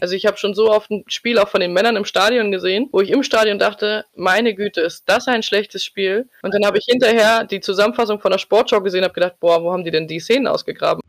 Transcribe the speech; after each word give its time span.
Also 0.00 0.14
ich 0.14 0.26
habe 0.26 0.36
schon 0.36 0.54
so 0.54 0.70
oft 0.70 0.90
ein 0.90 1.04
Spiel 1.08 1.38
auch 1.38 1.48
von 1.48 1.60
den 1.60 1.72
Männern 1.72 1.96
im 1.96 2.04
Stadion 2.04 2.50
gesehen, 2.50 2.88
wo 2.92 3.00
ich 3.00 3.10
im 3.10 3.22
Stadion 3.22 3.58
dachte, 3.58 4.04
meine 4.14 4.54
Güte, 4.54 4.80
ist 4.80 5.04
das 5.06 5.28
ein 5.28 5.42
schlechtes 5.42 5.84
Spiel. 5.84 6.28
Und 6.42 6.54
dann 6.54 6.64
habe 6.64 6.78
ich 6.78 6.84
hinterher 6.88 7.44
die 7.44 7.60
Zusammenfassung 7.60 8.20
von 8.20 8.30
der 8.30 8.38
Sportschau 8.38 8.80
gesehen 8.80 9.00
und 9.00 9.04
habe 9.04 9.14
gedacht, 9.14 9.40
boah, 9.40 9.62
wo 9.62 9.72
haben 9.72 9.84
die 9.84 9.90
denn 9.90 10.06
die 10.06 10.20
Szenen 10.20 10.46
ausgegraben? 10.46 11.00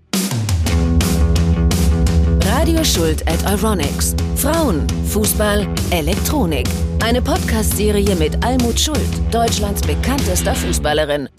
Radio 2.46 2.84
Schuld 2.84 3.28
at 3.28 3.44
Euronics. 3.52 4.16
Frauen, 4.36 4.88
Fußball, 5.06 5.68
Elektronik. 5.92 6.68
Eine 7.04 7.22
Podcast-Serie 7.22 8.16
mit 8.16 8.44
Almut 8.46 8.80
Schuld, 8.80 9.00
Deutschlands 9.32 9.82
bekanntester 9.82 10.54
Fußballerin. 10.54 11.30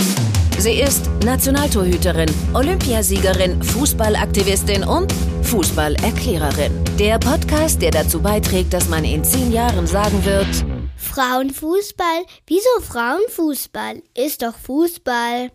Sie 0.63 0.81
ist 0.81 1.11
Nationaltorhüterin, 1.25 2.31
Olympiasiegerin, 2.55 3.61
Fußballaktivistin 3.65 4.85
und 4.85 5.13
Fußballerklärerin. 5.43 6.71
Der 7.01 7.19
Podcast, 7.19 7.83
der 7.83 7.91
dazu 7.91 8.23
beiträgt, 8.23 8.73
dass 8.73 8.89
man 8.89 9.03
in 9.03 9.25
zehn 9.25 9.51
Jahren 9.51 9.89
sagen 9.89 10.25
wird: 10.25 10.47
Frauenfußball? 10.95 12.23
Wieso 12.47 12.69
Frauenfußball? 12.81 14.05
Ist 14.17 14.43
doch 14.43 14.55
Fußball. 14.57 15.51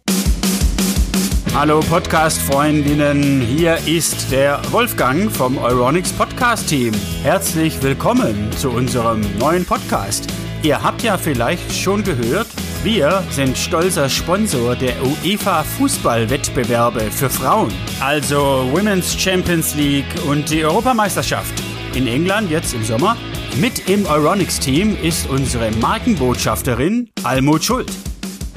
Hallo 1.55 1.79
Podcast-Freundinnen, 1.89 3.39
hier 3.39 3.77
ist 3.87 4.29
der 4.29 4.59
Wolfgang 4.71 5.31
vom 5.31 5.57
Euronics 5.57 6.11
Podcast-Team. 6.11 6.93
Herzlich 7.23 7.81
willkommen 7.81 8.51
zu 8.57 8.71
unserem 8.71 9.21
neuen 9.39 9.63
Podcast. 9.63 10.27
Ihr 10.63 10.83
habt 10.83 11.01
ja 11.01 11.17
vielleicht 11.17 11.73
schon 11.73 12.03
gehört, 12.03 12.47
wir 12.87 13.21
sind 13.31 13.57
stolzer 13.57 14.07
Sponsor 14.07 14.73
der 14.73 14.93
UEFA 15.03 15.61
Fußballwettbewerbe 15.63 17.11
für 17.11 17.29
Frauen, 17.29 17.69
also 17.99 18.65
Women's 18.71 19.13
Champions 19.21 19.75
League 19.75 20.05
und 20.29 20.49
die 20.49 20.63
Europameisterschaft. 20.63 21.53
In 21.95 22.07
England 22.07 22.49
jetzt 22.49 22.73
im 22.73 22.85
Sommer. 22.85 23.17
Mit 23.57 23.89
im 23.89 24.05
Euronics-Team 24.05 24.95
ist 25.03 25.29
unsere 25.29 25.69
Markenbotschafterin 25.71 27.09
Almut 27.23 27.65
Schuld. 27.65 27.91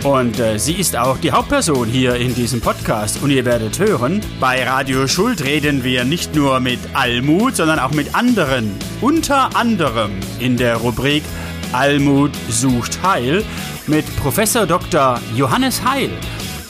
Und 0.05 0.39
äh, 0.39 0.59
sie 0.61 0.75
ist 0.75 0.97
auch 0.97 1.19
die 1.19 1.33
Hauptperson 1.33 1.89
hier 1.89 2.15
in 2.15 2.33
diesem 2.33 2.61
Podcast. 2.61 3.21
Und 3.25 3.31
ihr 3.31 3.45
werdet 3.45 3.81
hören, 3.81 4.21
bei 4.39 4.63
Radio 4.63 5.09
Schuld 5.09 5.45
reden 5.45 5.83
wir 5.83 6.05
nicht 6.05 6.37
nur 6.37 6.61
mit 6.61 6.79
Almut, 6.95 7.57
sondern 7.57 7.81
auch 7.81 7.91
mit 7.91 8.15
anderen. 8.15 8.71
Unter 9.01 9.57
anderem 9.57 10.13
in 10.39 10.57
der 10.57 10.77
Rubrik 10.77 11.25
Almut 11.73 12.33
sucht 12.49 13.03
Heil 13.03 13.45
mit 13.87 14.05
Professor 14.17 14.67
Dr. 14.67 15.21
Johannes 15.35 15.85
Heil. 15.85 16.11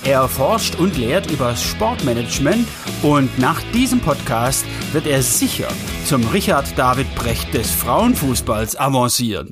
Er 0.05 0.29
forscht 0.29 0.77
und 0.77 0.97
lehrt 0.97 1.31
über 1.31 1.55
Sportmanagement 1.57 2.67
und 3.03 3.39
nach 3.39 3.61
diesem 3.75 4.01
Podcast 4.01 4.65
wird 4.93 5.07
er 5.07 5.23
sicher 5.23 5.69
zum 6.05 6.27
Richard 6.29 6.79
David 6.79 7.15
Brecht 7.15 7.53
des 7.53 7.71
Frauenfußballs 7.71 8.79
avancieren. 8.79 9.51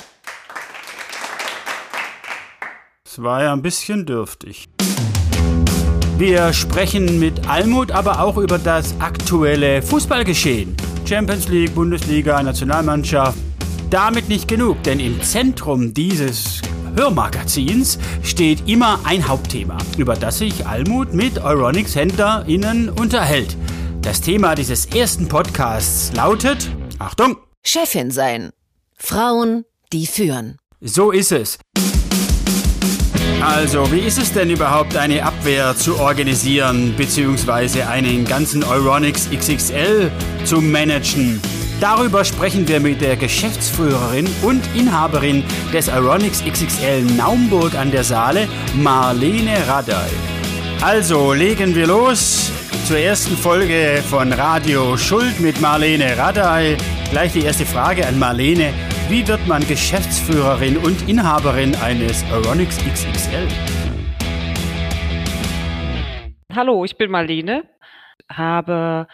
Es 3.05 3.23
war 3.23 3.43
ja 3.43 3.53
ein 3.53 3.63
bisschen 3.63 4.07
dürftig. 4.07 4.69
Wir 6.19 6.53
sprechen 6.53 7.19
mit 7.19 7.49
Almut 7.49 7.93
aber 7.93 8.21
auch 8.21 8.39
über 8.39 8.59
das 8.59 9.01
aktuelle 9.01 9.83
Fußballgeschehen. 9.83 10.77
Champions 11.09 11.49
League, 11.49 11.75
Bundesliga, 11.75 12.43
Nationalmannschaft. 12.43 13.39
Damit 13.91 14.29
nicht 14.29 14.49
genug, 14.49 14.83
denn 14.83 15.01
im 15.01 15.23
Zentrum 15.23 15.95
dieses 15.95 16.61
Hörmagazins 16.95 17.99
steht 18.23 18.69
immer 18.69 19.01
ein 19.05 19.27
Hauptthema, 19.27 19.79
über 19.97 20.15
das 20.15 20.39
sich 20.39 20.67
Almut 20.67 21.15
mit 21.15 21.39
Euronics 21.39 21.97
HändlerInnen 21.97 22.91
unterhält. 22.91 23.57
Das 24.03 24.21
Thema 24.21 24.55
dieses 24.55 24.85
ersten 24.87 25.27
Podcasts 25.29 26.13
lautet, 26.15 26.69
Achtung, 26.99 27.39
Chefin 27.65 28.11
sein. 28.11 28.51
Frauen, 28.95 29.65
die 29.91 30.07
führen. 30.07 30.59
So 30.83 31.11
ist 31.11 31.33
es. 31.33 31.59
Also, 33.41 33.91
wie 33.91 34.01
ist 34.01 34.19
es 34.19 34.35
denn 34.35 34.51
überhaupt, 34.51 34.97
eine 34.97 35.25
Abwehr 35.25 35.75
zu 35.77 35.99
organisieren, 35.99 36.95
beziehungsweise 36.95 37.89
einen 37.89 38.27
ganzen 38.27 38.65
Euronics 38.65 39.31
XXL 39.31 40.11
zu 40.45 40.61
managen? 40.61 41.41
Darüber 41.81 42.25
sprechen 42.25 42.67
wir 42.67 42.81
mit 42.81 43.01
der 43.01 43.17
Geschäftsführerin 43.17 44.27
und 44.43 44.63
Inhaberin 44.75 45.45
des 45.73 45.89
Euronics 45.89 46.43
XXL 46.45 47.03
Naumburg 47.17 47.77
an 47.77 47.93
der 47.93 48.03
Saale, 48.03 48.49
Marlene 48.75 49.57
Radey. 49.69 50.11
Also 50.83 51.33
legen 51.33 51.77
wir 51.77 51.87
los 51.87 52.51
zur 52.85 52.99
ersten 52.99 53.37
Folge 53.37 54.03
von 54.05 54.33
Radio 54.33 54.97
Schuld 54.97 55.39
mit 55.39 55.61
Marlene 55.61 56.19
Radey. 56.19 56.77
Gleich 57.13 57.35
die 57.35 57.43
erste 57.43 57.65
Frage 57.65 58.05
an 58.05 58.19
Marlene. 58.19 58.75
Wie 59.09 59.27
wird 59.29 59.47
man 59.47 59.65
Geschäftsführerin 59.69 60.79
und 60.79 61.09
Inhaberin 61.09 61.77
eines 61.77 62.25
Euronics 62.33 62.79
XXL? 62.79 63.47
Hallo, 66.53 66.85
ich 66.85 66.99
bin 66.99 67.13
Marlene, 67.13 67.63
habe 68.29 69.07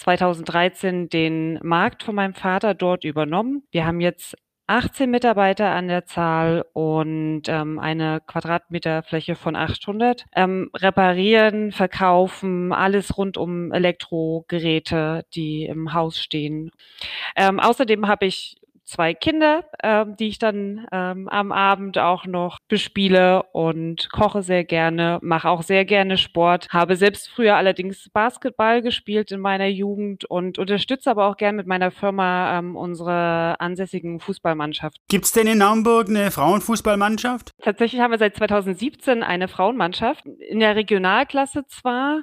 2013 0.00 1.08
den 1.08 1.58
Markt 1.62 2.02
von 2.02 2.14
meinem 2.14 2.34
Vater 2.34 2.74
dort 2.74 3.04
übernommen. 3.04 3.62
Wir 3.70 3.86
haben 3.86 4.00
jetzt 4.00 4.34
18 4.66 5.10
Mitarbeiter 5.10 5.70
an 5.70 5.88
der 5.88 6.06
Zahl 6.06 6.64
und 6.74 7.42
ähm, 7.48 7.80
eine 7.80 8.20
Quadratmeterfläche 8.24 9.34
von 9.34 9.56
800. 9.56 10.26
Ähm, 10.36 10.70
reparieren, 10.76 11.72
verkaufen, 11.72 12.72
alles 12.72 13.18
rund 13.18 13.36
um 13.36 13.72
Elektrogeräte, 13.72 15.24
die 15.34 15.64
im 15.64 15.92
Haus 15.92 16.20
stehen. 16.20 16.70
Ähm, 17.34 17.58
außerdem 17.58 18.06
habe 18.06 18.26
ich 18.26 18.59
zwei 18.90 19.14
Kinder, 19.14 19.64
ähm, 19.82 20.16
die 20.16 20.28
ich 20.28 20.38
dann 20.38 20.86
ähm, 20.92 21.28
am 21.28 21.52
Abend 21.52 21.98
auch 21.98 22.26
noch 22.26 22.58
bespiele 22.68 23.44
und 23.52 24.10
koche 24.10 24.42
sehr 24.42 24.64
gerne, 24.64 25.18
mache 25.22 25.48
auch 25.48 25.62
sehr 25.62 25.84
gerne 25.84 26.18
Sport, 26.18 26.68
habe 26.70 26.96
selbst 26.96 27.30
früher 27.30 27.56
allerdings 27.56 28.10
Basketball 28.12 28.82
gespielt 28.82 29.30
in 29.30 29.40
meiner 29.40 29.68
Jugend 29.68 30.24
und 30.24 30.58
unterstütze 30.58 31.10
aber 31.10 31.26
auch 31.26 31.36
gerne 31.36 31.56
mit 31.56 31.66
meiner 31.66 31.90
Firma 31.90 32.58
ähm, 32.58 32.76
unsere 32.76 33.60
ansässigen 33.60 34.20
Fußballmannschaft. 34.20 34.98
Gibt 35.08 35.24
es 35.24 35.32
denn 35.32 35.46
in 35.46 35.58
Naumburg 35.58 36.08
eine 36.08 36.30
Frauenfußballmannschaft? 36.30 37.52
Tatsächlich 37.62 38.00
haben 38.00 38.10
wir 38.10 38.18
seit 38.18 38.36
2017 38.36 39.22
eine 39.22 39.48
Frauenmannschaft 39.48 40.26
in 40.26 40.60
der 40.60 40.76
Regionalklasse 40.76 41.64
zwar. 41.66 42.22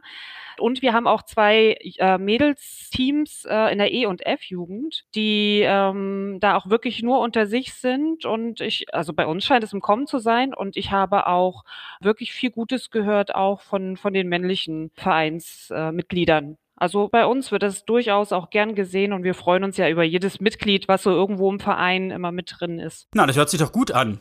Und 0.59 0.81
wir 0.81 0.93
haben 0.93 1.07
auch 1.07 1.23
zwei 1.23 1.77
äh, 1.97 2.17
Mädelsteams 2.17 3.45
äh, 3.45 3.71
in 3.71 3.77
der 3.77 3.91
E- 3.93 4.05
und 4.05 4.25
F-Jugend, 4.25 5.05
die 5.15 5.61
ähm, 5.63 6.37
da 6.39 6.55
auch 6.55 6.69
wirklich 6.69 7.01
nur 7.03 7.19
unter 7.19 7.47
sich 7.47 7.73
sind. 7.73 8.25
Und 8.25 8.61
ich, 8.61 8.93
also 8.93 9.13
bei 9.13 9.25
uns 9.25 9.45
scheint 9.45 9.63
es 9.63 9.73
im 9.73 9.81
Kommen 9.81 10.07
zu 10.07 10.19
sein. 10.19 10.53
Und 10.53 10.77
ich 10.77 10.91
habe 10.91 11.27
auch 11.27 11.63
wirklich 12.01 12.33
viel 12.33 12.51
Gutes 12.51 12.89
gehört, 12.91 13.35
auch 13.35 13.61
von, 13.61 13.97
von 13.97 14.13
den 14.13 14.27
männlichen 14.27 14.91
Vereinsmitgliedern. 14.95 16.57
Also 16.77 17.09
bei 17.11 17.25
uns 17.25 17.51
wird 17.51 17.63
das 17.63 17.85
durchaus 17.85 18.31
auch 18.31 18.51
gern 18.51 18.75
gesehen 18.75 19.11
und 19.11 19.23
wir 19.23 19.33
freuen 19.33 19.63
uns 19.63 19.77
ja 19.77 19.89
über 19.89 20.03
jedes 20.03 20.39
Mitglied, 20.39 20.87
was 20.87 21.03
so 21.03 21.09
irgendwo 21.09 21.51
im 21.51 21.59
Verein 21.59 22.11
immer 22.11 22.31
mit 22.31 22.53
drin 22.59 22.79
ist. 22.79 23.07
Na, 23.15 23.25
das 23.25 23.35
hört 23.35 23.49
sich 23.49 23.59
doch 23.59 23.71
gut 23.71 23.91
an. 23.91 24.19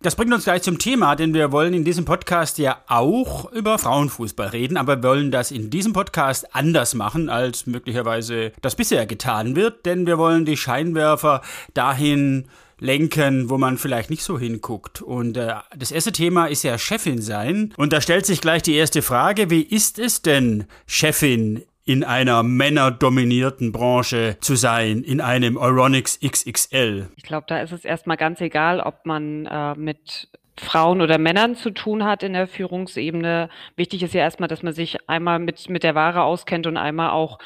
Das 0.00 0.16
bringt 0.16 0.32
uns 0.32 0.44
gleich 0.44 0.62
zum 0.62 0.78
Thema, 0.78 1.16
denn 1.16 1.34
wir 1.34 1.52
wollen 1.52 1.74
in 1.74 1.84
diesem 1.84 2.06
Podcast 2.06 2.58
ja 2.58 2.82
auch 2.86 3.52
über 3.52 3.78
Frauenfußball 3.78 4.48
reden, 4.48 4.78
aber 4.78 4.96
wir 5.02 5.08
wollen 5.08 5.30
das 5.30 5.50
in 5.50 5.68
diesem 5.68 5.92
Podcast 5.92 6.54
anders 6.54 6.94
machen, 6.94 7.28
als 7.28 7.66
möglicherweise 7.66 8.52
das 8.62 8.74
bisher 8.74 9.04
getan 9.06 9.54
wird, 9.54 9.84
denn 9.84 10.06
wir 10.06 10.16
wollen 10.16 10.46
die 10.46 10.56
Scheinwerfer 10.56 11.42
dahin 11.74 12.48
lenken, 12.80 13.50
wo 13.50 13.58
man 13.58 13.76
vielleicht 13.76 14.10
nicht 14.10 14.22
so 14.22 14.38
hinguckt. 14.38 15.02
Und 15.02 15.36
äh, 15.36 15.54
das 15.76 15.90
erste 15.90 16.12
Thema 16.12 16.46
ist 16.46 16.62
ja 16.62 16.78
Chefin 16.78 17.20
sein. 17.20 17.74
Und 17.76 17.92
da 17.92 18.00
stellt 18.00 18.26
sich 18.26 18.40
gleich 18.40 18.62
die 18.62 18.74
erste 18.74 19.02
Frage, 19.02 19.50
wie 19.50 19.62
ist 19.62 19.98
es 19.98 20.22
denn, 20.22 20.66
Chefin 20.86 21.64
in 21.88 22.04
einer 22.04 22.42
männerdominierten 22.42 23.72
Branche 23.72 24.36
zu 24.40 24.56
sein, 24.56 25.02
in 25.02 25.22
einem 25.22 25.56
Euronics 25.56 26.20
XXL? 26.20 27.08
Ich 27.16 27.22
glaube, 27.22 27.46
da 27.48 27.62
ist 27.62 27.72
es 27.72 27.82
erstmal 27.82 28.18
ganz 28.18 28.42
egal, 28.42 28.80
ob 28.80 29.06
man 29.06 29.46
äh, 29.46 29.74
mit 29.74 30.28
Frauen 30.58 31.00
oder 31.00 31.16
Männern 31.16 31.56
zu 31.56 31.70
tun 31.70 32.04
hat 32.04 32.22
in 32.22 32.34
der 32.34 32.46
Führungsebene. 32.46 33.48
Wichtig 33.76 34.02
ist 34.02 34.12
ja 34.12 34.20
erstmal, 34.20 34.48
dass 34.48 34.62
man 34.62 34.74
sich 34.74 34.98
einmal 35.08 35.38
mit, 35.38 35.70
mit 35.70 35.82
der 35.82 35.94
Ware 35.94 36.24
auskennt 36.24 36.66
und 36.66 36.76
einmal 36.76 37.08
auch 37.10 37.38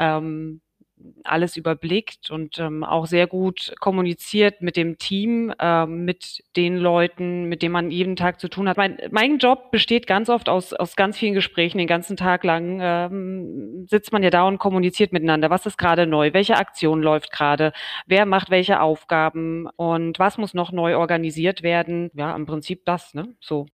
ähm, 0.00 0.60
alles 1.24 1.56
überblickt 1.56 2.30
und 2.30 2.58
ähm, 2.58 2.84
auch 2.84 3.06
sehr 3.06 3.26
gut 3.26 3.74
kommuniziert 3.80 4.62
mit 4.62 4.76
dem 4.76 4.98
Team, 4.98 5.52
ähm, 5.58 6.04
mit 6.04 6.42
den 6.56 6.76
Leuten, 6.76 7.44
mit 7.44 7.62
denen 7.62 7.72
man 7.72 7.90
jeden 7.90 8.16
Tag 8.16 8.40
zu 8.40 8.48
tun 8.48 8.68
hat. 8.68 8.76
Mein, 8.76 8.98
mein 9.10 9.38
Job 9.38 9.70
besteht 9.70 10.06
ganz 10.06 10.28
oft 10.28 10.48
aus, 10.48 10.72
aus 10.72 10.96
ganz 10.96 11.18
vielen 11.18 11.34
Gesprächen. 11.34 11.78
Den 11.78 11.86
ganzen 11.86 12.16
Tag 12.16 12.44
lang 12.44 12.78
ähm, 12.82 13.86
sitzt 13.88 14.12
man 14.12 14.22
ja 14.22 14.30
da 14.30 14.44
und 14.44 14.58
kommuniziert 14.58 15.12
miteinander. 15.12 15.50
Was 15.50 15.66
ist 15.66 15.78
gerade 15.78 16.06
neu? 16.06 16.32
Welche 16.32 16.56
Aktion 16.56 17.02
läuft 17.02 17.32
gerade? 17.32 17.72
Wer 18.06 18.26
macht 18.26 18.50
welche 18.50 18.80
Aufgaben? 18.80 19.66
Und 19.76 20.18
was 20.18 20.38
muss 20.38 20.54
noch 20.54 20.72
neu 20.72 20.96
organisiert 20.96 21.62
werden? 21.62 22.10
Ja, 22.14 22.34
im 22.34 22.46
Prinzip 22.46 22.84
das, 22.84 23.14
ne? 23.14 23.34
So. 23.40 23.66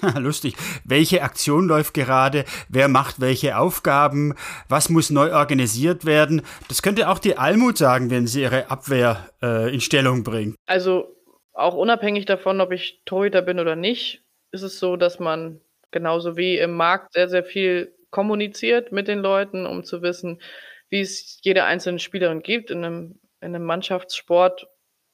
Lustig. 0.18 0.54
Welche 0.84 1.22
Aktion 1.22 1.66
läuft 1.66 1.94
gerade? 1.94 2.44
Wer 2.68 2.88
macht 2.88 3.20
welche 3.20 3.58
Aufgaben? 3.58 4.34
Was 4.68 4.88
muss 4.88 5.10
neu 5.10 5.32
organisiert 5.32 6.04
werden? 6.04 6.42
Das 6.68 6.82
könnte 6.82 7.08
auch 7.08 7.18
die 7.18 7.36
Almut 7.36 7.78
sagen, 7.78 8.10
wenn 8.10 8.26
sie 8.26 8.42
ihre 8.42 8.70
Abwehr 8.70 9.30
äh, 9.42 9.72
in 9.72 9.80
Stellung 9.80 10.24
bringt. 10.24 10.56
Also 10.66 11.14
auch 11.52 11.74
unabhängig 11.74 12.26
davon, 12.26 12.60
ob 12.60 12.72
ich 12.72 13.02
Torhüter 13.04 13.42
bin 13.42 13.58
oder 13.58 13.76
nicht, 13.76 14.22
ist 14.52 14.62
es 14.62 14.78
so, 14.78 14.96
dass 14.96 15.18
man 15.18 15.60
genauso 15.90 16.36
wie 16.36 16.58
im 16.58 16.72
Markt 16.72 17.14
sehr, 17.14 17.28
sehr 17.28 17.44
viel 17.44 17.94
kommuniziert 18.10 18.92
mit 18.92 19.08
den 19.08 19.18
Leuten, 19.18 19.66
um 19.66 19.84
zu 19.84 20.02
wissen, 20.02 20.40
wie 20.88 21.00
es 21.00 21.40
jede 21.42 21.64
einzelne 21.64 21.98
Spielerin 21.98 22.42
gibt. 22.42 22.70
In 22.70 22.84
einem, 22.84 23.20
in 23.40 23.54
einem 23.54 23.64
Mannschaftssport 23.64 24.68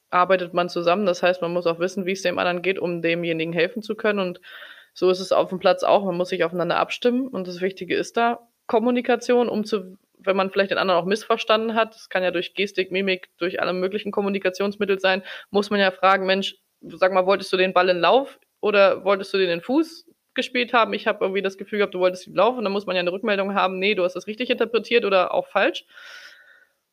arbeitet 0.09 0.53
man 0.53 0.69
zusammen. 0.69 1.05
Das 1.05 1.23
heißt, 1.23 1.41
man 1.41 1.51
muss 1.51 1.67
auch 1.67 1.79
wissen, 1.79 2.05
wie 2.05 2.13
es 2.13 2.21
dem 2.21 2.39
anderen 2.39 2.61
geht, 2.61 2.79
um 2.79 3.01
demjenigen 3.01 3.53
helfen 3.53 3.81
zu 3.81 3.95
können. 3.95 4.19
Und 4.19 4.39
so 4.95 5.09
ist 5.09 5.19
es 5.19 5.33
auf 5.33 5.49
dem 5.49 5.59
Platz 5.59 5.83
auch. 5.83 6.05
Man 6.05 6.15
muss 6.15 6.29
sich 6.29 6.43
aufeinander 6.45 6.77
abstimmen. 6.77 7.27
Und 7.27 7.47
das 7.47 7.59
Wichtige 7.59 7.95
ist 7.95 8.15
da 8.15 8.47
Kommunikation, 8.65 9.49
um 9.49 9.65
zu, 9.65 9.97
wenn 10.17 10.37
man 10.37 10.49
vielleicht 10.49 10.71
den 10.71 10.77
anderen 10.77 11.01
auch 11.01 11.05
missverstanden 11.05 11.75
hat, 11.75 11.93
das 11.93 12.09
kann 12.09 12.23
ja 12.23 12.31
durch 12.31 12.53
Gestik, 12.53 12.91
Mimik, 12.91 13.29
durch 13.37 13.61
alle 13.61 13.73
möglichen 13.73 14.11
Kommunikationsmittel 14.11 14.99
sein, 14.99 15.21
muss 15.51 15.69
man 15.69 15.81
ja 15.81 15.91
fragen, 15.91 16.25
Mensch, 16.25 16.55
sag 16.81 17.11
mal, 17.11 17.25
wolltest 17.25 17.51
du 17.51 17.57
den 17.57 17.73
Ball 17.73 17.89
in 17.89 17.99
Lauf 17.99 18.39
oder 18.61 19.03
wolltest 19.03 19.33
du 19.33 19.37
den 19.37 19.49
in 19.49 19.61
Fuß 19.61 20.09
gespielt 20.33 20.71
haben? 20.71 20.93
Ich 20.93 21.07
habe 21.07 21.25
irgendwie 21.25 21.41
das 21.41 21.57
Gefühl 21.57 21.79
gehabt, 21.79 21.93
du 21.93 21.99
wolltest 21.99 22.27
ihn 22.27 22.35
laufen. 22.35 22.63
Dann 22.63 22.73
muss 22.73 22.85
man 22.85 22.95
ja 22.95 23.01
eine 23.01 23.11
Rückmeldung 23.11 23.53
haben, 23.53 23.79
nee, 23.79 23.95
du 23.95 24.03
hast 24.03 24.13
das 24.13 24.27
richtig 24.27 24.49
interpretiert 24.49 25.03
oder 25.03 25.33
auch 25.33 25.47
falsch. 25.47 25.85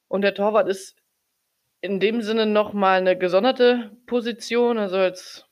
Und 0.08 0.22
der 0.22 0.34
Torwart 0.34 0.68
ist 0.68 0.96
in 1.80 2.00
dem 2.00 2.20
Sinne 2.20 2.46
nochmal 2.46 2.98
eine 2.98 3.16
gesonderte 3.16 3.92
Position. 4.06 4.78
Also 4.78 4.96
als 4.96 5.46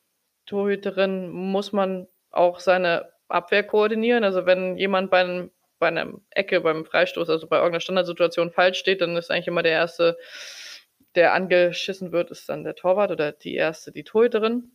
Torhüterin 0.46 1.30
muss 1.30 1.72
man 1.72 2.08
auch 2.30 2.60
seine 2.60 3.10
Abwehr 3.28 3.62
koordinieren. 3.62 4.24
Also 4.24 4.46
wenn 4.46 4.76
jemand 4.76 5.10
bei 5.10 5.20
einem, 5.20 5.50
bei 5.78 5.88
einem 5.88 6.22
Ecke, 6.30 6.60
beim 6.60 6.84
Freistoß, 6.84 7.30
also 7.30 7.46
bei 7.46 7.56
irgendeiner 7.56 7.80
Standardsituation 7.80 8.50
falsch 8.50 8.78
steht, 8.78 9.00
dann 9.00 9.16
ist 9.16 9.30
eigentlich 9.30 9.48
immer 9.48 9.62
der 9.62 9.72
Erste, 9.72 10.18
der 11.14 11.32
angeschissen 11.34 12.12
wird, 12.12 12.30
ist 12.30 12.48
dann 12.48 12.64
der 12.64 12.74
Torwart 12.76 13.10
oder 13.10 13.32
die 13.32 13.54
Erste, 13.54 13.92
die 13.92 14.04
Torhüterin, 14.04 14.70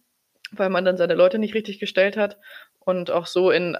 weil 0.51 0.69
man 0.69 0.85
dann 0.85 0.97
seine 0.97 1.15
Leute 1.15 1.39
nicht 1.39 1.53
richtig 1.53 1.79
gestellt 1.79 2.17
hat. 2.17 2.37
Und 2.79 3.11
auch 3.11 3.25
so 3.25 3.51
in 3.51 3.77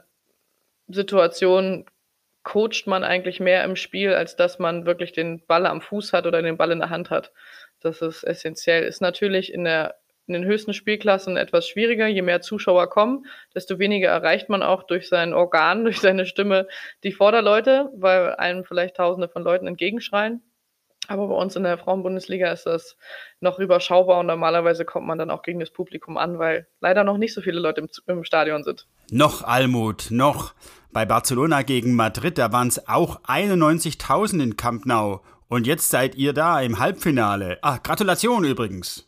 Situationen 0.88 1.86
coacht 2.44 2.86
man 2.86 3.04
eigentlich 3.04 3.40
mehr 3.40 3.64
im 3.64 3.76
Spiel, 3.76 4.14
als 4.14 4.36
dass 4.36 4.60
man 4.60 4.86
wirklich 4.86 5.12
den 5.12 5.46
Ball 5.46 5.66
am 5.66 5.82
Fuß 5.82 6.14
hat 6.14 6.28
oder 6.28 6.42
den 6.42 6.58
Ball 6.58 6.72
in 6.72 6.80
der 6.80 6.92
Hand 6.92 7.10
hat. 7.10 7.32
Das 7.82 8.02
ist 8.02 8.24
essentiell. 8.24 8.84
Ist 8.84 9.02
natürlich 9.02 9.52
in 9.52 9.64
der 9.64 9.96
in 10.28 10.34
den 10.34 10.46
höchsten 10.46 10.74
Spielklassen 10.74 11.38
etwas 11.38 11.68
schwieriger. 11.68 12.08
Je 12.08 12.22
mehr 12.22 12.42
Zuschauer 12.42 12.90
kommen, 12.90 13.26
desto 13.54 13.80
weniger 13.80 14.10
erreicht 14.10 14.50
man 14.50 14.64
auch 14.64 14.84
durch 14.84 15.08
sein 15.10 15.34
Organ, 15.34 15.84
durch 15.84 16.00
seine 16.00 16.26
Stimme 16.26 16.68
die 17.04 17.12
Vorderleute, 17.12 17.90
weil 17.96 18.36
einem 18.36 18.64
vielleicht 18.64 18.96
Tausende 18.96 19.30
von 19.30 19.44
Leuten 19.44 19.68
entgegenschreien. 19.68 20.42
Aber 21.08 21.28
bei 21.28 21.36
uns 21.36 21.56
in 21.56 21.64
der 21.64 21.78
Frauenbundesliga 21.78 22.52
ist 22.52 22.66
das 22.66 22.98
noch 23.40 23.60
überschaubar 23.60 24.20
und 24.20 24.26
normalerweise 24.26 24.86
kommt 24.86 25.06
man 25.06 25.18
dann 25.18 25.30
auch 25.30 25.44
gegen 25.44 25.60
das 25.60 25.72
Publikum 25.72 26.18
an, 26.18 26.40
weil 26.40 26.68
leider 26.80 27.04
noch 27.04 27.18
nicht 27.18 27.34
so 27.34 27.42
viele 27.42 27.60
Leute 27.60 27.82
im, 27.82 27.90
im 28.08 28.24
Stadion 28.24 28.64
sind. 28.64 28.88
Noch 29.12 29.44
Almut, 29.44 30.08
noch. 30.10 30.56
Bei 30.92 31.06
Barcelona 31.06 31.62
gegen 31.62 31.94
Madrid, 31.94 32.38
da 32.38 32.52
waren 32.52 32.70
es 32.70 32.88
auch 32.88 33.22
91.000 33.24 34.42
in 34.42 34.58
Camp 34.58 34.86
Nou. 34.86 35.22
Und 35.48 35.68
jetzt 35.68 35.90
seid 35.90 36.16
ihr 36.16 36.34
da 36.34 36.60
im 36.62 36.80
Halbfinale. 36.80 37.60
Ah, 37.62 37.78
Gratulation 37.78 38.44
übrigens. 38.44 39.08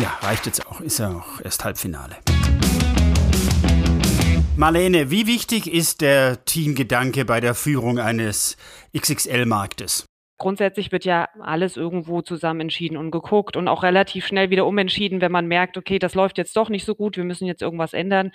Ja, 0.00 0.16
reicht 0.20 0.46
jetzt 0.46 0.64
auch. 0.66 0.80
Ist 0.80 0.98
ja 1.00 1.10
auch 1.10 1.40
erst 1.42 1.64
Halbfinale. 1.64 2.16
Marlene, 4.56 5.10
wie 5.10 5.26
wichtig 5.26 5.72
ist 5.72 6.00
der 6.00 6.44
Teamgedanke 6.44 7.24
bei 7.24 7.40
der 7.40 7.54
Führung 7.54 7.98
eines 7.98 8.56
XXL-Marktes? 8.96 10.04
Grundsätzlich 10.38 10.92
wird 10.92 11.04
ja 11.04 11.28
alles 11.40 11.76
irgendwo 11.76 12.22
zusammen 12.22 12.60
entschieden 12.60 12.96
und 12.96 13.10
geguckt 13.10 13.56
und 13.56 13.66
auch 13.66 13.82
relativ 13.82 14.26
schnell 14.26 14.50
wieder 14.50 14.66
umentschieden, 14.66 15.20
wenn 15.20 15.32
man 15.32 15.46
merkt, 15.46 15.76
okay, 15.76 15.98
das 15.98 16.14
läuft 16.14 16.38
jetzt 16.38 16.56
doch 16.56 16.68
nicht 16.68 16.84
so 16.84 16.94
gut, 16.94 17.16
wir 17.16 17.24
müssen 17.24 17.46
jetzt 17.46 17.60
irgendwas 17.60 17.92
ändern, 17.92 18.30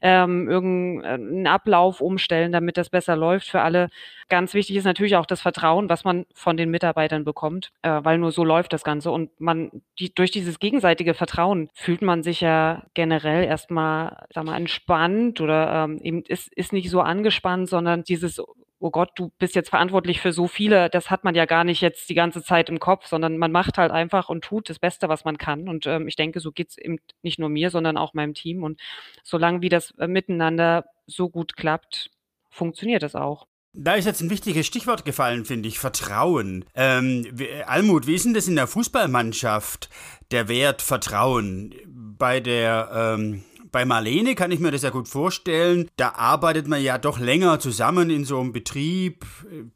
ähm, 0.00 0.48
irgendeinen 0.48 1.46
Ablauf 1.48 2.00
umstellen, 2.00 2.52
damit 2.52 2.76
das 2.76 2.90
besser 2.90 3.16
läuft 3.16 3.48
für 3.48 3.60
alle. 3.60 3.88
Ganz 4.28 4.54
wichtig 4.54 4.76
ist 4.76 4.84
natürlich 4.84 5.16
auch 5.16 5.26
das 5.26 5.40
Vertrauen, 5.40 5.88
was 5.88 6.04
man 6.04 6.26
von 6.32 6.56
den 6.56 6.70
Mitarbeitern 6.70 7.24
bekommt, 7.24 7.72
äh, 7.82 8.00
weil 8.02 8.18
nur 8.18 8.30
so 8.30 8.44
läuft 8.44 8.72
das 8.72 8.84
Ganze. 8.84 9.10
Und 9.10 9.30
man, 9.40 9.82
die, 9.98 10.14
durch 10.14 10.30
dieses 10.30 10.60
gegenseitige 10.60 11.14
Vertrauen 11.14 11.70
fühlt 11.74 12.02
man 12.02 12.22
sich 12.22 12.40
ja 12.40 12.84
generell 12.94 13.44
erstmal, 13.44 14.26
sag 14.32 14.44
mal, 14.44 14.56
entspannt 14.56 15.40
oder 15.40 15.84
ähm, 15.84 15.98
eben 16.02 16.22
ist, 16.22 16.52
ist 16.54 16.72
nicht 16.72 16.88
so 16.88 17.00
angespannt, 17.00 17.68
sondern 17.68 18.04
dieses 18.04 18.40
oh 18.80 18.90
Gott, 18.90 19.10
du 19.16 19.30
bist 19.38 19.54
jetzt 19.54 19.70
verantwortlich 19.70 20.20
für 20.20 20.32
so 20.32 20.46
viele, 20.46 20.88
das 20.90 21.10
hat 21.10 21.24
man 21.24 21.34
ja 21.34 21.46
gar 21.46 21.64
nicht 21.64 21.80
jetzt 21.80 22.08
die 22.08 22.14
ganze 22.14 22.42
Zeit 22.42 22.68
im 22.68 22.78
Kopf, 22.78 23.06
sondern 23.06 23.38
man 23.38 23.50
macht 23.50 23.78
halt 23.78 23.90
einfach 23.90 24.28
und 24.28 24.44
tut 24.44 24.70
das 24.70 24.78
Beste, 24.78 25.08
was 25.08 25.24
man 25.24 25.38
kann. 25.38 25.68
Und 25.68 25.86
ähm, 25.86 26.06
ich 26.06 26.16
denke, 26.16 26.40
so 26.40 26.52
geht's 26.52 26.78
eben 26.78 26.98
nicht 27.22 27.38
nur 27.38 27.48
mir, 27.48 27.70
sondern 27.70 27.96
auch 27.96 28.14
meinem 28.14 28.34
Team. 28.34 28.62
Und 28.62 28.80
solange 29.24 29.62
wie 29.62 29.68
das 29.68 29.92
äh, 29.98 30.06
miteinander 30.06 30.84
so 31.06 31.28
gut 31.28 31.56
klappt, 31.56 32.10
funktioniert 32.50 33.02
das 33.02 33.14
auch. 33.14 33.46
Da 33.74 33.94
ist 33.94 34.06
jetzt 34.06 34.22
ein 34.22 34.30
wichtiges 34.30 34.66
Stichwort 34.66 35.04
gefallen, 35.04 35.44
finde 35.44 35.68
ich, 35.68 35.78
Vertrauen. 35.78 36.64
Ähm, 36.74 37.26
Almut, 37.66 38.06
wie 38.06 38.14
ist 38.14 38.24
denn 38.24 38.34
das 38.34 38.48
in 38.48 38.56
der 38.56 38.66
Fußballmannschaft, 38.66 39.90
der 40.30 40.48
Wert 40.48 40.82
Vertrauen? 40.82 41.74
Bei 41.86 42.40
der 42.40 42.90
ähm, 43.18 43.44
bei 43.70 43.84
Marlene 43.84 44.34
kann 44.34 44.50
ich 44.50 44.60
mir 44.60 44.70
das 44.70 44.82
ja 44.82 44.90
gut 44.90 45.08
vorstellen. 45.08 45.88
Da 45.96 46.10
arbeitet 46.10 46.68
man 46.68 46.82
ja 46.82 46.98
doch 46.98 47.18
länger 47.18 47.58
zusammen 47.60 48.10
in 48.10 48.24
so 48.24 48.40
einem 48.40 48.52
Betrieb, 48.52 49.26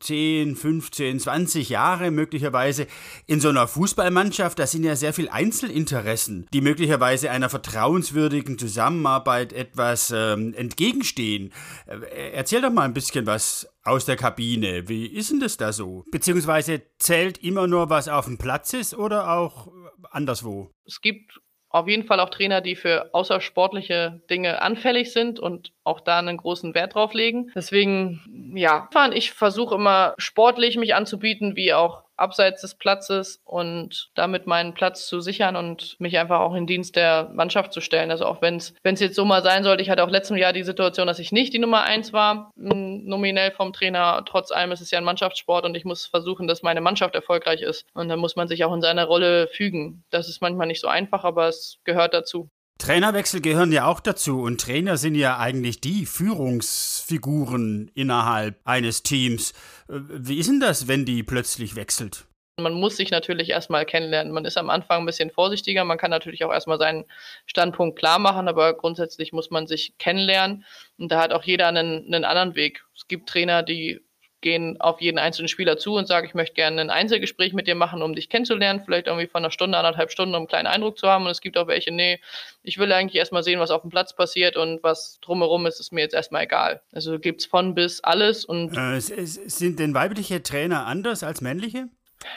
10, 0.00 0.56
15, 0.56 1.20
20 1.20 1.68
Jahre 1.68 2.10
möglicherweise. 2.10 2.86
In 3.26 3.40
so 3.40 3.48
einer 3.48 3.68
Fußballmannschaft, 3.68 4.58
da 4.58 4.66
sind 4.66 4.84
ja 4.84 4.96
sehr 4.96 5.12
viele 5.12 5.32
Einzelinteressen, 5.32 6.46
die 6.52 6.60
möglicherweise 6.60 7.30
einer 7.30 7.48
vertrauenswürdigen 7.48 8.58
Zusammenarbeit 8.58 9.52
etwas 9.52 10.12
ähm, 10.14 10.54
entgegenstehen. 10.54 11.52
Äh, 11.86 12.32
erzähl 12.32 12.62
doch 12.62 12.72
mal 12.72 12.82
ein 12.82 12.94
bisschen 12.94 13.26
was 13.26 13.68
aus 13.84 14.04
der 14.04 14.16
Kabine. 14.16 14.88
Wie 14.88 15.06
ist 15.06 15.30
denn 15.30 15.40
das 15.40 15.56
da 15.56 15.72
so? 15.72 16.04
Beziehungsweise 16.10 16.82
zählt 16.98 17.38
immer 17.38 17.66
nur, 17.66 17.90
was 17.90 18.08
auf 18.08 18.26
dem 18.26 18.38
Platz 18.38 18.72
ist 18.72 18.94
oder 18.94 19.30
auch 19.32 19.68
anderswo? 20.10 20.70
Es 20.86 21.00
gibt 21.00 21.40
auf 21.72 21.88
jeden 21.88 22.04
Fall 22.04 22.20
auch 22.20 22.30
Trainer, 22.30 22.60
die 22.60 22.76
für 22.76 23.12
außersportliche 23.12 24.20
Dinge 24.30 24.60
anfällig 24.60 25.12
sind 25.12 25.40
und 25.40 25.72
auch 25.84 26.00
da 26.00 26.18
einen 26.18 26.36
großen 26.36 26.74
Wert 26.74 26.94
drauf 26.94 27.14
legen. 27.14 27.50
Deswegen, 27.54 28.52
ja, 28.54 28.88
ich 29.14 29.32
versuche 29.32 29.74
immer 29.74 30.14
sportlich 30.18 30.76
mich 30.76 30.94
anzubieten, 30.94 31.56
wie 31.56 31.72
auch 31.72 32.04
abseits 32.22 32.62
des 32.62 32.76
Platzes 32.76 33.42
und 33.44 34.10
damit 34.14 34.46
meinen 34.46 34.72
Platz 34.72 35.06
zu 35.06 35.20
sichern 35.20 35.56
und 35.56 35.96
mich 35.98 36.16
einfach 36.18 36.40
auch 36.40 36.54
in 36.54 36.66
Dienst 36.66 36.96
der 36.96 37.30
Mannschaft 37.34 37.72
zu 37.72 37.80
stellen. 37.80 38.10
Also 38.10 38.24
auch 38.24 38.40
wenn 38.40 38.56
es 38.56 38.72
jetzt 38.82 39.16
so 39.16 39.24
mal 39.24 39.42
sein 39.42 39.64
sollte, 39.64 39.82
ich 39.82 39.90
hatte 39.90 40.04
auch 40.04 40.10
letztes 40.10 40.38
Jahr 40.38 40.52
die 40.52 40.62
Situation, 40.62 41.06
dass 41.06 41.18
ich 41.18 41.32
nicht 41.32 41.52
die 41.52 41.58
Nummer 41.58 41.82
eins 41.82 42.12
war, 42.12 42.50
nominell 42.56 43.50
vom 43.50 43.72
Trainer. 43.72 44.22
Trotz 44.24 44.52
allem 44.52 44.72
ist 44.72 44.80
es 44.80 44.90
ja 44.90 44.98
ein 44.98 45.04
Mannschaftssport 45.04 45.64
und 45.64 45.76
ich 45.76 45.84
muss 45.84 46.06
versuchen, 46.06 46.46
dass 46.46 46.62
meine 46.62 46.80
Mannschaft 46.80 47.14
erfolgreich 47.14 47.60
ist. 47.60 47.84
Und 47.92 48.08
dann 48.08 48.20
muss 48.20 48.36
man 48.36 48.48
sich 48.48 48.64
auch 48.64 48.72
in 48.72 48.80
seine 48.80 49.04
Rolle 49.04 49.48
fügen. 49.48 50.04
Das 50.10 50.28
ist 50.28 50.40
manchmal 50.40 50.68
nicht 50.68 50.80
so 50.80 50.88
einfach, 50.88 51.24
aber 51.24 51.48
es 51.48 51.78
gehört 51.84 52.14
dazu. 52.14 52.48
Trainerwechsel 52.82 53.40
gehören 53.40 53.70
ja 53.70 53.86
auch 53.86 54.00
dazu 54.00 54.42
und 54.42 54.60
Trainer 54.60 54.96
sind 54.96 55.14
ja 55.14 55.38
eigentlich 55.38 55.80
die 55.80 56.04
Führungsfiguren 56.04 57.92
innerhalb 57.94 58.60
eines 58.64 59.04
Teams. 59.04 59.52
Äh, 59.88 60.00
wie 60.08 60.38
ist 60.38 60.48
denn 60.48 60.58
das, 60.58 60.88
wenn 60.88 61.04
die 61.04 61.22
plötzlich 61.22 61.76
wechselt? 61.76 62.24
Man 62.60 62.74
muss 62.74 62.96
sich 62.96 63.12
natürlich 63.12 63.50
erstmal 63.50 63.86
kennenlernen. 63.86 64.32
Man 64.32 64.44
ist 64.44 64.58
am 64.58 64.68
Anfang 64.68 65.02
ein 65.02 65.06
bisschen 65.06 65.30
vorsichtiger. 65.30 65.84
Man 65.84 65.96
kann 65.96 66.10
natürlich 66.10 66.44
auch 66.44 66.52
erstmal 66.52 66.78
seinen 66.78 67.04
Standpunkt 67.46 67.98
klar 67.98 68.18
machen, 68.18 68.48
aber 68.48 68.74
grundsätzlich 68.74 69.32
muss 69.32 69.50
man 69.50 69.68
sich 69.68 69.96
kennenlernen. 69.98 70.64
Und 70.98 71.12
da 71.12 71.20
hat 71.20 71.32
auch 71.32 71.44
jeder 71.44 71.68
einen, 71.68 72.04
einen 72.12 72.24
anderen 72.24 72.56
Weg. 72.56 72.84
Es 72.96 73.06
gibt 73.06 73.28
Trainer, 73.28 73.62
die 73.62 74.00
gehen 74.42 74.80
auf 74.80 75.00
jeden 75.00 75.18
einzelnen 75.18 75.48
Spieler 75.48 75.78
zu 75.78 75.94
und 75.94 76.06
sagen, 76.06 76.26
ich 76.26 76.34
möchte 76.34 76.54
gerne 76.54 76.80
ein 76.80 76.90
Einzelgespräch 76.90 77.54
mit 77.54 77.66
dir 77.66 77.74
machen, 77.74 78.02
um 78.02 78.14
dich 78.14 78.28
kennenzulernen, 78.28 78.82
vielleicht 78.84 79.06
irgendwie 79.06 79.26
von 79.26 79.42
einer 79.42 79.50
Stunde, 79.50 79.78
anderthalb 79.78 80.10
Stunden, 80.10 80.34
um 80.34 80.40
einen 80.40 80.48
kleinen 80.48 80.66
Eindruck 80.66 80.98
zu 80.98 81.08
haben. 81.08 81.24
Und 81.24 81.30
es 81.30 81.40
gibt 81.40 81.56
auch 81.56 81.66
welche, 81.66 81.90
nee, 81.92 82.20
ich 82.62 82.78
will 82.78 82.92
eigentlich 82.92 83.16
erstmal 83.16 83.42
sehen, 83.42 83.60
was 83.60 83.70
auf 83.70 83.82
dem 83.82 83.90
Platz 83.90 84.14
passiert 84.14 84.56
und 84.56 84.82
was 84.82 85.18
drumherum 85.22 85.64
ist, 85.66 85.80
ist 85.80 85.92
mir 85.92 86.02
jetzt 86.02 86.14
erstmal 86.14 86.44
egal. 86.44 86.82
Also 86.92 87.18
gibt 87.18 87.40
es 87.40 87.46
von 87.46 87.74
bis 87.74 88.00
alles 88.00 88.44
und. 88.44 88.76
Äh, 88.76 89.00
sind 89.00 89.78
denn 89.78 89.94
weibliche 89.94 90.42
Trainer 90.42 90.86
anders 90.86 91.22
als 91.22 91.40
männliche? 91.40 91.88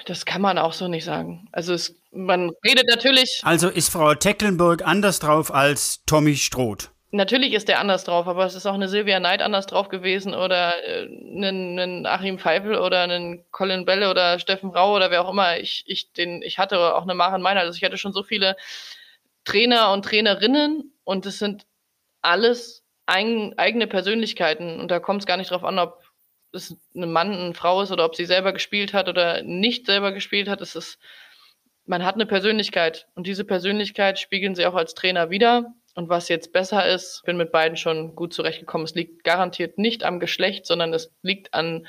Das 0.05 0.25
kann 0.25 0.41
man 0.41 0.57
auch 0.57 0.73
so 0.73 0.87
nicht 0.87 1.05
sagen. 1.05 1.47
Also 1.51 1.73
es, 1.73 1.95
man 2.11 2.51
redet 2.65 2.87
natürlich. 2.87 3.41
Also 3.43 3.69
ist 3.69 3.89
Frau 3.89 4.15
Tecklenburg 4.15 4.85
anders 4.85 5.19
drauf 5.19 5.53
als 5.53 6.03
Tommy 6.05 6.35
Stroth? 6.35 6.91
Natürlich 7.15 7.53
ist 7.53 7.69
der 7.69 7.79
anders 7.79 8.03
drauf, 8.03 8.27
aber 8.27 8.45
es 8.45 8.55
ist 8.55 8.65
auch 8.65 8.73
eine 8.73 8.89
Silvia 8.89 9.19
Knight 9.19 9.41
anders 9.41 9.67
drauf 9.67 9.87
gewesen 9.87 10.33
oder 10.33 10.83
äh, 10.83 11.05
ein, 11.05 11.79
ein 11.79 12.05
Achim 12.05 12.39
Pfeifel 12.39 12.75
oder 12.75 13.03
ein 13.03 13.45
Colin 13.51 13.85
Belle 13.85 14.09
oder 14.09 14.37
Steffen 14.37 14.71
Rau 14.71 14.97
oder 14.97 15.11
wer 15.11 15.23
auch 15.23 15.29
immer. 15.29 15.57
Ich, 15.57 15.85
ich, 15.87 16.11
den, 16.11 16.41
ich 16.41 16.59
hatte 16.59 16.77
auch 16.93 17.03
eine 17.03 17.15
Maren 17.15 17.41
Meiner. 17.41 17.61
Also 17.61 17.77
ich 17.77 17.85
hatte 17.85 17.97
schon 17.97 18.11
so 18.11 18.21
viele 18.21 18.57
Trainer 19.45 19.93
und 19.93 20.03
Trainerinnen 20.03 20.91
und 21.05 21.25
es 21.25 21.39
sind 21.39 21.65
alles 22.21 22.83
ein, 23.05 23.53
eigene 23.57 23.87
Persönlichkeiten 23.87 24.81
und 24.81 24.91
da 24.91 24.99
kommt 24.99 25.21
es 25.21 25.25
gar 25.25 25.37
nicht 25.37 25.51
drauf 25.51 25.63
an, 25.63 25.79
ob 25.79 26.03
es 26.51 26.75
ein 26.93 27.13
Mann, 27.13 27.31
eine 27.31 27.53
Frau 27.53 27.81
ist 27.81 27.93
oder 27.93 28.03
ob 28.03 28.15
sie 28.17 28.25
selber 28.25 28.51
gespielt 28.51 28.93
hat 28.93 29.07
oder 29.07 29.41
nicht 29.41 29.85
selber 29.85 30.11
gespielt 30.11 30.49
hat. 30.49 30.59
Es 30.59 30.75
ist, 30.75 30.99
man 31.85 32.03
hat 32.03 32.15
eine 32.15 32.25
Persönlichkeit 32.25 33.07
und 33.15 33.25
diese 33.25 33.45
Persönlichkeit 33.45 34.19
spiegeln 34.19 34.53
sie 34.53 34.65
auch 34.65 34.75
als 34.75 34.95
Trainer 34.95 35.29
wieder. 35.29 35.73
Und 35.95 36.09
was 36.09 36.27
jetzt 36.27 36.51
besser 36.51 36.87
ist, 36.87 37.23
bin 37.25 37.37
mit 37.37 37.51
beiden 37.51 37.77
schon 37.77 38.15
gut 38.15 38.33
zurechtgekommen. 38.33 38.85
Es 38.85 38.95
liegt 38.95 39.23
garantiert 39.23 39.77
nicht 39.77 40.03
am 40.03 40.19
Geschlecht, 40.19 40.65
sondern 40.65 40.93
es 40.93 41.13
liegt 41.21 41.53
an 41.53 41.87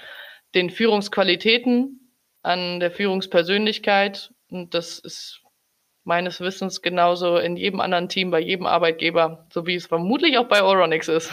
den 0.54 0.70
Führungsqualitäten, 0.70 2.12
an 2.42 2.78
der 2.78 2.92
Führungspersönlichkeit. 2.92 4.32
Und 4.48 4.74
das 4.74 5.00
ist 5.00 5.42
meines 6.04 6.40
Wissens 6.40 6.82
genauso 6.82 7.36
in 7.36 7.56
jedem 7.56 7.80
anderen 7.80 8.08
Team, 8.08 8.30
bei 8.30 8.38
jedem 8.38 8.66
Arbeitgeber, 8.66 9.48
so 9.52 9.66
wie 9.66 9.74
es 9.74 9.86
vermutlich 9.86 10.38
auch 10.38 10.46
bei 10.46 10.62
Oronix 10.62 11.08
ist. 11.08 11.32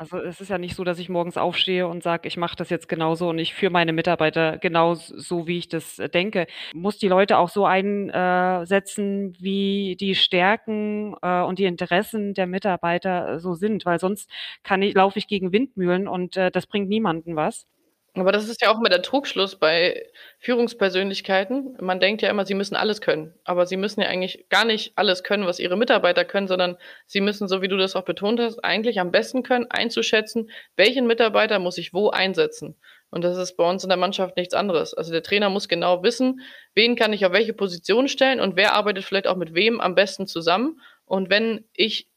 Also 0.00 0.16
es 0.16 0.40
ist 0.40 0.48
ja 0.48 0.56
nicht 0.56 0.76
so, 0.76 0.82
dass 0.82 0.98
ich 0.98 1.10
morgens 1.10 1.36
aufstehe 1.36 1.86
und 1.86 2.02
sage, 2.02 2.26
ich 2.26 2.38
mache 2.38 2.56
das 2.56 2.70
jetzt 2.70 2.88
genauso 2.88 3.28
und 3.28 3.38
ich 3.38 3.52
führe 3.54 3.70
meine 3.70 3.92
Mitarbeiter 3.92 4.56
genauso, 4.56 5.46
wie 5.46 5.58
ich 5.58 5.68
das 5.68 5.98
äh, 5.98 6.08
denke. 6.08 6.46
Muss 6.72 6.96
die 6.96 7.08
Leute 7.08 7.36
auch 7.36 7.50
so 7.50 7.66
einsetzen, 7.66 9.36
wie 9.38 9.96
die 10.00 10.14
Stärken 10.14 11.14
äh, 11.20 11.42
und 11.42 11.58
die 11.58 11.66
Interessen 11.66 12.32
der 12.32 12.46
Mitarbeiter 12.46 13.40
so 13.40 13.52
sind, 13.52 13.84
weil 13.84 14.00
sonst 14.00 14.30
kann 14.62 14.80
ich, 14.80 14.94
laufe 14.94 15.18
ich 15.18 15.26
gegen 15.28 15.52
Windmühlen 15.52 16.08
und 16.08 16.34
äh, 16.38 16.50
das 16.50 16.66
bringt 16.66 16.88
niemanden 16.88 17.36
was. 17.36 17.66
Aber 18.14 18.32
das 18.32 18.48
ist 18.48 18.60
ja 18.60 18.72
auch 18.72 18.78
immer 18.78 18.88
der 18.88 19.02
Trugschluss 19.02 19.54
bei 19.56 20.04
Führungspersönlichkeiten. 20.40 21.76
Man 21.80 22.00
denkt 22.00 22.22
ja 22.22 22.30
immer, 22.30 22.44
sie 22.44 22.54
müssen 22.54 22.74
alles 22.74 23.00
können. 23.00 23.34
Aber 23.44 23.66
sie 23.66 23.76
müssen 23.76 24.00
ja 24.00 24.08
eigentlich 24.08 24.48
gar 24.48 24.64
nicht 24.64 24.92
alles 24.96 25.22
können, 25.22 25.46
was 25.46 25.60
ihre 25.60 25.76
Mitarbeiter 25.76 26.24
können, 26.24 26.48
sondern 26.48 26.76
sie 27.06 27.20
müssen, 27.20 27.46
so 27.46 27.62
wie 27.62 27.68
du 27.68 27.76
das 27.76 27.94
auch 27.94 28.04
betont 28.04 28.40
hast, 28.40 28.58
eigentlich 28.64 28.98
am 28.98 29.12
besten 29.12 29.44
können, 29.44 29.66
einzuschätzen, 29.70 30.50
welchen 30.74 31.06
Mitarbeiter 31.06 31.60
muss 31.60 31.78
ich 31.78 31.94
wo 31.94 32.10
einsetzen. 32.10 32.76
Und 33.10 33.22
das 33.22 33.36
ist 33.38 33.56
bei 33.56 33.68
uns 33.68 33.84
in 33.84 33.88
der 33.90 33.98
Mannschaft 33.98 34.36
nichts 34.36 34.54
anderes. 34.54 34.92
Also 34.92 35.12
der 35.12 35.22
Trainer 35.22 35.48
muss 35.48 35.68
genau 35.68 36.02
wissen, 36.02 36.40
wen 36.74 36.96
kann 36.96 37.12
ich 37.12 37.24
auf 37.26 37.32
welche 37.32 37.52
Position 37.52 38.08
stellen 38.08 38.40
und 38.40 38.56
wer 38.56 38.74
arbeitet 38.74 39.04
vielleicht 39.04 39.28
auch 39.28 39.36
mit 39.36 39.54
wem 39.54 39.80
am 39.80 39.94
besten 39.94 40.26
zusammen. 40.26 40.80
Und 41.04 41.30
wenn 41.30 41.64
ich 41.74 42.08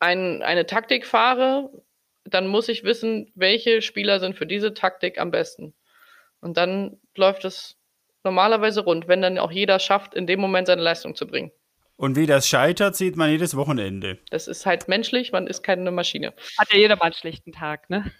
ein, 0.00 0.42
eine 0.42 0.66
Taktik 0.66 1.06
fahre, 1.06 1.70
dann 2.26 2.46
muss 2.46 2.68
ich 2.68 2.84
wissen, 2.84 3.30
welche 3.34 3.82
Spieler 3.82 4.20
sind 4.20 4.36
für 4.36 4.46
diese 4.46 4.74
Taktik 4.74 5.18
am 5.18 5.30
besten. 5.30 5.74
Und 6.40 6.56
dann 6.56 6.98
läuft 7.16 7.44
es 7.44 7.76
normalerweise 8.24 8.80
rund, 8.80 9.08
wenn 9.08 9.22
dann 9.22 9.38
auch 9.38 9.52
jeder 9.52 9.78
schafft, 9.78 10.14
in 10.14 10.26
dem 10.26 10.40
Moment 10.40 10.66
seine 10.66 10.82
Leistung 10.82 11.14
zu 11.14 11.26
bringen. 11.26 11.50
Und 11.96 12.16
wie 12.16 12.26
das 12.26 12.46
scheitert, 12.46 12.94
sieht 12.94 13.16
man 13.16 13.30
jedes 13.30 13.56
Wochenende. 13.56 14.18
Das 14.30 14.48
ist 14.48 14.66
halt 14.66 14.86
menschlich, 14.86 15.32
man 15.32 15.46
ist 15.46 15.62
keine 15.62 15.90
Maschine. 15.90 16.34
Hat 16.58 16.70
ja 16.72 16.78
jeder 16.78 16.96
mal 16.96 17.04
einen 17.04 17.14
schlechten 17.14 17.52
Tag, 17.52 17.88
ne? 17.88 18.10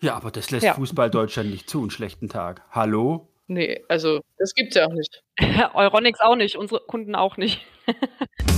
Ja, 0.00 0.14
aber 0.14 0.30
das 0.30 0.50
lässt 0.50 0.64
ja. 0.64 0.74
Fußball 0.74 1.10
Deutschland 1.10 1.50
nicht 1.50 1.68
zu, 1.68 1.80
einen 1.80 1.90
schlechten 1.90 2.28
Tag. 2.28 2.62
Hallo? 2.70 3.28
Nee, 3.48 3.84
also 3.88 4.20
das 4.38 4.54
gibt's 4.54 4.76
ja 4.76 4.86
auch 4.86 4.92
nicht. 4.92 5.22
Euronics 5.74 6.20
auch 6.20 6.36
nicht, 6.36 6.56
unsere 6.56 6.80
Kunden 6.80 7.14
auch 7.14 7.36
nicht. 7.36 7.60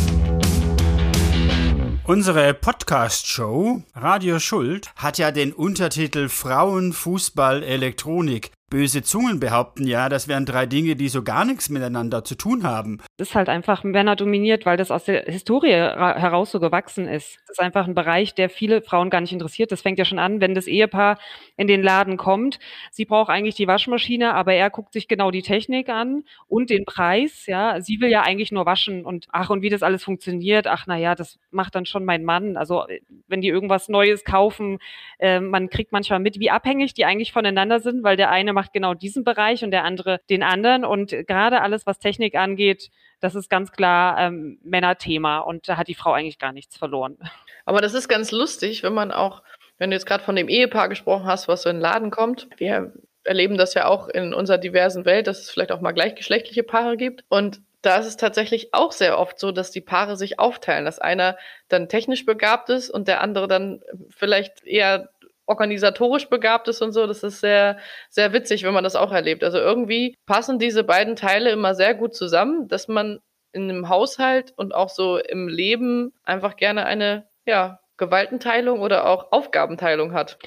Unsere 2.06 2.52
Podcast-Show 2.52 3.82
Radio 3.94 4.38
Schuld 4.38 4.90
hat 4.94 5.16
ja 5.16 5.30
den 5.30 5.54
Untertitel 5.54 6.28
Frauen, 6.28 6.92
Fußball, 6.92 7.62
Elektronik. 7.62 8.50
Böse 8.70 9.02
Zungen 9.02 9.40
behaupten 9.40 9.86
ja, 9.86 10.08
das 10.08 10.26
wären 10.26 10.46
drei 10.46 10.66
Dinge, 10.66 10.96
die 10.96 11.08
so 11.08 11.22
gar 11.22 11.44
nichts 11.44 11.68
miteinander 11.68 12.24
zu 12.24 12.34
tun 12.34 12.64
haben. 12.64 13.00
Das 13.18 13.28
ist 13.28 13.34
halt 13.34 13.48
einfach 13.48 13.84
Männer 13.84 14.16
dominiert, 14.16 14.66
weil 14.66 14.76
das 14.76 14.90
aus 14.90 15.04
der 15.04 15.24
Historie 15.24 15.70
heraus 15.70 16.50
so 16.50 16.60
gewachsen 16.60 17.06
ist. 17.06 17.38
Das 17.46 17.58
ist 17.58 17.60
einfach 17.60 17.86
ein 17.86 17.94
Bereich, 17.94 18.34
der 18.34 18.48
viele 18.48 18.82
Frauen 18.82 19.10
gar 19.10 19.20
nicht 19.20 19.32
interessiert. 19.32 19.70
Das 19.70 19.82
fängt 19.82 19.98
ja 19.98 20.04
schon 20.04 20.18
an, 20.18 20.40
wenn 20.40 20.54
das 20.54 20.66
Ehepaar 20.66 21.18
in 21.56 21.66
den 21.66 21.82
Laden 21.82 22.16
kommt. 22.16 22.58
Sie 22.90 23.04
braucht 23.04 23.30
eigentlich 23.30 23.54
die 23.54 23.68
Waschmaschine, 23.68 24.34
aber 24.34 24.54
er 24.54 24.70
guckt 24.70 24.92
sich 24.92 25.08
genau 25.08 25.30
die 25.30 25.42
Technik 25.42 25.88
an 25.88 26.24
und 26.48 26.70
den 26.70 26.84
Preis. 26.84 27.46
Ja, 27.46 27.80
sie 27.80 28.00
will 28.00 28.10
ja 28.10 28.22
eigentlich 28.22 28.50
nur 28.50 28.66
waschen 28.66 29.04
und 29.04 29.26
ach 29.30 29.50
und 29.50 29.62
wie 29.62 29.70
das 29.70 29.82
alles 29.82 30.02
funktioniert. 30.02 30.66
Ach 30.66 30.84
na 30.86 30.96
ja, 30.96 31.14
das 31.14 31.38
macht 31.50 31.74
dann 31.74 31.86
schon 31.86 32.04
mein 32.04 32.24
Mann. 32.24 32.56
Also 32.56 32.84
wenn 33.28 33.42
die 33.42 33.48
irgendwas 33.48 33.88
Neues 33.88 34.24
kaufen, 34.24 34.78
äh, 35.18 35.38
man 35.40 35.68
kriegt 35.68 35.92
manchmal 35.92 36.18
mit, 36.18 36.40
wie 36.40 36.50
abhängig 36.50 36.94
die 36.94 37.04
eigentlich 37.04 37.32
voneinander 37.32 37.80
sind, 37.80 38.02
weil 38.02 38.16
der 38.16 38.30
eine 38.30 38.53
macht 38.54 38.72
genau 38.72 38.94
diesen 38.94 39.24
Bereich 39.24 39.62
und 39.64 39.70
der 39.70 39.84
andere 39.84 40.20
den 40.30 40.42
anderen. 40.42 40.84
Und 40.84 41.10
gerade 41.26 41.60
alles, 41.60 41.86
was 41.86 41.98
Technik 41.98 42.36
angeht, 42.36 42.90
das 43.20 43.34
ist 43.34 43.50
ganz 43.50 43.72
klar 43.72 44.18
ähm, 44.18 44.58
Männerthema 44.62 45.38
und 45.38 45.68
da 45.68 45.76
hat 45.76 45.88
die 45.88 45.94
Frau 45.94 46.12
eigentlich 46.12 46.38
gar 46.38 46.52
nichts 46.52 46.76
verloren. 46.76 47.18
Aber 47.64 47.80
das 47.80 47.94
ist 47.94 48.08
ganz 48.08 48.32
lustig, 48.32 48.82
wenn 48.82 48.94
man 48.94 49.12
auch, 49.12 49.42
wenn 49.78 49.90
du 49.90 49.96
jetzt 49.96 50.06
gerade 50.06 50.24
von 50.24 50.36
dem 50.36 50.48
Ehepaar 50.48 50.88
gesprochen 50.88 51.26
hast, 51.26 51.48
was 51.48 51.62
so 51.62 51.70
in 51.70 51.76
den 51.76 51.82
Laden 51.82 52.10
kommt. 52.10 52.48
Wir 52.56 52.92
erleben 53.24 53.56
das 53.56 53.74
ja 53.74 53.86
auch 53.86 54.08
in 54.08 54.34
unserer 54.34 54.58
diversen 54.58 55.04
Welt, 55.04 55.26
dass 55.26 55.40
es 55.40 55.50
vielleicht 55.50 55.72
auch 55.72 55.80
mal 55.80 55.92
gleichgeschlechtliche 55.92 56.62
Paare 56.62 56.96
gibt. 56.96 57.24
Und 57.28 57.62
da 57.84 57.98
ist 57.98 58.06
es 58.06 58.16
tatsächlich 58.16 58.72
auch 58.72 58.92
sehr 58.92 59.18
oft 59.18 59.38
so, 59.38 59.52
dass 59.52 59.70
die 59.70 59.80
Paare 59.80 60.16
sich 60.16 60.38
aufteilen, 60.38 60.84
dass 60.84 60.98
einer 60.98 61.36
dann 61.68 61.88
technisch 61.88 62.24
begabt 62.24 62.70
ist 62.70 62.90
und 62.90 63.08
der 63.08 63.20
andere 63.20 63.48
dann 63.48 63.82
vielleicht 64.10 64.64
eher 64.64 65.10
organisatorisch 65.46 66.28
begabt 66.28 66.68
ist 66.68 66.82
und 66.82 66.92
so. 66.92 67.06
Das 67.06 67.22
ist 67.22 67.40
sehr, 67.40 67.78
sehr 68.08 68.32
witzig, 68.32 68.64
wenn 68.64 68.74
man 68.74 68.84
das 68.84 68.96
auch 68.96 69.12
erlebt. 69.12 69.44
Also 69.44 69.58
irgendwie 69.58 70.14
passen 70.26 70.58
diese 70.58 70.84
beiden 70.84 71.16
Teile 71.16 71.50
immer 71.50 71.74
sehr 71.74 71.94
gut 71.94 72.14
zusammen, 72.14 72.68
dass 72.68 72.88
man 72.88 73.20
in 73.52 73.70
einem 73.70 73.88
Haushalt 73.88 74.52
und 74.56 74.74
auch 74.74 74.88
so 74.88 75.18
im 75.18 75.48
Leben 75.48 76.12
einfach 76.24 76.56
gerne 76.56 76.86
eine, 76.86 77.26
ja, 77.46 77.80
Gewaltenteilung 77.96 78.80
oder 78.80 79.06
auch 79.06 79.30
Aufgabenteilung 79.30 80.12
hat. 80.12 80.38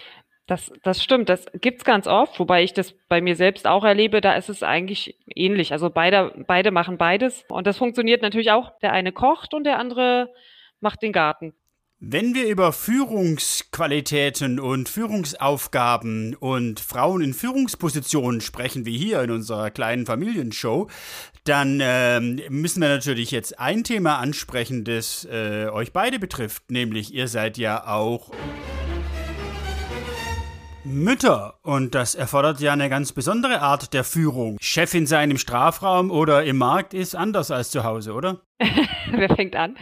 Das, 0.47 0.71
das 0.83 1.03
stimmt, 1.03 1.27
das 1.27 1.45
gibt's 1.53 1.83
ganz 1.83 2.07
oft, 2.07 2.39
wobei 2.39 2.63
ich 2.63 2.73
das 2.73 2.93
bei 3.09 3.19
mir 3.19 3.35
selbst 3.35 3.67
auch 3.67 3.83
erlebe, 3.83 4.21
da 4.21 4.33
ist 4.33 4.49
es 4.49 4.63
eigentlich 4.63 5.17
ähnlich. 5.33 5.73
Also 5.73 5.89
beide, 5.89 6.33
beide 6.47 6.71
machen 6.71 6.97
beides 6.97 7.43
und 7.49 7.67
das 7.67 7.77
funktioniert 7.77 8.21
natürlich 8.21 8.51
auch. 8.51 8.77
Der 8.79 8.93
eine 8.93 9.11
kocht 9.11 9.53
und 9.53 9.65
der 9.65 9.77
andere 9.77 10.33
macht 10.79 11.01
den 11.01 11.11
Garten. 11.11 11.53
Wenn 11.99 12.35
wir 12.35 12.47
über 12.47 12.73
Führungsqualitäten 12.73 14.59
und 14.59 14.87
Führungsaufgaben 14.87 16.35
und 16.35 16.79
Frauen 16.79 17.23
in 17.23 17.33
Führungspositionen 17.33 18.39
sprechen, 18.39 18.85
wie 18.85 18.95
hier 18.95 19.23
in 19.23 19.31
unserer 19.31 19.71
kleinen 19.71 20.05
Familienshow, 20.05 20.91
dann 21.43 21.79
äh, 21.81 22.19
müssen 22.19 22.83
wir 22.83 22.89
natürlich 22.89 23.31
jetzt 23.31 23.59
ein 23.59 23.83
Thema 23.83 24.19
ansprechen, 24.19 24.83
das 24.83 25.25
äh, 25.25 25.69
euch 25.69 25.91
beide 25.91 26.19
betrifft, 26.19 26.69
nämlich 26.69 27.15
ihr 27.15 27.27
seid 27.27 27.57
ja 27.57 27.87
auch 27.87 28.29
Mütter. 30.83 31.55
Und 31.63 31.95
das 31.95 32.13
erfordert 32.13 32.59
ja 32.59 32.73
eine 32.73 32.89
ganz 32.89 33.11
besondere 33.11 33.61
Art 33.61 33.95
der 33.95 34.03
Führung. 34.03 34.57
Chefin 34.61 35.07
sein 35.07 35.31
im 35.31 35.39
Strafraum 35.39 36.11
oder 36.11 36.43
im 36.43 36.57
Markt 36.57 36.93
ist 36.93 37.15
anders 37.15 37.49
als 37.49 37.71
zu 37.71 37.83
Hause, 37.83 38.13
oder? 38.13 38.41
Wer 39.11 39.35
fängt 39.35 39.55
an? 39.55 39.77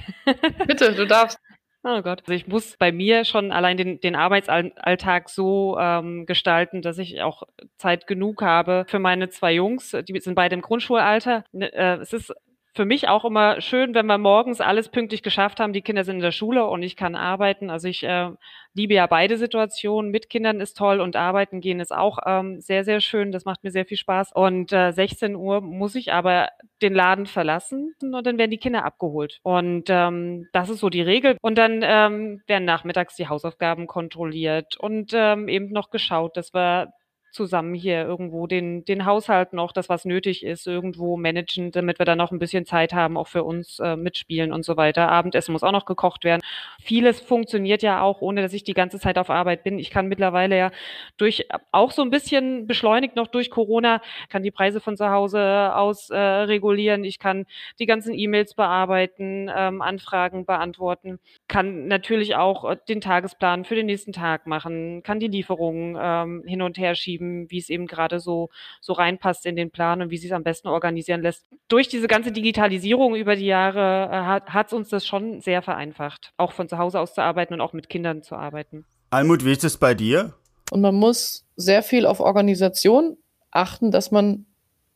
Bitte, 0.65 0.95
du 0.95 1.05
darfst. 1.05 1.39
Oh 1.87 2.01
Gott. 2.01 2.21
Also 2.21 2.33
ich 2.33 2.47
muss 2.47 2.77
bei 2.77 2.91
mir 2.91 3.25
schon 3.25 3.51
allein 3.51 3.77
den, 3.77 3.99
den 3.99 4.15
Arbeitsalltag 4.15 5.29
so 5.29 5.77
ähm, 5.79 6.25
gestalten, 6.25 6.81
dass 6.81 6.97
ich 6.97 7.21
auch 7.21 7.43
Zeit 7.77 8.07
genug 8.07 8.41
habe 8.41 8.85
für 8.87 8.97
meine 8.97 9.29
zwei 9.29 9.53
Jungs. 9.53 9.91
Die 9.91 10.19
sind 10.19 10.33
beide 10.33 10.55
im 10.55 10.63
Grundschulalter. 10.63 11.43
Ne, 11.51 11.71
äh, 11.71 11.97
es 11.97 12.11
ist 12.11 12.33
für 12.75 12.85
mich 12.85 13.07
auch 13.07 13.23
immer 13.23 13.61
schön, 13.61 13.95
wenn 13.95 14.05
wir 14.05 14.17
morgens 14.17 14.59
alles 14.59 14.89
pünktlich 14.89 15.23
geschafft 15.23 15.61
haben. 15.61 15.71
Die 15.71 15.81
Kinder 15.81 16.03
sind 16.03 16.17
in 16.17 16.21
der 16.21 16.31
Schule 16.31 16.65
und 16.65 16.83
ich 16.83 16.97
kann 16.97 17.15
arbeiten. 17.15 17.69
Also 17.69 17.87
ich 17.87 18.03
äh, 18.03 18.31
liebe 18.73 18.93
ja 18.93 19.07
beide 19.07 19.37
Situationen. 19.37 20.11
Mit 20.11 20.29
Kindern 20.29 20.59
ist 20.59 20.77
toll 20.77 20.99
und 20.99 21.15
arbeiten 21.15 21.61
gehen 21.61 21.79
ist 21.79 21.95
auch 21.95 22.19
ähm, 22.25 22.59
sehr, 22.59 22.83
sehr 22.83 22.99
schön. 22.99 23.31
Das 23.31 23.45
macht 23.45 23.63
mir 23.63 23.71
sehr 23.71 23.85
viel 23.85 23.95
Spaß. 23.95 24.33
Und 24.33 24.73
äh, 24.73 24.91
16 24.91 25.35
Uhr 25.35 25.61
muss 25.61 25.95
ich 25.95 26.11
aber 26.11 26.49
den 26.81 26.93
Laden 26.93 27.27
verlassen 27.27 27.95
und 28.01 28.25
dann 28.25 28.37
werden 28.37 28.51
die 28.51 28.57
Kinder 28.57 28.83
abgeholt. 28.83 29.39
Und 29.43 29.85
ähm, 29.89 30.47
das 30.51 30.69
ist 30.69 30.79
so 30.79 30.89
die 30.89 31.01
Regel. 31.01 31.37
Und 31.41 31.57
dann 31.57 31.79
ähm, 31.81 32.41
werden 32.45 32.65
nachmittags 32.65 33.15
die 33.15 33.29
Hausaufgaben 33.29 33.87
kontrolliert 33.87 34.75
und 34.77 35.13
ähm, 35.15 35.47
eben 35.47 35.69
noch 35.69 35.91
geschaut, 35.91 36.35
dass 36.35 36.53
wir 36.53 36.91
zusammen 37.35 37.75
hier 37.75 38.03
irgendwo 38.03 38.47
den, 38.47 38.85
den 38.85 39.05
Haushalt 39.05 39.53
noch, 39.53 39.71
das 39.71 39.89
was 39.89 40.05
nötig 40.05 40.43
ist, 40.43 40.65
irgendwo 40.65 41.17
managen, 41.17 41.71
damit 41.71 41.99
wir 41.99 42.05
dann 42.05 42.17
noch 42.17 42.31
ein 42.31 42.39
bisschen 42.39 42.65
Zeit 42.65 42.93
haben, 42.93 43.17
auch 43.17 43.27
für 43.27 43.43
uns 43.43 43.79
äh, 43.79 43.95
mitspielen 43.95 44.51
und 44.51 44.65
so 44.65 44.77
weiter. 44.77 45.09
Abendessen 45.11 45.51
muss 45.51 45.63
auch 45.63 45.71
noch 45.71 45.85
gekocht 45.85 46.23
werden. 46.23 46.41
Vieles 46.85 47.19
funktioniert 47.19 47.81
ja 47.81 48.01
auch, 48.01 48.21
ohne 48.21 48.41
dass 48.41 48.53
ich 48.53 48.63
die 48.63 48.73
ganze 48.73 48.99
Zeit 48.99 49.17
auf 49.17 49.29
Arbeit 49.29 49.63
bin. 49.63 49.79
Ich 49.79 49.89
kann 49.89 50.07
mittlerweile 50.07 50.57
ja 50.57 50.71
durch 51.17 51.47
auch 51.71 51.91
so 51.91 52.03
ein 52.03 52.11
bisschen 52.11 52.67
beschleunigt 52.67 53.15
noch 53.15 53.27
durch 53.27 53.49
Corona, 53.49 54.01
kann 54.29 54.43
die 54.43 54.51
Preise 54.51 54.79
von 54.79 54.95
zu 54.95 55.09
Hause 55.09 55.75
aus 55.75 56.09
äh, 56.11 56.17
regulieren. 56.17 57.03
Ich 57.03 57.17
kann 57.17 57.45
die 57.79 57.87
ganzen 57.87 58.13
E-Mails 58.13 58.53
bearbeiten, 58.53 59.49
ähm, 59.53 59.81
Anfragen 59.81 60.45
beantworten, 60.45 61.19
kann 61.47 61.87
natürlich 61.87 62.35
auch 62.35 62.69
äh, 62.69 62.77
den 62.87 63.01
Tagesplan 63.01 63.65
für 63.65 63.75
den 63.75 63.87
nächsten 63.87 64.13
Tag 64.13 64.45
machen, 64.45 65.01
kann 65.01 65.19
die 65.19 65.27
Lieferungen 65.27 65.97
ähm, 65.99 66.43
hin 66.45 66.61
und 66.61 66.77
her 66.77 66.93
schieben, 66.93 67.49
wie 67.49 67.57
es 67.57 67.69
eben 67.69 67.87
gerade 67.87 68.19
so, 68.19 68.49
so 68.79 68.93
reinpasst 68.93 69.45
in 69.47 69.55
den 69.55 69.71
Plan 69.71 70.01
und 70.01 70.11
wie 70.11 70.17
sie 70.17 70.27
es 70.27 70.33
am 70.33 70.43
besten 70.43 70.67
organisieren 70.67 71.23
lässt. 71.23 71.47
Durch 71.67 71.87
diese 71.87 72.07
ganze 72.07 72.31
Digitalisierung 72.31 73.15
über 73.15 73.35
die 73.35 73.47
Jahre 73.47 74.09
äh, 74.11 74.51
hat 74.51 74.67
es 74.67 74.73
uns 74.73 74.89
das 74.89 75.07
schon 75.07 75.41
sehr 75.41 75.63
vereinfacht, 75.63 76.31
auch 76.37 76.51
von 76.51 76.69
zu 76.69 76.74
Hause 76.77 76.99
aus 76.99 77.13
zu 77.13 77.21
arbeiten 77.21 77.53
und 77.53 77.61
auch 77.61 77.73
mit 77.73 77.89
Kindern 77.89 78.23
zu 78.23 78.35
arbeiten. 78.35 78.85
Almut, 79.09 79.45
wie 79.45 79.51
ist 79.51 79.63
es 79.63 79.77
bei 79.77 79.93
dir? 79.93 80.33
Und 80.71 80.81
man 80.81 80.95
muss 80.95 81.45
sehr 81.55 81.83
viel 81.83 82.05
auf 82.05 82.19
Organisation 82.19 83.17
achten, 83.51 83.91
dass 83.91 84.11
man 84.11 84.45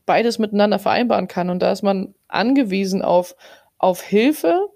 beides 0.06 0.40
miteinander 0.40 0.80
vereinbaren 0.80 1.28
kann. 1.28 1.50
Und 1.50 1.60
da 1.60 1.72
ist 1.72 1.84
man 1.84 2.16
angewiesen 2.28 3.02
auf, 3.02 3.36
auf 3.78 4.02
Hilfe 4.02 4.68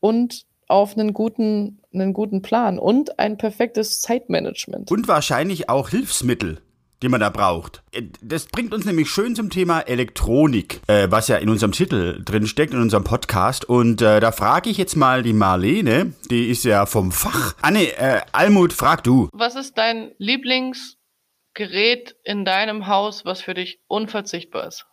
und 0.00 0.46
auf 0.66 0.96
einen 0.96 1.12
guten, 1.12 1.80
einen 1.92 2.12
guten 2.12 2.42
Plan 2.42 2.78
und 2.78 3.18
ein 3.18 3.36
perfektes 3.36 4.00
Zeitmanagement. 4.00 4.90
Und 4.90 5.08
wahrscheinlich 5.08 5.68
auch 5.68 5.88
Hilfsmittel 5.90 6.60
die 7.02 7.08
man 7.08 7.20
da 7.20 7.30
braucht. 7.30 7.82
Äh, 7.92 8.02
das 8.20 8.46
bringt 8.46 8.74
uns 8.74 8.84
nämlich 8.84 9.10
schön 9.10 9.34
zum 9.34 9.50
Thema 9.50 9.80
Elektronik, 9.80 10.80
äh, 10.86 11.08
was 11.10 11.28
ja 11.28 11.36
in 11.36 11.48
unserem 11.48 11.72
Titel 11.72 12.22
drin 12.24 12.46
steckt, 12.46 12.74
in 12.74 12.80
unserem 12.80 13.04
Podcast. 13.04 13.64
Und 13.64 14.02
äh, 14.02 14.20
da 14.20 14.32
frage 14.32 14.70
ich 14.70 14.76
jetzt 14.76 14.96
mal 14.96 15.22
die 15.22 15.32
Marlene, 15.32 16.12
die 16.30 16.48
ist 16.48 16.64
ja 16.64 16.86
vom 16.86 17.12
Fach. 17.12 17.54
Anne, 17.62 17.96
äh, 17.98 18.20
Almut, 18.32 18.72
frag 18.72 19.04
du. 19.04 19.28
Was 19.32 19.56
ist 19.56 19.78
dein 19.78 20.12
Lieblingsgerät 20.18 22.16
in 22.24 22.44
deinem 22.44 22.86
Haus, 22.86 23.24
was 23.24 23.42
für 23.42 23.54
dich 23.54 23.80
unverzichtbar 23.86 24.66
ist? 24.66 24.86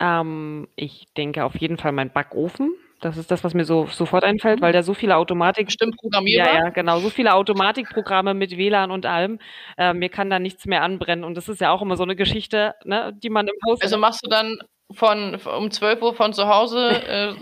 Ähm, 0.00 0.68
ich 0.76 1.06
denke 1.16 1.44
auf 1.44 1.56
jeden 1.56 1.76
Fall 1.76 1.92
mein 1.92 2.12
Backofen. 2.12 2.74
Das 3.00 3.16
ist 3.16 3.30
das, 3.30 3.42
was 3.42 3.54
mir 3.54 3.64
so 3.64 3.86
sofort 3.86 4.24
einfällt, 4.24 4.60
weil 4.60 4.72
da 4.72 4.82
so 4.82 4.92
viele 4.94 5.16
Automatik. 5.16 5.66
Bestimmt 5.66 5.96
programmierbar. 5.96 6.54
Ja, 6.54 6.64
ja, 6.64 6.70
genau. 6.70 6.98
So 7.00 7.08
viele 7.08 7.34
Automatikprogramme 7.34 8.34
mit 8.34 8.56
WLAN 8.56 8.90
und 8.90 9.06
allem. 9.06 9.38
Äh, 9.78 9.94
mir 9.94 10.10
kann 10.10 10.28
da 10.28 10.38
nichts 10.38 10.66
mehr 10.66 10.82
anbrennen. 10.82 11.24
Und 11.24 11.34
das 11.34 11.48
ist 11.48 11.60
ja 11.60 11.70
auch 11.70 11.80
immer 11.80 11.96
so 11.96 12.02
eine 12.02 12.14
Geschichte, 12.14 12.74
ne, 12.84 13.12
die 13.14 13.30
man 13.30 13.48
im 13.48 13.54
Haus. 13.66 13.80
Also 13.80 13.96
machst 13.96 14.24
du 14.24 14.28
dann 14.28 14.58
von 14.92 15.36
um 15.36 15.70
12 15.70 16.02
Uhr 16.02 16.14
von 16.14 16.32
zu 16.32 16.48
Hause, 16.48 16.90
äh, 16.90 17.34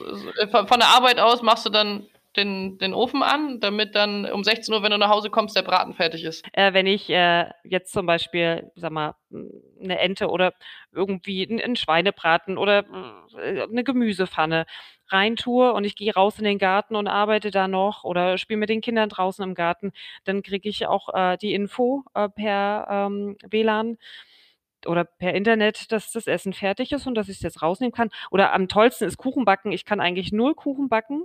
von, 0.48 0.68
von 0.68 0.78
der 0.78 0.88
Arbeit 0.88 1.18
aus, 1.18 1.42
machst 1.42 1.66
du 1.66 1.70
dann 1.70 2.06
den, 2.38 2.78
den 2.78 2.94
Ofen 2.94 3.22
an, 3.22 3.60
damit 3.60 3.94
dann 3.94 4.24
um 4.30 4.42
16 4.44 4.72
Uhr, 4.72 4.82
wenn 4.82 4.90
du 4.90 4.98
nach 4.98 5.10
Hause 5.10 5.28
kommst, 5.28 5.56
der 5.56 5.62
Braten 5.62 5.92
fertig 5.92 6.24
ist? 6.24 6.46
Äh, 6.52 6.72
wenn 6.72 6.86
ich 6.86 7.10
äh, 7.10 7.50
jetzt 7.64 7.92
zum 7.92 8.06
Beispiel, 8.06 8.70
sag 8.76 8.92
mal, 8.92 9.14
eine 9.82 9.98
Ente 9.98 10.28
oder 10.28 10.54
irgendwie 10.92 11.46
einen 11.46 11.76
Schweinebraten 11.76 12.56
oder 12.56 12.84
äh, 13.36 13.62
eine 13.62 13.84
Gemüsepfanne 13.84 14.64
reintue 15.08 15.72
und 15.72 15.84
ich 15.84 15.96
gehe 15.96 16.14
raus 16.14 16.38
in 16.38 16.44
den 16.44 16.58
Garten 16.58 16.96
und 16.96 17.08
arbeite 17.08 17.50
da 17.50 17.68
noch 17.68 18.04
oder 18.04 18.38
spiele 18.38 18.58
mit 18.58 18.68
den 18.68 18.80
Kindern 18.80 19.08
draußen 19.08 19.42
im 19.42 19.54
Garten, 19.54 19.92
dann 20.24 20.42
kriege 20.42 20.68
ich 20.68 20.86
auch 20.86 21.14
äh, 21.14 21.36
die 21.36 21.54
Info 21.54 22.04
äh, 22.14 22.28
per 22.28 22.86
ähm, 22.90 23.36
WLAN 23.48 23.98
oder 24.86 25.04
per 25.04 25.34
Internet, 25.34 25.92
dass 25.92 26.12
das 26.12 26.26
Essen 26.26 26.52
fertig 26.52 26.92
ist 26.92 27.06
und 27.06 27.14
dass 27.14 27.28
ich 27.28 27.36
es 27.36 27.42
jetzt 27.42 27.62
rausnehmen 27.62 27.92
kann. 27.92 28.10
Oder 28.30 28.52
am 28.52 28.68
tollsten 28.68 29.04
ist 29.04 29.16
Kuchenbacken. 29.16 29.72
Ich 29.72 29.84
kann 29.84 30.00
eigentlich 30.00 30.32
null 30.32 30.54
Kuchen 30.54 30.88
backen. 30.88 31.24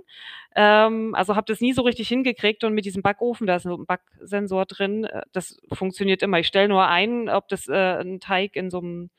Ähm, 0.56 1.14
also 1.14 1.36
habe 1.36 1.46
das 1.46 1.60
nie 1.60 1.72
so 1.72 1.82
richtig 1.82 2.08
hingekriegt 2.08 2.64
und 2.64 2.74
mit 2.74 2.84
diesem 2.84 3.02
Backofen, 3.02 3.46
da 3.46 3.56
ist 3.56 3.66
ein 3.66 3.86
Backsensor 3.86 4.66
drin, 4.66 5.04
äh, 5.04 5.22
das 5.32 5.58
funktioniert 5.72 6.22
immer. 6.22 6.38
Ich 6.38 6.46
stelle 6.46 6.68
nur 6.68 6.86
ein, 6.86 7.28
ob 7.28 7.48
das 7.48 7.68
äh, 7.68 8.00
ein 8.00 8.20
Teig 8.20 8.56
in 8.56 8.70
so 8.70 8.78
einem 8.78 9.10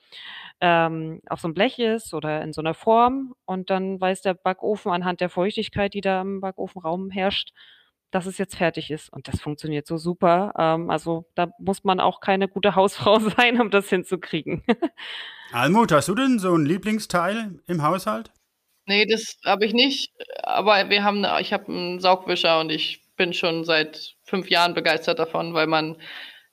ähm, 0.62 1.22
auf 1.28 1.42
so 1.42 1.48
einem 1.48 1.54
Blech 1.54 1.80
ist 1.80 2.14
oder 2.14 2.42
in 2.42 2.54
so 2.54 2.62
einer 2.62 2.74
Form 2.74 3.36
und 3.46 3.70
dann 3.70 4.00
weiß 4.00 4.22
der 4.22 4.34
Backofen 4.36 4.92
anhand 4.92 5.22
der 5.22 5.30
Feuchtigkeit, 5.30 5.94
die 5.94 6.02
da 6.02 6.22
im 6.22 6.40
Backofenraum 6.40 7.10
herrscht, 7.10 7.52
dass 8.16 8.26
es 8.26 8.38
jetzt 8.38 8.56
fertig 8.56 8.92
ist. 8.92 9.12
Und 9.12 9.28
das 9.28 9.42
funktioniert 9.42 9.86
so 9.86 9.98
super. 9.98 10.54
Ähm, 10.58 10.90
also 10.90 11.26
da 11.36 11.52
muss 11.60 11.84
man 11.84 12.00
auch 12.00 12.22
keine 12.22 12.48
gute 12.48 12.76
Hausfrau 12.76 13.20
sein, 13.38 13.60
um 13.60 13.70
das 13.70 13.90
hinzukriegen. 13.90 14.64
Almut, 15.52 15.92
hast 15.92 16.08
du 16.08 16.16
denn 16.16 16.40
so 16.40 16.56
ein 16.56 16.66
Lieblingsteil 16.66 17.60
im 17.68 17.84
Haushalt? 17.84 18.32
Nee, 18.88 19.06
das 19.06 19.38
habe 19.44 19.66
ich 19.66 19.74
nicht. 19.74 20.14
Aber 20.44 20.90
wir 20.90 21.04
haben, 21.04 21.26
ich 21.42 21.52
habe 21.52 21.68
einen 21.68 22.00
Saugwischer 22.00 22.62
und 22.62 22.72
ich 22.72 23.04
bin 23.18 23.34
schon 23.34 23.66
seit 23.66 24.16
fünf 24.24 24.50
Jahren 24.50 24.74
begeistert 24.74 25.20
davon, 25.20 25.54
weil 25.54 25.68
man 25.68 25.98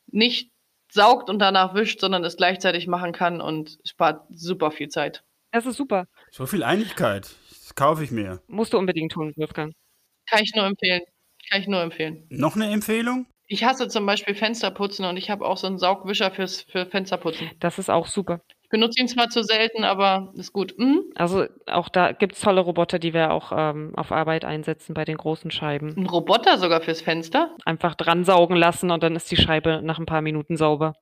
nicht 0.07 0.51
saugt 0.91 1.31
und 1.31 1.39
danach 1.39 1.75
wischt, 1.75 2.01
sondern 2.01 2.25
es 2.25 2.37
gleichzeitig 2.37 2.89
machen 2.89 3.13
kann 3.13 3.41
und 3.41 3.79
spart 3.85 4.27
super 4.31 4.73
viel 4.73 4.89
Zeit. 4.89 5.23
Das 5.53 5.67
ist 5.67 5.77
super. 5.77 6.07
So 6.33 6.47
viel 6.47 6.65
Einigkeit. 6.65 7.37
Das 7.51 7.75
kaufe 7.77 8.03
ich 8.03 8.11
mir. 8.11 8.43
Musst 8.49 8.73
du 8.73 8.79
unbedingt 8.79 9.13
tun, 9.13 9.33
Wolfgang. 9.37 9.75
Kann 10.29 10.43
ich 10.43 10.53
nur 10.55 10.65
empfehlen. 10.65 11.03
Kann 11.51 11.61
ich 11.61 11.69
nur 11.69 11.83
empfehlen. 11.83 12.27
Noch 12.31 12.57
eine 12.57 12.71
Empfehlung? 12.71 13.27
Ich 13.47 13.65
hasse 13.65 13.89
zum 13.89 14.07
Beispiel 14.07 14.35
Fensterputzen 14.35 15.05
und 15.05 15.19
ich 15.19 15.29
habe 15.29 15.45
auch 15.45 15.59
so 15.59 15.67
einen 15.67 15.79
Saugwischer 15.79 16.31
fürs, 16.31 16.63
für 16.63 16.87
Fensterputzen. 16.87 17.51
Das 17.61 17.79
ist 17.79 17.91
auch 17.91 18.07
super. 18.07 18.41
Ich 18.63 18.71
benutze 18.71 18.99
ihn 18.99 19.09
zwar 19.09 19.29
zu 19.29 19.43
selten, 19.43 19.85
aber 19.85 20.33
ist 20.35 20.55
gut. 20.55 20.75
Mhm. 20.79 21.03
Also 21.15 21.45
auch 21.67 21.91
da 21.91 22.13
gibt 22.13 22.35
es 22.35 22.41
tolle 22.41 22.63
Roboter, 22.63 22.99
die 22.99 23.13
wir 23.13 23.31
auch 23.31 23.53
ähm, 23.55 23.93
auf 23.95 24.11
Arbeit 24.11 24.47
einsetzen 24.47 24.95
bei 24.95 25.05
den 25.05 25.19
großen 25.19 25.51
Scheiben. 25.51 25.95
Ein 25.99 26.07
Roboter 26.07 26.57
sogar 26.57 26.81
fürs 26.81 27.03
Fenster? 27.03 27.55
Einfach 27.67 27.95
dran 27.95 28.25
saugen 28.25 28.57
lassen 28.57 28.91
und 28.91 29.03
dann 29.03 29.17
ist 29.17 29.31
die 29.31 29.37
Scheibe 29.37 29.83
nach 29.83 29.99
ein 29.99 30.07
paar 30.07 30.23
Minuten 30.23 30.57
sauber. 30.57 30.95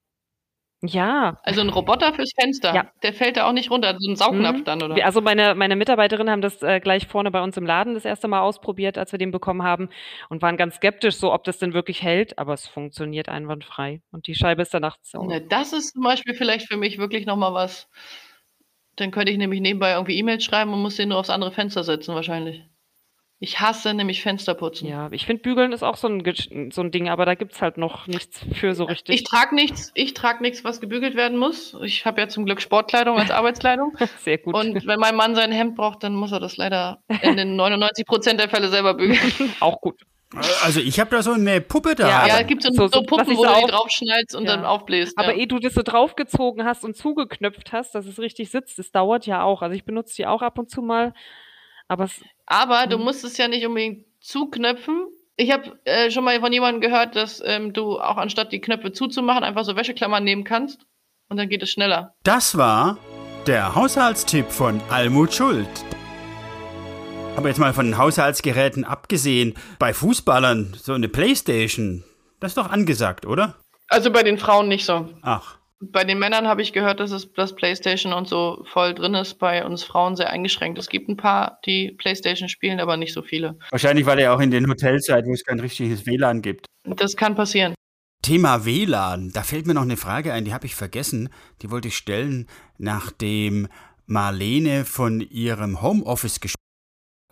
Ja. 0.83 1.39
Also 1.43 1.61
ein 1.61 1.69
Roboter 1.69 2.15
fürs 2.15 2.33
Fenster. 2.39 2.75
Ja. 2.75 2.91
Der 3.03 3.13
fällt 3.13 3.37
da 3.37 3.47
auch 3.47 3.53
nicht 3.53 3.71
runter. 3.71 3.95
So 3.99 4.11
ein 4.11 4.17
Saugnapf 4.17 4.59
mhm. 4.61 4.65
dann, 4.65 4.83
oder? 4.83 5.05
Also 5.05 5.21
meine, 5.21 5.55
meine 5.55 5.77
Mitarbeiterinnen 5.77 6.31
haben 6.31 6.41
das 6.41 6.63
äh, 6.63 6.81
gleich 6.81 7.07
vorne 7.07 7.31
bei 7.31 7.43
uns 7.43 7.57
im 7.59 7.67
Laden 7.67 7.95
das 7.95 8.07
erste 8.07 8.29
Mal 8.29 8.41
ausprobiert, 8.41 8.97
als 8.97 9.13
wir 9.13 9.19
den 9.19 9.31
bekommen 9.31 9.63
haben 9.63 9.91
und 10.31 10.41
waren 10.41 10.57
ganz 10.57 10.77
skeptisch, 10.77 11.17
so 11.17 11.33
ob 11.33 11.45
das 11.45 11.59
denn 11.59 11.75
wirklich 11.75 12.03
hält, 12.03 12.39
aber 12.39 12.55
es 12.55 12.67
funktioniert 12.67 13.29
einwandfrei. 13.29 14.01
Und 14.11 14.27
die 14.27 14.35
Scheibe 14.35 14.63
ist 14.63 14.73
danach 14.73 14.97
so. 15.03 15.23
Ne, 15.23 15.43
das 15.43 15.75
ist 15.75 15.93
zum 15.93 16.03
Beispiel 16.03 16.35
vielleicht 16.35 16.67
für 16.69 16.79
mich 16.79 16.97
wirklich 16.97 17.27
nochmal 17.27 17.53
was. 17.53 17.89
Dann 18.97 19.11
könnte 19.11 19.33
ich 19.33 19.39
nämlich 19.39 19.61
nebenbei 19.61 19.93
irgendwie 19.93 20.17
E-Mails 20.17 20.45
schreiben 20.45 20.73
und 20.73 20.81
muss 20.81 20.97
den 20.97 21.11
nur 21.11 21.19
aufs 21.19 21.31
andere 21.31 21.53
Fenster 21.53 21.85
setzen, 21.85 22.15
wahrscheinlich. 22.15 22.65
Ich 23.43 23.59
hasse 23.59 23.95
nämlich 23.95 24.23
Fensterputzen. 24.23 24.87
Ja, 24.87 25.09
ich 25.13 25.25
finde 25.25 25.41
Bügeln 25.41 25.73
ist 25.73 25.83
auch 25.83 25.97
so 25.97 26.09
ein, 26.09 26.71
so 26.71 26.83
ein 26.83 26.91
Ding, 26.91 27.09
aber 27.09 27.25
da 27.25 27.35
gibt 27.35 27.53
es 27.53 27.63
halt 27.63 27.79
noch 27.79 28.07
nichts 28.07 28.45
für 28.53 28.75
so 28.75 28.85
richtig. 28.85 29.15
Ich 29.15 29.25
trage 29.25 29.55
nichts, 29.55 29.91
ich 29.95 30.13
trage 30.13 30.43
nichts, 30.43 30.63
was 30.63 30.79
gebügelt 30.83 31.17
werden 31.17 31.39
muss. 31.39 31.75
Ich 31.83 32.05
habe 32.05 32.21
ja 32.21 32.29
zum 32.29 32.45
Glück 32.45 32.61
Sportkleidung 32.61 33.19
als 33.19 33.31
Arbeitskleidung. 33.31 33.97
Sehr 34.19 34.37
gut. 34.37 34.55
Und 34.55 34.87
wenn 34.87 35.01
mein 35.01 35.17
Mann 35.17 35.35
sein 35.35 35.53
Hemd 35.53 35.75
braucht, 35.75 36.03
dann 36.03 36.15
muss 36.15 36.33
er 36.33 36.41
das 36.41 36.59
leider 36.59 37.03
in 37.23 37.39
den 37.39 37.57
99 37.57 38.05
Prozent 38.05 38.41
der 38.41 38.51
Fälle 38.51 38.69
selber 38.69 38.93
bügeln. 38.93 39.19
auch 39.61 39.81
gut. 39.81 40.03
Also 40.63 40.81
ich 40.81 41.01
habe 41.01 41.11
da 41.11 41.23
so 41.23 41.33
eine 41.33 41.63
Puppe 41.63 41.95
da. 41.95 42.09
Ja, 42.09 42.27
ja 42.27 42.41
es 42.41 42.47
gibt 42.47 42.63
so, 42.63 42.71
so, 42.75 42.89
so 42.89 43.03
Puppen, 43.05 43.39
wo 43.39 43.45
du 43.45 43.55
die 43.63 43.71
draufschneidest 43.71 44.37
und 44.37 44.45
ja. 44.45 44.55
dann 44.55 44.67
aufbläst. 44.67 45.17
Aber 45.17 45.33
ja. 45.33 45.39
ehe 45.39 45.47
du 45.47 45.59
das 45.59 45.73
so 45.73 45.83
draufgezogen 45.83 46.67
hast 46.67 46.85
und 46.85 46.95
zugeknöpft 46.95 47.73
hast, 47.73 47.95
dass 47.95 48.05
es 48.05 48.19
richtig 48.19 48.51
sitzt, 48.51 48.79
das 48.79 48.93
dauert 48.93 49.25
ja 49.25 49.43
auch. 49.43 49.63
Also 49.63 49.75
ich 49.75 49.85
benutze 49.87 50.15
die 50.15 50.27
auch 50.27 50.43
ab 50.43 50.59
und 50.59 50.71
zu 50.71 50.83
mal. 50.83 51.15
Aber, 51.91 52.09
aber 52.47 52.87
du 52.87 52.99
hm. 52.99 53.05
musst 53.05 53.25
es 53.25 53.37
ja 53.37 53.49
nicht 53.49 53.67
unbedingt 53.67 54.07
zuknöpfen. 54.21 55.09
Ich 55.37 55.51
habe 55.51 55.77
äh, 55.85 56.11
schon 56.13 56.23
mal 56.23 56.39
von 56.39 56.53
jemandem 56.53 56.81
gehört, 56.81 57.17
dass 57.17 57.43
ähm, 57.45 57.73
du 57.73 57.99
auch 57.99 58.17
anstatt 58.17 58.53
die 58.53 58.61
Knöpfe 58.61 58.93
zuzumachen, 58.93 59.43
einfach 59.43 59.65
so 59.65 59.75
Wäscheklammern 59.75 60.23
nehmen 60.23 60.45
kannst 60.45 60.87
und 61.29 61.37
dann 61.37 61.49
geht 61.49 61.65
es 61.65 61.71
schneller. 61.71 62.15
Das 62.23 62.57
war 62.57 62.97
der 63.49 63.75
Haushaltstipp 63.75 64.53
von 64.53 64.81
Almut 64.89 65.35
Schuld. 65.35 65.69
Aber 67.37 67.49
jetzt 67.49 67.59
mal 67.59 67.73
von 67.73 67.87
den 67.87 67.99
Haushaltsgeräten 67.99 68.85
abgesehen, 68.85 69.55
bei 69.81 69.93
Fußballern 69.93 70.75
so 70.77 70.93
eine 70.93 71.09
Playstation, 71.09 72.05
das 72.39 72.53
ist 72.53 72.59
doch 72.59 72.71
angesagt, 72.71 73.27
oder? 73.27 73.57
Also 73.89 74.13
bei 74.13 74.23
den 74.23 74.39
Frauen 74.39 74.69
nicht 74.69 74.85
so. 74.85 75.09
Ach. 75.23 75.60
Bei 75.83 76.05
den 76.05 76.19
Männern 76.19 76.47
habe 76.47 76.61
ich 76.61 76.75
gehört, 76.75 77.01
dass 77.01 77.11
es 77.11 77.33
das 77.33 77.55
PlayStation 77.55 78.13
und 78.13 78.29
so 78.29 78.65
voll 78.71 78.95
drin 78.95 79.15
ist. 79.15 79.39
Bei 79.39 79.65
uns 79.65 79.83
Frauen 79.83 80.15
sehr 80.15 80.29
eingeschränkt. 80.29 80.79
Es 80.79 80.91
gibt 80.91 81.09
ein 81.09 81.17
paar, 81.17 81.59
die 81.65 81.93
PlayStation 81.93 82.51
spielen, 82.51 82.81
aber 82.81 82.99
nicht 82.99 83.15
so 83.15 83.23
viele. 83.23 83.59
Wahrscheinlich, 83.71 84.05
weil 84.05 84.21
ihr 84.21 84.33
auch 84.33 84.41
in 84.41 84.51
den 84.51 84.69
Hotels 84.69 85.07
seid, 85.07 85.25
wo 85.25 85.33
es 85.33 85.43
kein 85.43 85.59
richtiges 85.59 86.05
WLAN 86.05 86.43
gibt. 86.43 86.67
Das 86.85 87.17
kann 87.17 87.35
passieren. 87.35 87.75
Thema 88.21 88.67
WLAN. 88.67 89.31
Da 89.33 89.43
fällt 89.43 89.67
mir 89.67 89.73
noch 89.73 89.83
eine 89.83 89.97
Frage 89.97 90.35
ein, 90.35 90.45
die 90.45 90.53
habe 90.53 90.67
ich 90.67 90.75
vergessen. 90.75 91.31
Die 91.63 91.71
wollte 91.71 91.89
ich 91.89 91.97
stellen, 91.97 92.47
nachdem 92.77 93.69
Marlene 94.05 94.85
von 94.85 95.23
ihrem 95.23 95.81
Homeoffice 95.81 96.41
gesprochen 96.41 96.61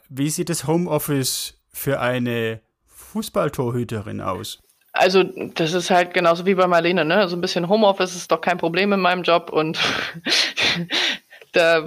Wie 0.08 0.30
sieht 0.30 0.48
das 0.48 0.66
Homeoffice 0.66 1.60
für 1.70 2.00
eine 2.00 2.62
Fußballtorhüterin 2.86 4.22
aus? 4.22 4.58
Also, 4.98 5.22
das 5.22 5.74
ist 5.74 5.90
halt 5.90 6.12
genauso 6.12 6.44
wie 6.44 6.54
bei 6.54 6.66
Marlene, 6.66 7.04
ne? 7.04 7.28
So 7.28 7.36
ein 7.36 7.40
bisschen 7.40 7.68
Homeoffice 7.68 8.16
ist 8.16 8.32
doch 8.32 8.40
kein 8.40 8.58
Problem 8.58 8.92
in 8.92 8.98
meinem 8.98 9.22
Job 9.22 9.50
und 9.52 9.78
da, 11.52 11.86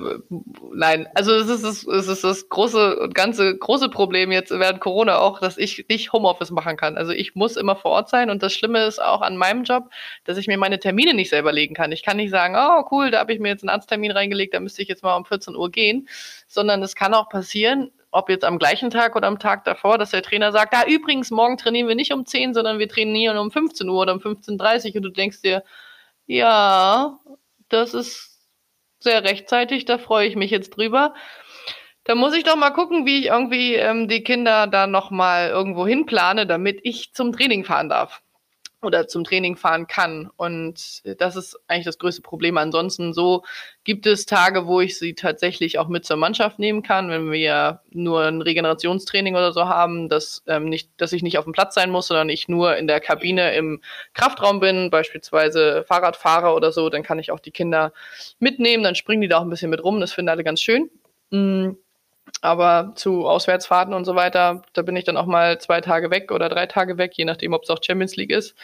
nein, 0.73 1.09
also 1.13 1.33
es 1.33 1.49
ist, 1.49 1.85
es 1.85 2.07
ist 2.07 2.23
das 2.23 2.47
große 2.47 2.99
und 2.99 3.13
ganze 3.13 3.57
große 3.57 3.89
Problem 3.89 4.31
jetzt 4.31 4.51
während 4.51 4.79
Corona 4.79 5.19
auch, 5.19 5.39
dass 5.39 5.57
ich 5.57 5.85
nicht 5.89 6.13
Homeoffice 6.13 6.51
machen 6.51 6.77
kann. 6.77 6.97
Also 6.97 7.11
ich 7.11 7.35
muss 7.35 7.57
immer 7.57 7.75
vor 7.75 7.91
Ort 7.91 8.09
sein 8.09 8.29
und 8.29 8.41
das 8.43 8.53
Schlimme 8.53 8.85
ist 8.85 9.01
auch 9.01 9.21
an 9.21 9.35
meinem 9.35 9.63
Job, 9.63 9.89
dass 10.23 10.37
ich 10.37 10.47
mir 10.47 10.57
meine 10.57 10.79
Termine 10.79 11.13
nicht 11.13 11.29
selber 11.29 11.51
legen 11.51 11.75
kann. 11.75 11.91
Ich 11.91 12.03
kann 12.03 12.15
nicht 12.17 12.31
sagen, 12.31 12.55
oh 12.57 12.85
cool, 12.91 13.11
da 13.11 13.19
habe 13.19 13.33
ich 13.33 13.39
mir 13.39 13.49
jetzt 13.49 13.63
einen 13.63 13.69
Arzttermin 13.69 14.11
reingelegt, 14.11 14.53
da 14.53 14.61
müsste 14.61 14.81
ich 14.81 14.87
jetzt 14.87 15.03
mal 15.03 15.17
um 15.17 15.25
14 15.25 15.55
Uhr 15.55 15.69
gehen, 15.69 16.07
sondern 16.47 16.81
es 16.81 16.95
kann 16.95 17.13
auch 17.13 17.27
passieren, 17.27 17.91
ob 18.11 18.29
jetzt 18.29 18.45
am 18.45 18.59
gleichen 18.59 18.89
Tag 18.89 19.15
oder 19.15 19.27
am 19.27 19.39
Tag 19.39 19.63
davor, 19.63 19.97
dass 19.97 20.11
der 20.11 20.21
Trainer 20.21 20.51
sagt, 20.51 20.73
ah, 20.75 20.85
übrigens, 20.87 21.31
morgen 21.31 21.57
trainieren 21.57 21.87
wir 21.87 21.95
nicht 21.95 22.13
um 22.13 22.25
10, 22.25 22.53
sondern 22.53 22.77
wir 22.77 22.89
trainieren 22.89 23.37
um 23.37 23.51
15 23.51 23.87
Uhr 23.89 24.01
oder 24.01 24.13
um 24.13 24.19
15.30 24.19 24.89
Uhr 24.89 24.95
und 24.97 25.03
du 25.03 25.09
denkst 25.09 25.41
dir, 25.41 25.63
ja, 26.27 27.17
das 27.69 27.93
ist 27.93 28.39
sehr 28.99 29.23
rechtzeitig, 29.23 29.85
da 29.85 29.97
freue 29.97 30.27
ich 30.27 30.35
mich 30.35 30.51
jetzt 30.51 30.71
drüber. 30.71 31.13
Da 32.03 32.15
muss 32.15 32.35
ich 32.35 32.43
doch 32.43 32.55
mal 32.55 32.71
gucken, 32.71 33.05
wie 33.05 33.19
ich 33.19 33.25
irgendwie 33.27 33.75
ähm, 33.75 34.07
die 34.07 34.23
Kinder 34.23 34.67
da 34.67 34.87
nochmal 34.87 35.49
irgendwo 35.49 35.87
hinplane, 35.87 36.47
damit 36.47 36.79
ich 36.83 37.13
zum 37.13 37.31
Training 37.31 37.63
fahren 37.63 37.89
darf 37.89 38.21
oder 38.81 39.07
zum 39.07 39.23
Training 39.23 39.55
fahren 39.55 39.87
kann. 39.87 40.29
Und 40.37 41.01
das 41.19 41.35
ist 41.35 41.59
eigentlich 41.67 41.85
das 41.85 41.99
größte 41.99 42.21
Problem. 42.21 42.57
Ansonsten 42.57 43.13
so 43.13 43.43
gibt 43.83 44.05
es 44.05 44.25
Tage, 44.25 44.67
wo 44.67 44.81
ich 44.81 44.97
sie 44.97 45.13
tatsächlich 45.13 45.79
auch 45.79 45.87
mit 45.87 46.05
zur 46.05 46.17
Mannschaft 46.17 46.59
nehmen 46.59 46.83
kann, 46.83 47.09
wenn 47.09 47.31
wir 47.31 47.81
nur 47.91 48.23
ein 48.23 48.41
Regenerationstraining 48.41 49.35
oder 49.35 49.53
so 49.53 49.65
haben, 49.65 50.09
dass, 50.09 50.43
ähm, 50.47 50.65
nicht, 50.65 50.89
dass 50.97 51.13
ich 51.13 51.23
nicht 51.23 51.37
auf 51.37 51.45
dem 51.45 51.53
Platz 51.53 51.75
sein 51.75 51.89
muss, 51.89 52.07
sondern 52.07 52.29
ich 52.29 52.47
nur 52.47 52.77
in 52.77 52.87
der 52.87 52.99
Kabine 52.99 53.53
im 53.55 53.81
Kraftraum 54.13 54.59
bin, 54.59 54.89
beispielsweise 54.89 55.83
Fahrradfahrer 55.87 56.55
oder 56.55 56.71
so, 56.71 56.89
dann 56.89 57.03
kann 57.03 57.19
ich 57.19 57.31
auch 57.31 57.39
die 57.39 57.51
Kinder 57.51 57.93
mitnehmen, 58.39 58.83
dann 58.83 58.95
springen 58.95 59.21
die 59.21 59.27
da 59.27 59.39
auch 59.39 59.43
ein 59.43 59.49
bisschen 59.49 59.69
mit 59.69 59.83
rum, 59.83 59.99
das 59.99 60.13
finden 60.13 60.29
alle 60.29 60.43
ganz 60.43 60.61
schön. 60.61 60.89
Mm. 61.29 61.71
Aber 62.41 62.93
zu 62.95 63.27
Auswärtsfahrten 63.27 63.93
und 63.93 64.05
so 64.05 64.15
weiter, 64.15 64.63
da 64.73 64.81
bin 64.81 64.95
ich 64.95 65.05
dann 65.05 65.17
auch 65.17 65.27
mal 65.27 65.59
zwei 65.59 65.81
Tage 65.81 66.09
weg 66.09 66.31
oder 66.31 66.49
drei 66.49 66.65
Tage 66.65 66.97
weg, 66.97 67.13
je 67.15 67.25
nachdem, 67.25 67.53
ob 67.53 67.63
es 67.63 67.69
auch 67.69 67.79
Champions 67.81 68.15
League 68.15 68.31
ist. 68.31 68.55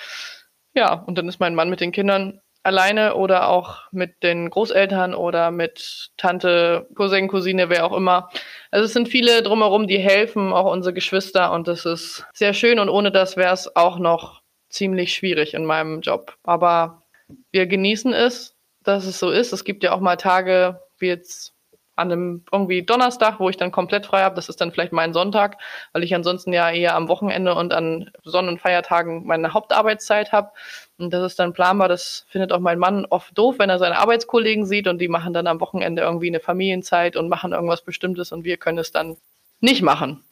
Ja, 0.74 0.94
und 0.94 1.18
dann 1.18 1.28
ist 1.28 1.40
mein 1.40 1.56
Mann 1.56 1.70
mit 1.70 1.80
den 1.80 1.92
Kindern 1.92 2.42
alleine 2.63 3.16
oder 3.16 3.48
auch 3.48 3.92
mit 3.92 4.24
den 4.24 4.50
Großeltern 4.50 5.16
oder 5.16 5.52
mit 5.52 6.12
Tante, 6.18 6.88
Cousin, 6.96 7.30
Cousine, 7.30 7.70
wer 7.70 7.86
auch 7.86 7.96
immer. 7.96 8.30
Also 8.72 8.86
es 8.86 8.94
sind 8.94 9.08
viele 9.08 9.42
drumherum, 9.42 9.88
die 9.88 10.00
helfen, 10.00 10.52
auch 10.52 10.72
unsere 10.72 10.94
Geschwister 10.94 11.52
und 11.54 11.68
das 11.68 11.86
ist 11.86 12.26
sehr 12.34 12.54
schön 12.54 12.80
und 12.80 12.90
ohne 12.90 13.12
das 13.12 13.38
wäre 13.38 13.54
es 13.54 13.74
auch 13.76 14.00
noch 14.00 14.42
ziemlich 14.70 15.13
schwierig 15.13 15.54
in 15.54 15.66
meinem 15.66 16.02
Job. 16.02 16.36
Aber 16.44 17.04
wir 17.52 17.68
genießen 17.68 18.13
es, 18.13 18.56
dass 18.84 19.06
es 19.06 19.18
so 19.18 19.30
ist. 19.30 19.54
Es 19.54 19.63
gibt 19.63 19.84
ja 19.84 19.94
auch 19.94 20.02
mal 20.02 20.18
Tage, 20.18 20.82
wie 20.98 21.08
jetzt 21.08 21.54
an 21.97 22.12
einem 22.12 22.43
irgendwie 22.51 22.83
Donnerstag, 22.83 23.39
wo 23.39 23.49
ich 23.49 23.57
dann 23.57 23.71
komplett 23.71 24.05
frei 24.05 24.21
habe. 24.21 24.36
Das 24.36 24.49
ist 24.49 24.62
dann 24.62 24.71
vielleicht 24.71 24.93
mein 24.93 25.13
Sonntag, 25.13 25.57
weil 25.93 26.03
ich 26.03 26.13
ansonsten 26.13 26.53
ja 26.53 26.69
eher 26.69 26.95
am 26.95 27.10
Wochenende 27.10 27.55
und 27.55 27.73
an 27.73 28.12
Sonn- 28.23 28.47
und 28.47 28.62
Feiertagen 28.62 29.25
meine 29.25 29.53
Hauptarbeitszeit 29.53 30.31
habe. 30.31 30.51
Und 30.97 31.12
das 31.12 31.31
ist 31.31 31.39
dann 31.39 31.53
planbar. 31.53 31.89
Das 31.89 32.25
findet 32.29 32.51
auch 32.51 32.60
mein 32.60 32.79
Mann 32.79 33.05
oft 33.05 33.38
doof, 33.38 33.55
wenn 33.57 33.69
er 33.69 33.79
seine 33.79 33.97
Arbeitskollegen 33.97 34.65
sieht 34.65 34.88
und 34.88 34.99
die 34.99 35.07
machen 35.07 35.33
dann 35.33 35.47
am 35.47 35.60
Wochenende 35.60 36.03
irgendwie 36.03 36.27
eine 36.27 36.39
Familienzeit 36.39 37.15
und 37.15 37.29
machen 37.29 37.51
irgendwas 37.51 37.83
Bestimmtes 37.83 38.31
und 38.31 38.43
wir 38.43 38.57
können 38.57 38.77
es 38.77 38.91
dann 38.91 39.17
nicht 39.60 39.81
machen. 39.81 40.23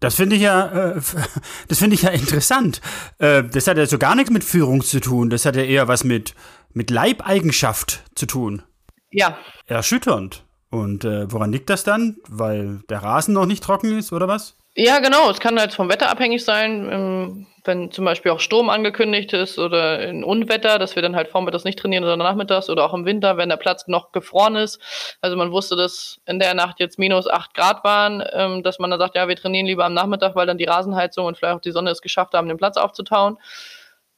Das 0.00 0.16
finde 0.16 0.36
ich 0.36 0.42
ja, 0.42 0.96
äh, 0.96 1.00
das 1.68 1.78
finde 1.78 1.94
ich 1.94 2.02
ja 2.02 2.10
interessant. 2.10 2.82
Äh, 3.18 3.42
das 3.44 3.66
hat 3.66 3.78
ja 3.78 3.86
so 3.86 3.98
gar 3.98 4.14
nichts 4.14 4.30
mit 4.30 4.44
Führung 4.44 4.82
zu 4.82 5.00
tun. 5.00 5.30
Das 5.30 5.46
hat 5.46 5.56
ja 5.56 5.62
eher 5.62 5.88
was 5.88 6.04
mit, 6.04 6.34
mit 6.74 6.90
Leibeigenschaft 6.90 8.02
zu 8.14 8.26
tun. 8.26 8.62
Ja. 9.10 9.38
Erschütternd. 9.66 10.43
Und 10.74 11.04
äh, 11.04 11.30
woran 11.30 11.52
liegt 11.52 11.70
das 11.70 11.84
dann? 11.84 12.16
Weil 12.28 12.80
der 12.88 13.02
Rasen 13.02 13.34
noch 13.34 13.46
nicht 13.46 13.62
trocken 13.62 13.96
ist 13.96 14.12
oder 14.12 14.28
was? 14.28 14.56
Ja, 14.76 14.98
genau. 14.98 15.30
Es 15.30 15.38
kann 15.38 15.58
halt 15.58 15.72
vom 15.72 15.88
Wetter 15.88 16.10
abhängig 16.10 16.44
sein, 16.44 16.88
ähm, 16.90 17.46
wenn 17.64 17.92
zum 17.92 18.04
Beispiel 18.04 18.32
auch 18.32 18.40
Sturm 18.40 18.68
angekündigt 18.68 19.32
ist 19.32 19.56
oder 19.56 19.98
ein 19.98 20.24
Unwetter, 20.24 20.80
dass 20.80 20.96
wir 20.96 21.02
dann 21.02 21.14
halt 21.14 21.28
vormittags 21.28 21.62
nicht 21.62 21.78
trainieren 21.78 22.02
oder 22.02 22.16
nachmittags 22.16 22.68
oder 22.68 22.84
auch 22.84 22.92
im 22.92 23.04
Winter, 23.04 23.36
wenn 23.36 23.48
der 23.48 23.56
Platz 23.56 23.86
noch 23.86 24.10
gefroren 24.10 24.56
ist. 24.56 24.80
Also 25.20 25.36
man 25.36 25.52
wusste, 25.52 25.76
dass 25.76 26.20
in 26.26 26.40
der 26.40 26.54
Nacht 26.54 26.80
jetzt 26.80 26.98
minus 26.98 27.28
acht 27.28 27.54
Grad 27.54 27.84
waren, 27.84 28.24
ähm, 28.32 28.64
dass 28.64 28.80
man 28.80 28.90
dann 28.90 28.98
sagt, 28.98 29.14
ja, 29.14 29.28
wir 29.28 29.36
trainieren 29.36 29.66
lieber 29.66 29.84
am 29.84 29.94
Nachmittag, 29.94 30.34
weil 30.34 30.46
dann 30.46 30.58
die 30.58 30.64
Rasenheizung 30.64 31.26
und 31.26 31.38
vielleicht 31.38 31.54
auch 31.54 31.60
die 31.60 31.70
Sonne 31.70 31.90
es 31.90 32.02
geschafft 32.02 32.34
haben, 32.34 32.48
den 32.48 32.58
Platz 32.58 32.76
aufzutauen. 32.76 33.38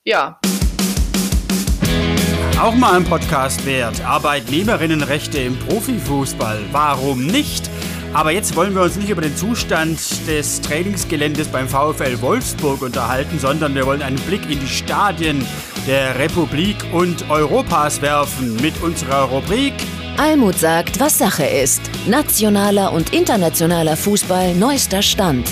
Ja. 0.04 0.40
Auch 2.60 2.74
mal 2.74 2.94
ein 2.94 3.04
Podcast 3.04 3.66
wert. 3.66 4.02
Arbeitnehmerinnenrechte 4.02 5.38
im 5.38 5.58
Profifußball. 5.58 6.58
Warum 6.72 7.26
nicht? 7.26 7.68
Aber 8.14 8.30
jetzt 8.30 8.56
wollen 8.56 8.74
wir 8.74 8.80
uns 8.80 8.96
nicht 8.96 9.10
über 9.10 9.20
den 9.20 9.36
Zustand 9.36 10.00
des 10.26 10.62
Trainingsgeländes 10.62 11.48
beim 11.48 11.68
VfL 11.68 12.18
Wolfsburg 12.22 12.80
unterhalten, 12.80 13.38
sondern 13.38 13.74
wir 13.74 13.84
wollen 13.84 14.00
einen 14.00 14.18
Blick 14.20 14.50
in 14.50 14.58
die 14.58 14.68
Stadien 14.68 15.46
der 15.86 16.18
Republik 16.18 16.76
und 16.94 17.28
Europas 17.28 18.00
werfen 18.00 18.56
mit 18.56 18.82
unserer 18.82 19.24
Rubrik 19.24 19.74
Almut 20.18 20.58
sagt, 20.58 20.98
was 20.98 21.18
Sache 21.18 21.44
ist. 21.44 21.82
Nationaler 22.06 22.90
und 22.94 23.12
internationaler 23.12 23.98
Fußball 23.98 24.54
neuester 24.54 25.02
Stand. 25.02 25.46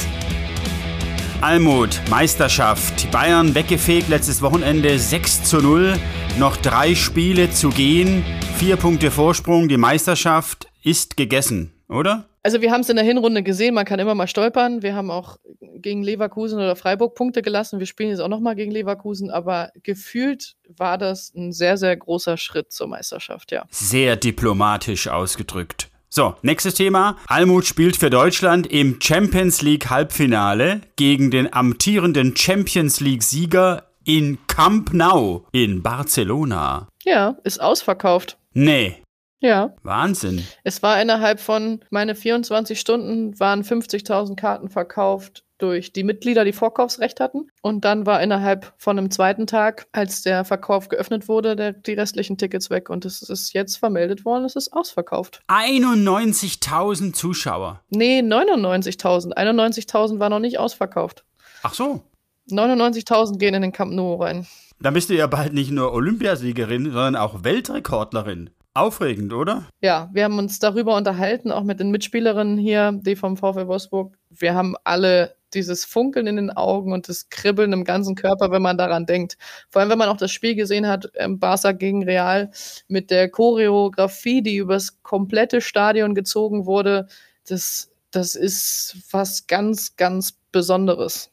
Almut, 1.44 2.00
Meisterschaft. 2.08 3.10
Bayern 3.10 3.54
weggefegt 3.54 4.08
letztes 4.08 4.40
Wochenende 4.40 4.98
6 4.98 5.44
zu 5.44 5.58
0. 5.58 5.98
Noch 6.38 6.56
drei 6.56 6.94
Spiele 6.94 7.50
zu 7.50 7.68
gehen. 7.68 8.24
Vier 8.56 8.78
Punkte 8.78 9.10
Vorsprung. 9.10 9.68
Die 9.68 9.76
Meisterschaft 9.76 10.68
ist 10.82 11.18
gegessen, 11.18 11.74
oder? 11.86 12.24
Also 12.42 12.62
wir 12.62 12.72
haben 12.72 12.80
es 12.80 12.88
in 12.88 12.96
der 12.96 13.04
Hinrunde 13.04 13.42
gesehen, 13.42 13.74
man 13.74 13.84
kann 13.84 13.98
immer 13.98 14.14
mal 14.14 14.26
stolpern. 14.26 14.82
Wir 14.82 14.94
haben 14.94 15.10
auch 15.10 15.36
gegen 15.60 16.02
Leverkusen 16.02 16.56
oder 16.56 16.76
Freiburg 16.76 17.14
Punkte 17.14 17.42
gelassen. 17.42 17.78
Wir 17.78 17.86
spielen 17.86 18.08
jetzt 18.08 18.20
auch 18.20 18.28
nochmal 18.28 18.54
gegen 18.54 18.70
Leverkusen, 18.70 19.30
aber 19.30 19.70
gefühlt 19.82 20.56
war 20.78 20.96
das 20.96 21.30
ein 21.36 21.52
sehr, 21.52 21.76
sehr 21.76 21.94
großer 21.94 22.38
Schritt 22.38 22.72
zur 22.72 22.88
Meisterschaft, 22.88 23.52
ja. 23.52 23.66
Sehr 23.68 24.16
diplomatisch 24.16 25.08
ausgedrückt. 25.08 25.90
So, 26.16 26.36
nächstes 26.42 26.74
Thema. 26.74 27.16
Almut 27.26 27.66
spielt 27.66 27.96
für 27.96 28.08
Deutschland 28.08 28.68
im 28.68 29.00
Champions 29.02 29.62
League 29.62 29.90
Halbfinale 29.90 30.82
gegen 30.94 31.32
den 31.32 31.52
amtierenden 31.52 32.36
Champions 32.36 33.00
League 33.00 33.24
Sieger 33.24 33.88
in 34.04 34.38
Camp 34.46 34.92
Nou 34.92 35.44
in 35.50 35.82
Barcelona. 35.82 36.86
Ja, 37.02 37.36
ist 37.42 37.60
ausverkauft. 37.60 38.38
Nee. 38.52 39.02
Ja. 39.40 39.74
Wahnsinn. 39.82 40.46
Es 40.62 40.84
war 40.84 41.02
innerhalb 41.02 41.40
von, 41.40 41.80
meine 41.90 42.14
24 42.14 42.78
Stunden 42.78 43.40
waren 43.40 43.64
50.000 43.64 44.36
Karten 44.36 44.68
verkauft 44.68 45.42
durch 45.64 45.92
die 45.94 46.04
Mitglieder, 46.04 46.44
die 46.44 46.52
Vorkaufsrecht 46.52 47.20
hatten. 47.20 47.48
Und 47.62 47.86
dann 47.86 48.04
war 48.04 48.22
innerhalb 48.22 48.74
von 48.76 48.98
einem 48.98 49.10
zweiten 49.10 49.46
Tag, 49.46 49.86
als 49.92 50.22
der 50.22 50.44
Verkauf 50.44 50.88
geöffnet 50.88 51.26
wurde, 51.26 51.56
der, 51.56 51.72
die 51.72 51.94
restlichen 51.94 52.36
Tickets 52.36 52.68
weg. 52.68 52.90
Und 52.90 53.06
es 53.06 53.22
ist 53.22 53.54
jetzt 53.54 53.76
vermeldet 53.76 54.26
worden, 54.26 54.44
es 54.44 54.56
ist 54.56 54.74
ausverkauft. 54.74 55.40
91.000 55.48 57.14
Zuschauer. 57.14 57.80
Nee, 57.88 58.20
99.000. 58.20 59.32
91.000 59.32 60.18
war 60.18 60.28
noch 60.28 60.38
nicht 60.38 60.58
ausverkauft. 60.58 61.24
Ach 61.62 61.72
so. 61.72 62.02
99.000 62.50 63.38
gehen 63.38 63.54
in 63.54 63.62
den 63.62 63.72
Camp 63.72 63.92
Nou 63.92 64.16
rein. 64.16 64.46
Da 64.80 64.90
bist 64.90 65.08
du 65.08 65.14
ja 65.14 65.26
bald 65.26 65.54
nicht 65.54 65.70
nur 65.70 65.94
Olympiasiegerin, 65.94 66.84
sondern 66.84 67.16
auch 67.16 67.42
Weltrekordlerin. 67.42 68.50
Aufregend, 68.76 69.32
oder? 69.32 69.68
Ja, 69.80 70.10
wir 70.12 70.24
haben 70.24 70.36
uns 70.36 70.58
darüber 70.58 70.96
unterhalten, 70.96 71.52
auch 71.52 71.62
mit 71.62 71.78
den 71.78 71.92
Mitspielerinnen 71.92 72.58
hier, 72.58 72.90
die 72.92 73.14
vom 73.14 73.36
VfL 73.36 73.68
Wolfsburg. 73.68 74.16
Wir 74.30 74.54
haben 74.54 74.74
alle 74.82 75.36
dieses 75.54 75.84
Funkeln 75.84 76.26
in 76.26 76.36
den 76.36 76.50
Augen 76.50 76.92
und 76.92 77.08
das 77.08 77.28
Kribbeln 77.28 77.72
im 77.72 77.84
ganzen 77.84 78.14
Körper, 78.14 78.50
wenn 78.50 78.62
man 78.62 78.78
daran 78.78 79.06
denkt. 79.06 79.36
Vor 79.70 79.80
allem, 79.80 79.90
wenn 79.90 79.98
man 79.98 80.08
auch 80.08 80.16
das 80.16 80.32
Spiel 80.32 80.54
gesehen 80.54 80.86
hat, 80.86 81.10
ähm, 81.14 81.38
Barca 81.38 81.72
gegen 81.72 82.04
Real, 82.04 82.50
mit 82.88 83.10
der 83.10 83.28
Choreografie, 83.28 84.42
die 84.42 84.56
übers 84.56 85.02
komplette 85.02 85.60
Stadion 85.60 86.14
gezogen 86.14 86.66
wurde. 86.66 87.08
Das, 87.46 87.90
das 88.10 88.34
ist 88.34 88.96
was 89.10 89.46
ganz, 89.46 89.96
ganz 89.96 90.32
Besonderes. 90.52 91.30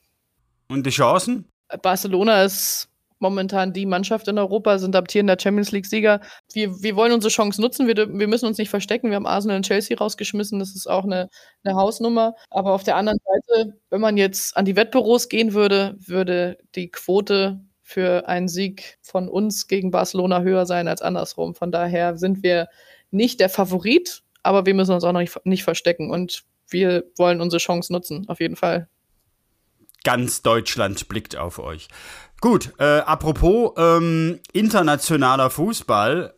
Und 0.67 0.85
die 0.85 0.91
Chancen? 0.91 1.45
Barcelona 1.81 2.43
ist 2.43 2.90
momentan 3.21 3.73
die 3.73 3.85
Mannschaft 3.85 4.27
in 4.27 4.37
Europa, 4.37 4.77
sind 4.77 4.95
amtierender 4.95 5.37
Champions 5.39 5.71
League-Sieger. 5.71 6.21
Wir, 6.53 6.81
wir 6.81 6.95
wollen 6.95 7.13
unsere 7.13 7.31
Chance 7.31 7.61
nutzen, 7.61 7.87
wir, 7.87 7.95
wir 7.95 8.27
müssen 8.27 8.45
uns 8.45 8.57
nicht 8.57 8.69
verstecken. 8.69 9.09
Wir 9.09 9.15
haben 9.15 9.27
Arsenal 9.27 9.57
und 9.57 9.65
Chelsea 9.65 9.97
rausgeschmissen, 9.97 10.59
das 10.59 10.75
ist 10.75 10.87
auch 10.87 11.03
eine, 11.03 11.29
eine 11.63 11.75
Hausnummer. 11.75 12.35
Aber 12.49 12.73
auf 12.73 12.83
der 12.83 12.95
anderen 12.95 13.19
Seite, 13.23 13.77
wenn 13.89 14.01
man 14.01 14.17
jetzt 14.17 14.57
an 14.57 14.65
die 14.65 14.75
Wettbüros 14.75 15.29
gehen 15.29 15.53
würde, 15.53 15.95
würde 15.99 16.57
die 16.75 16.89
Quote 16.89 17.61
für 17.83 18.27
einen 18.27 18.47
Sieg 18.47 18.97
von 19.01 19.27
uns 19.27 19.67
gegen 19.67 19.91
Barcelona 19.91 20.41
höher 20.41 20.65
sein 20.65 20.87
als 20.87 21.01
andersrum. 21.01 21.55
Von 21.55 21.71
daher 21.71 22.17
sind 22.17 22.41
wir 22.41 22.67
nicht 23.11 23.39
der 23.39 23.49
Favorit, 23.49 24.23
aber 24.43 24.65
wir 24.65 24.73
müssen 24.73 24.93
uns 24.93 25.03
auch 25.03 25.11
noch 25.11 25.19
nicht, 25.19 25.45
nicht 25.45 25.63
verstecken 25.63 26.09
und 26.09 26.43
wir 26.69 27.03
wollen 27.17 27.41
unsere 27.41 27.59
Chance 27.59 27.91
nutzen, 27.91 28.27
auf 28.29 28.39
jeden 28.39 28.55
Fall. 28.55 28.87
Ganz 30.03 30.41
Deutschland 30.41 31.07
blickt 31.07 31.35
auf 31.35 31.59
euch. 31.59 31.87
Gut, 32.39 32.73
äh, 32.79 32.99
apropos 32.99 33.73
ähm, 33.77 34.39
internationaler 34.51 35.49
Fußball, 35.51 36.33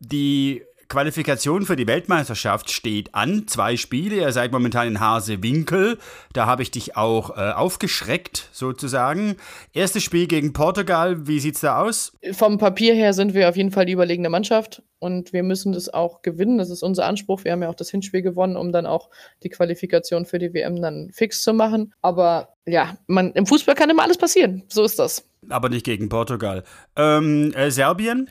die 0.00 0.64
Qualifikation 0.88 1.64
für 1.64 1.76
die 1.76 1.86
Weltmeisterschaft 1.86 2.70
steht 2.70 3.14
an. 3.14 3.46
Zwei 3.46 3.76
Spiele. 3.76 4.16
Ihr 4.16 4.32
seid 4.32 4.52
momentan 4.52 4.88
in 4.88 5.00
Hasewinkel. 5.00 5.98
Da 6.32 6.46
habe 6.46 6.62
ich 6.62 6.70
dich 6.70 6.96
auch 6.96 7.36
äh, 7.36 7.52
aufgeschreckt, 7.52 8.48
sozusagen. 8.52 9.36
Erstes 9.72 10.02
Spiel 10.02 10.26
gegen 10.26 10.52
Portugal. 10.52 11.26
Wie 11.26 11.40
sieht's 11.40 11.60
da 11.60 11.80
aus? 11.82 12.12
Vom 12.32 12.58
Papier 12.58 12.94
her 12.94 13.12
sind 13.12 13.34
wir 13.34 13.48
auf 13.48 13.56
jeden 13.56 13.70
Fall 13.70 13.86
die 13.86 13.92
überlegene 13.92 14.28
Mannschaft 14.28 14.82
und 14.98 15.32
wir 15.32 15.42
müssen 15.42 15.72
das 15.72 15.92
auch 15.92 16.22
gewinnen. 16.22 16.58
Das 16.58 16.70
ist 16.70 16.82
unser 16.82 17.06
Anspruch. 17.06 17.44
Wir 17.44 17.52
haben 17.52 17.62
ja 17.62 17.68
auch 17.68 17.74
das 17.74 17.90
Hinspiel 17.90 18.22
gewonnen, 18.22 18.56
um 18.56 18.72
dann 18.72 18.86
auch 18.86 19.10
die 19.42 19.50
Qualifikation 19.50 20.24
für 20.24 20.38
die 20.38 20.54
WM 20.54 20.80
dann 20.80 21.10
fix 21.12 21.42
zu 21.42 21.52
machen. 21.52 21.92
Aber 22.00 22.54
ja, 22.66 22.96
man, 23.06 23.32
im 23.32 23.46
Fußball 23.46 23.74
kann 23.74 23.90
immer 23.90 24.02
alles 24.02 24.16
passieren. 24.16 24.62
So 24.68 24.82
ist 24.84 24.98
das. 24.98 25.28
Aber 25.50 25.68
nicht 25.68 25.84
gegen 25.84 26.08
Portugal. 26.08 26.64
Ähm, 26.96 27.52
äh, 27.54 27.70
Serbien? 27.70 28.30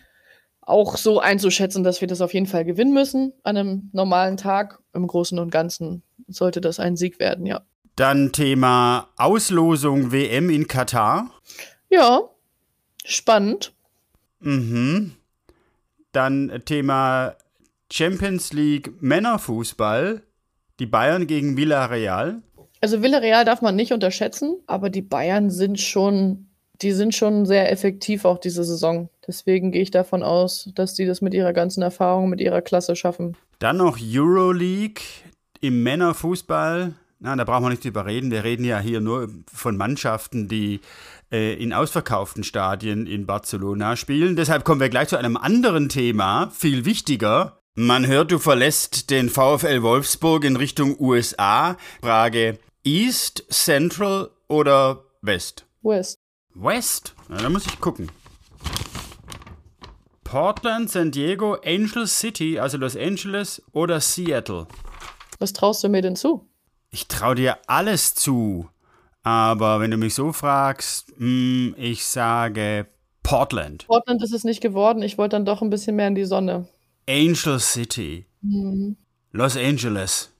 Auch 0.65 0.97
so 0.97 1.19
einzuschätzen, 1.19 1.83
dass 1.83 2.01
wir 2.01 2.07
das 2.07 2.21
auf 2.21 2.33
jeden 2.33 2.45
Fall 2.45 2.65
gewinnen 2.65 2.93
müssen 2.93 3.33
an 3.43 3.57
einem 3.57 3.89
normalen 3.93 4.37
Tag. 4.37 4.79
Im 4.93 5.07
Großen 5.07 5.39
und 5.39 5.49
Ganzen 5.49 6.03
sollte 6.27 6.61
das 6.61 6.79
ein 6.79 6.95
Sieg 6.95 7.19
werden, 7.19 7.45
ja. 7.45 7.61
Dann 7.95 8.31
Thema 8.31 9.09
Auslosung 9.17 10.11
WM 10.11 10.49
in 10.49 10.67
Katar. 10.67 11.31
Ja, 11.89 12.21
spannend. 13.03 13.73
Mhm. 14.39 15.13
Dann 16.11 16.61
Thema 16.65 17.35
Champions 17.91 18.53
League 18.53 19.01
Männerfußball. 19.01 20.23
Die 20.79 20.85
Bayern 20.87 21.27
gegen 21.27 21.55
Villarreal. 21.55 22.41
Also 22.81 23.01
Villarreal 23.03 23.45
darf 23.45 23.61
man 23.61 23.75
nicht 23.75 23.93
unterschätzen, 23.93 24.57
aber 24.65 24.89
die 24.89 25.03
Bayern 25.03 25.51
sind 25.51 25.79
schon 25.79 26.47
die 26.83 26.91
sind 26.91 27.15
schon 27.15 27.45
sehr 27.45 27.71
effektiv 27.71 28.25
auch 28.25 28.37
diese 28.37 28.63
Saison. 28.63 29.09
Deswegen 29.25 29.71
gehe 29.71 29.81
ich 29.81 29.91
davon 29.91 30.21
aus, 30.21 30.69
dass 30.75 30.93
die 30.93 31.05
das 31.05 31.21
mit 31.21 31.33
ihrer 31.33 31.53
ganzen 31.53 31.81
Erfahrung, 31.81 32.29
mit 32.29 32.41
ihrer 32.41 32.61
Klasse 32.61 32.95
schaffen. 32.95 33.37
Dann 33.59 33.77
noch 33.77 33.97
Euroleague 34.01 35.01
im 35.61 35.83
Männerfußball. 35.83 36.93
Na, 37.19 37.35
da 37.37 37.45
brauchen 37.45 37.63
wir 37.63 37.69
nicht 37.69 37.85
drüber 37.85 38.05
reden. 38.05 38.31
Wir 38.31 38.43
reden 38.43 38.65
ja 38.65 38.79
hier 38.79 38.99
nur 38.99 39.29
von 39.51 39.77
Mannschaften, 39.77 40.49
die 40.49 40.81
äh, 41.31 41.53
in 41.53 41.71
ausverkauften 41.71 42.43
Stadien 42.43 43.07
in 43.07 43.25
Barcelona 43.25 43.95
spielen. 43.95 44.35
Deshalb 44.35 44.65
kommen 44.65 44.81
wir 44.81 44.89
gleich 44.89 45.07
zu 45.07 45.17
einem 45.17 45.37
anderen 45.37 45.87
Thema, 45.87 46.49
viel 46.51 46.83
wichtiger. 46.83 47.59
Man 47.75 48.05
hört, 48.05 48.31
du 48.31 48.39
verlässt 48.39 49.09
den 49.09 49.29
VfL 49.29 49.81
Wolfsburg 49.81 50.43
in 50.43 50.57
Richtung 50.57 50.99
USA. 50.99 51.77
Frage: 52.01 52.59
East, 52.83 53.45
Central 53.49 54.29
oder 54.49 55.05
West? 55.21 55.65
West. 55.81 56.22
West? 56.55 57.15
Na, 57.29 57.37
da 57.37 57.49
muss 57.49 57.65
ich 57.65 57.79
gucken. 57.79 58.09
Portland, 60.23 60.89
San 60.89 61.11
Diego, 61.11 61.57
Angel 61.63 62.07
City, 62.07 62.59
also 62.59 62.77
Los 62.77 62.95
Angeles 62.95 63.61
oder 63.71 63.99
Seattle? 63.99 64.67
Was 65.39 65.53
traust 65.53 65.83
du 65.83 65.89
mir 65.89 66.01
denn 66.01 66.15
zu? 66.15 66.49
Ich 66.89 67.07
traue 67.07 67.35
dir 67.35 67.57
alles 67.67 68.13
zu. 68.15 68.69
Aber 69.23 69.79
wenn 69.79 69.91
du 69.91 69.97
mich 69.97 70.13
so 70.13 70.31
fragst, 70.31 71.11
mh, 71.17 71.17
hm, 71.19 71.75
ich 71.77 72.05
sage 72.05 72.87
Portland. 73.23 73.87
Portland 73.87 74.21
ist 74.21 74.33
es 74.33 74.43
nicht 74.43 74.61
geworden. 74.61 75.01
Ich 75.01 75.17
wollte 75.17 75.35
dann 75.35 75.45
doch 75.45 75.61
ein 75.61 75.69
bisschen 75.69 75.95
mehr 75.95 76.07
in 76.07 76.15
die 76.15 76.25
Sonne. 76.25 76.67
Angel 77.07 77.59
City. 77.59 78.25
Mhm. 78.41 78.97
Los 79.31 79.57
Angeles. 79.57 80.31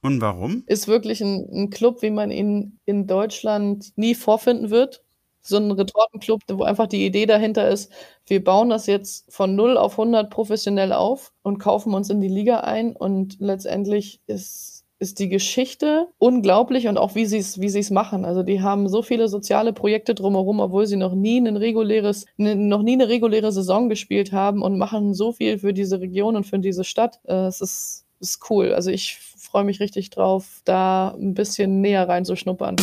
Und 0.00 0.20
warum? 0.20 0.64
Ist 0.66 0.88
wirklich 0.88 1.20
ein, 1.20 1.48
ein 1.52 1.70
Club, 1.70 2.02
wie 2.02 2.10
man 2.10 2.30
ihn 2.30 2.80
in 2.84 3.06
Deutschland 3.06 3.92
nie 3.96 4.14
vorfinden 4.14 4.70
wird 4.70 5.03
so 5.46 5.58
ein 5.58 5.70
Retortenclub, 5.70 6.40
wo 6.52 6.64
einfach 6.64 6.86
die 6.86 7.06
Idee 7.06 7.26
dahinter 7.26 7.68
ist, 7.68 7.92
wir 8.26 8.42
bauen 8.42 8.70
das 8.70 8.86
jetzt 8.86 9.32
von 9.32 9.54
0 9.54 9.76
auf 9.76 9.92
100 9.92 10.30
professionell 10.30 10.92
auf 10.92 11.32
und 11.42 11.58
kaufen 11.58 11.94
uns 11.94 12.10
in 12.10 12.20
die 12.20 12.28
Liga 12.28 12.60
ein 12.60 12.96
und 12.96 13.36
letztendlich 13.40 14.20
ist 14.26 14.74
ist 15.00 15.18
die 15.18 15.28
Geschichte 15.28 16.06
unglaublich 16.18 16.86
und 16.86 16.96
auch 16.98 17.14
wie 17.14 17.26
sie 17.26 17.38
es 17.38 17.60
wie 17.60 17.66
es 17.66 17.90
machen. 17.90 18.24
Also 18.24 18.42
die 18.42 18.62
haben 18.62 18.88
so 18.88 19.02
viele 19.02 19.28
soziale 19.28 19.72
Projekte 19.72 20.14
drumherum, 20.14 20.60
obwohl 20.60 20.86
sie 20.86 20.96
noch 20.96 21.14
nie 21.14 21.38
ein 21.38 21.56
reguläres 21.56 22.26
ne, 22.36 22.54
noch 22.54 22.82
nie 22.82 22.94
eine 22.94 23.08
reguläre 23.08 23.52
Saison 23.52 23.88
gespielt 23.88 24.32
haben 24.32 24.62
und 24.62 24.78
machen 24.78 25.12
so 25.12 25.32
viel 25.32 25.58
für 25.58 25.74
diese 25.74 26.00
Region 26.00 26.36
und 26.36 26.44
für 26.46 26.58
diese 26.58 26.84
Stadt. 26.84 27.20
Äh, 27.24 27.46
es 27.46 27.60
ist 27.60 28.06
ist 28.20 28.48
cool. 28.48 28.72
Also 28.72 28.90
ich 28.90 29.18
freue 29.36 29.64
mich 29.64 29.80
richtig 29.80 30.10
drauf, 30.10 30.62
da 30.64 31.10
ein 31.10 31.34
bisschen 31.34 31.80
näher 31.80 32.08
reinzuschnuppern. 32.08 32.76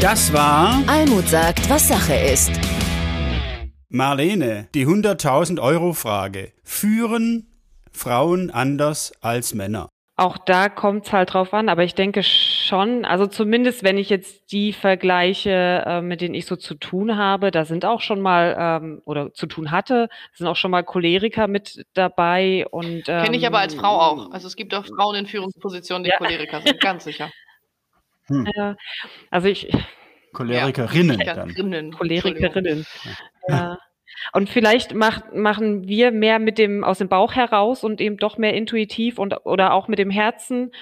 Das 0.00 0.32
war 0.32 0.80
Almut 0.86 1.26
sagt, 1.26 1.68
was 1.68 1.88
Sache 1.88 2.14
ist. 2.14 2.52
Marlene, 3.88 4.68
die 4.72 4.86
100.000 4.86 5.60
Euro 5.60 5.92
Frage. 5.92 6.52
Führen 6.62 7.48
Frauen 7.90 8.50
anders 8.50 9.12
als 9.22 9.54
Männer? 9.54 9.88
Auch 10.14 10.38
da 10.38 10.68
kommt 10.68 11.06
es 11.06 11.12
halt 11.12 11.34
drauf 11.34 11.52
an, 11.52 11.68
aber 11.68 11.82
ich 11.82 11.96
denke 11.96 12.22
schon, 12.22 13.04
also 13.04 13.26
zumindest 13.26 13.82
wenn 13.82 13.98
ich 13.98 14.08
jetzt 14.08 14.52
die 14.52 14.72
vergleiche, 14.72 15.82
äh, 15.84 16.00
mit 16.00 16.20
denen 16.20 16.36
ich 16.36 16.46
so 16.46 16.54
zu 16.54 16.76
tun 16.76 17.16
habe, 17.16 17.50
da 17.50 17.64
sind 17.64 17.84
auch 17.84 18.00
schon 18.00 18.20
mal 18.20 18.56
ähm, 18.56 19.02
oder 19.04 19.32
zu 19.32 19.46
tun 19.46 19.72
hatte, 19.72 20.08
sind 20.32 20.46
auch 20.46 20.56
schon 20.56 20.70
mal 20.70 20.84
Choleriker 20.84 21.48
mit 21.48 21.84
dabei 21.94 22.66
und 22.70 23.08
ähm, 23.08 23.24
kenne 23.24 23.36
ich 23.36 23.46
aber 23.48 23.58
als 23.58 23.74
Frau 23.74 24.00
auch. 24.00 24.30
Also 24.30 24.46
es 24.46 24.54
gibt 24.54 24.74
auch 24.74 24.86
Frauen 24.86 25.16
in 25.16 25.26
Führungspositionen, 25.26 26.04
die 26.04 26.10
ja. 26.10 26.18
Choleriker 26.18 26.60
sind, 26.60 26.80
ganz 26.80 27.02
sicher. 27.02 27.32
Hm. 28.28 28.46
Ja, 28.54 28.76
also 29.30 29.48
ich. 29.48 29.70
Cholerikerinnen 30.32 31.20
ja, 31.20 31.34
dann. 31.34 31.92
Cholerikerinnen. 31.92 32.86
Ja. 33.48 33.78
Und 34.32 34.48
vielleicht 34.48 34.94
macht, 34.94 35.32
machen 35.34 35.86
wir 35.88 36.10
mehr 36.10 36.38
mit 36.38 36.58
dem 36.58 36.84
aus 36.84 36.98
dem 36.98 37.08
Bauch 37.08 37.34
heraus 37.34 37.84
und 37.84 38.00
eben 38.00 38.16
doch 38.16 38.36
mehr 38.38 38.54
intuitiv 38.54 39.18
und 39.18 39.46
oder 39.46 39.72
auch 39.72 39.88
mit 39.88 39.98
dem 39.98 40.10
Herzen. 40.10 40.72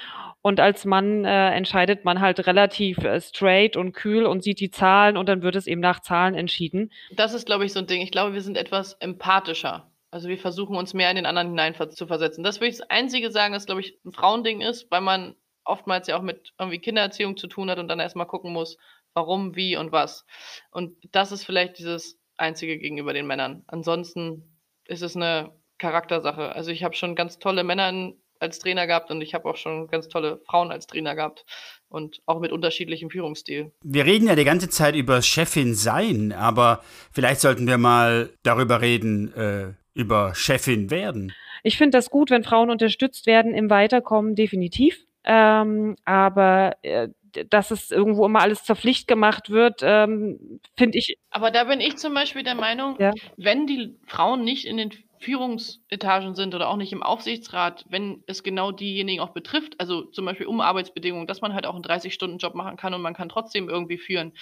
Und 0.42 0.61
als 0.61 0.85
Mann 0.85 1.24
äh, 1.24 1.50
entscheidet 1.50 2.04
man 2.04 2.20
halt 2.20 2.46
relativ 2.46 2.98
äh, 2.98 3.20
straight 3.20 3.76
und 3.76 3.92
kühl 3.92 4.26
und 4.26 4.44
sieht 4.44 4.61
die 4.61 4.70
Zahlen 4.70 5.16
und 5.16 5.28
dann 5.28 5.42
wird 5.42 5.56
es 5.56 5.66
eben 5.66 5.80
nach 5.80 6.00
Zahlen 6.00 6.37
entschieden. 6.37 6.92
Das 7.11 7.35
ist, 7.35 7.46
glaube 7.46 7.64
ich, 7.64 7.72
so 7.72 7.80
ein 7.80 7.88
Ding. 7.88 8.00
Ich 8.00 8.12
glaube, 8.12 8.32
wir 8.32 8.42
sind 8.42 8.56
etwas 8.56 8.92
empathischer. 8.94 9.90
Also 10.12 10.28
wir 10.28 10.38
versuchen 10.38 10.76
uns 10.76 10.94
mehr 10.94 11.11
in 11.11 11.16
den 11.16 11.26
anderen 11.26 11.48
hinein 11.48 11.74
zu 11.90 12.06
versetzen. 12.06 12.44
Das 12.44 12.61
würde 12.61 12.70
ich 12.70 12.78
das 12.78 12.88
Einzige 12.88 13.32
sagen, 13.32 13.54
das, 13.54 13.66
glaube 13.66 13.80
ich, 13.80 13.98
ein 14.04 14.12
Frauending 14.12 14.61
ist, 14.61 14.88
weil 14.90 15.00
man 15.00 15.35
oftmals 15.66 16.07
ja 16.07 16.16
auch 16.16 16.22
mit 16.22 16.52
irgendwie 16.59 16.79
Kindererziehung 16.79 17.37
zu 17.37 17.46
tun 17.46 17.70
hat 17.70 17.79
und 17.79 17.88
dann 17.88 18.00
erstmal 18.00 18.26
gucken 18.26 18.52
muss, 18.52 18.79
warum, 19.14 19.57
wie 19.57 19.76
und 19.76 19.92
was. 19.92 20.24
Und 20.70 20.96
das 21.12 21.33
ist 21.33 21.44
vielleicht 21.44 21.79
dieses 21.79 22.18
Einzige 22.37 22.79
gegenüber 22.79 23.12
den 23.12 23.26
Männern. 23.26 23.64
Ansonsten 23.66 24.59
ist 24.85 25.02
es 25.02 25.16
eine 25.16 25.52
Charaktersache. 25.79 26.55
Also 26.55 26.70
ich 26.70 26.85
habe 26.85 26.94
schon 26.94 27.14
ganz 27.14 27.38
tolle 27.38 27.64
Männer 27.64 28.12
als 28.38 28.59
Trainer 28.59 28.87
gehabt 28.87 29.11
und 29.11 29.22
ich 29.22 29.35
habe 29.35 29.48
auch 29.48 29.57
schon 29.57 29.88
ganz 29.88 30.09
tolle 30.09 30.40
Frauen 30.46 30.70
als 30.70 30.87
Trainer 30.87 31.14
gehabt 31.14 31.44
und 31.88 32.20
auch 32.26 32.40
mit 32.40 32.52
unterschiedlichem 32.52 33.11
Führungsstil. 33.11 33.72
Wir 33.83 34.05
reden 34.05 34.29
ja 34.29 34.35
die 34.35 34.44
ganze 34.44 34.68
Zeit 34.68 34.94
über 34.94 35.22
Chefin 35.22 35.74
sein, 35.74 36.33
aber 36.33 36.83
vielleicht 37.12 37.40
sollten 37.40 37.66
wir 37.66 37.79
mal 37.79 38.31
darüber 38.42 38.81
reden, 38.81 39.33
äh, 39.33 39.72
über 39.94 40.35
Chefin 40.35 40.90
werden. 40.90 41.33
Ich 41.62 41.79
finde 41.79 41.96
das 41.96 42.11
gut, 42.11 42.31
wenn 42.31 42.44
Frauen 42.44 42.70
unterstützt 42.70 43.26
werden 43.26 43.55
im 43.55 43.70
Weiterkommen, 43.70 44.35
definitiv. 44.35 45.07
Ähm, 45.27 45.97
aber 46.05 46.77
äh, 46.83 47.09
dass 47.51 47.71
es 47.71 47.91
irgendwo 47.91 48.25
immer 48.27 48.41
alles 48.41 48.65
zur 48.65 48.77
Pflicht 48.77 49.09
gemacht 49.09 49.51
wird, 49.51 49.81
ähm, 49.83 50.61
finde 50.77 50.99
ich. 50.99 51.19
Aber 51.31 51.51
da 51.51 51.65
bin 51.65 51.81
ich 51.81 51.97
zum 51.97 52.15
Beispiel 52.15 52.43
der 52.43 52.55
Meinung, 52.55 52.97
ja. 52.99 53.12
wenn 53.37 53.67
die 53.67 53.99
Frauen 54.07 54.45
nicht 54.45 54.65
in 54.65 54.77
den 54.77 54.93
Führungsetagen 55.19 56.35
sind 56.35 56.55
oder 56.55 56.69
auch 56.69 56.77
nicht 56.77 56.93
im 56.93 57.03
Aufsichtsrat, 57.03 57.85
wenn 57.89 58.23
es 58.27 58.43
genau 58.43 58.71
diejenigen 58.71 59.21
auch 59.21 59.31
betrifft, 59.31 59.79
also 59.81 60.03
zum 60.03 60.25
Beispiel 60.25 60.47
um 60.47 60.61
Arbeitsbedingungen, 60.61 61.27
dass 61.27 61.41
man 61.41 61.55
halt 61.55 61.67
auch 61.67 61.75
einen 61.75 61.85
30-Stunden-Job 61.85 62.55
machen 62.55 62.77
kann 62.77 62.95
und 62.95 63.03
man 63.03 63.15
kann 63.15 63.29
trotzdem 63.29 63.69
irgendwie 63.69 63.99
führen, 63.99 64.33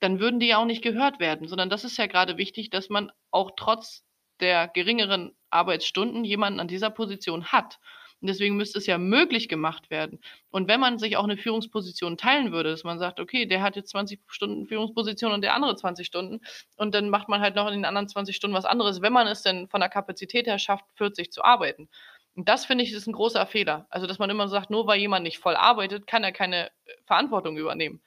dann 0.00 0.20
würden 0.20 0.40
die 0.40 0.48
ja 0.48 0.58
auch 0.58 0.66
nicht 0.66 0.82
gehört 0.82 1.20
werden, 1.20 1.48
sondern 1.48 1.70
das 1.70 1.84
ist 1.84 1.96
ja 1.96 2.06
gerade 2.06 2.38
wichtig, 2.38 2.70
dass 2.70 2.88
man 2.88 3.12
auch 3.30 3.52
trotz 3.56 4.04
der 4.40 4.68
geringeren 4.68 5.32
Arbeitsstunden 5.50 6.24
jemanden 6.24 6.60
an 6.60 6.68
dieser 6.68 6.90
Position 6.90 7.46
hat. 7.46 7.78
Und 8.20 8.28
deswegen 8.28 8.56
müsste 8.56 8.78
es 8.78 8.86
ja 8.86 8.98
möglich 8.98 9.48
gemacht 9.48 9.90
werden. 9.90 10.20
Und 10.50 10.68
wenn 10.68 10.80
man 10.80 10.98
sich 10.98 11.16
auch 11.16 11.24
eine 11.24 11.36
Führungsposition 11.36 12.18
teilen 12.18 12.52
würde, 12.52 12.70
dass 12.70 12.84
man 12.84 12.98
sagt, 12.98 13.18
okay, 13.18 13.46
der 13.46 13.62
hat 13.62 13.76
jetzt 13.76 13.90
20 13.90 14.20
Stunden 14.26 14.66
Führungsposition 14.66 15.32
und 15.32 15.42
der 15.42 15.54
andere 15.54 15.74
20 15.74 16.06
Stunden 16.06 16.40
und 16.76 16.94
dann 16.94 17.08
macht 17.08 17.28
man 17.28 17.40
halt 17.40 17.56
noch 17.56 17.66
in 17.68 17.74
den 17.74 17.84
anderen 17.84 18.08
20 18.08 18.36
Stunden 18.36 18.56
was 18.56 18.64
anderes, 18.66 19.00
wenn 19.00 19.12
man 19.12 19.26
es 19.26 19.42
denn 19.42 19.68
von 19.68 19.80
der 19.80 19.88
Kapazität 19.88 20.46
her 20.46 20.58
schafft, 20.58 20.84
40 20.96 21.32
zu 21.32 21.42
arbeiten. 21.42 21.88
Und 22.36 22.48
das 22.48 22.64
finde 22.64 22.84
ich 22.84 22.92
ist 22.92 23.06
ein 23.06 23.12
großer 23.12 23.46
Fehler. 23.46 23.86
Also, 23.90 24.06
dass 24.06 24.18
man 24.18 24.30
immer 24.30 24.48
sagt, 24.48 24.70
nur 24.70 24.86
weil 24.86 25.00
jemand 25.00 25.24
nicht 25.24 25.38
voll 25.38 25.56
arbeitet, 25.56 26.06
kann 26.06 26.24
er 26.24 26.32
keine 26.32 26.68
äh, 26.68 26.70
Verantwortung 27.06 27.56
übernehmen. 27.56 28.00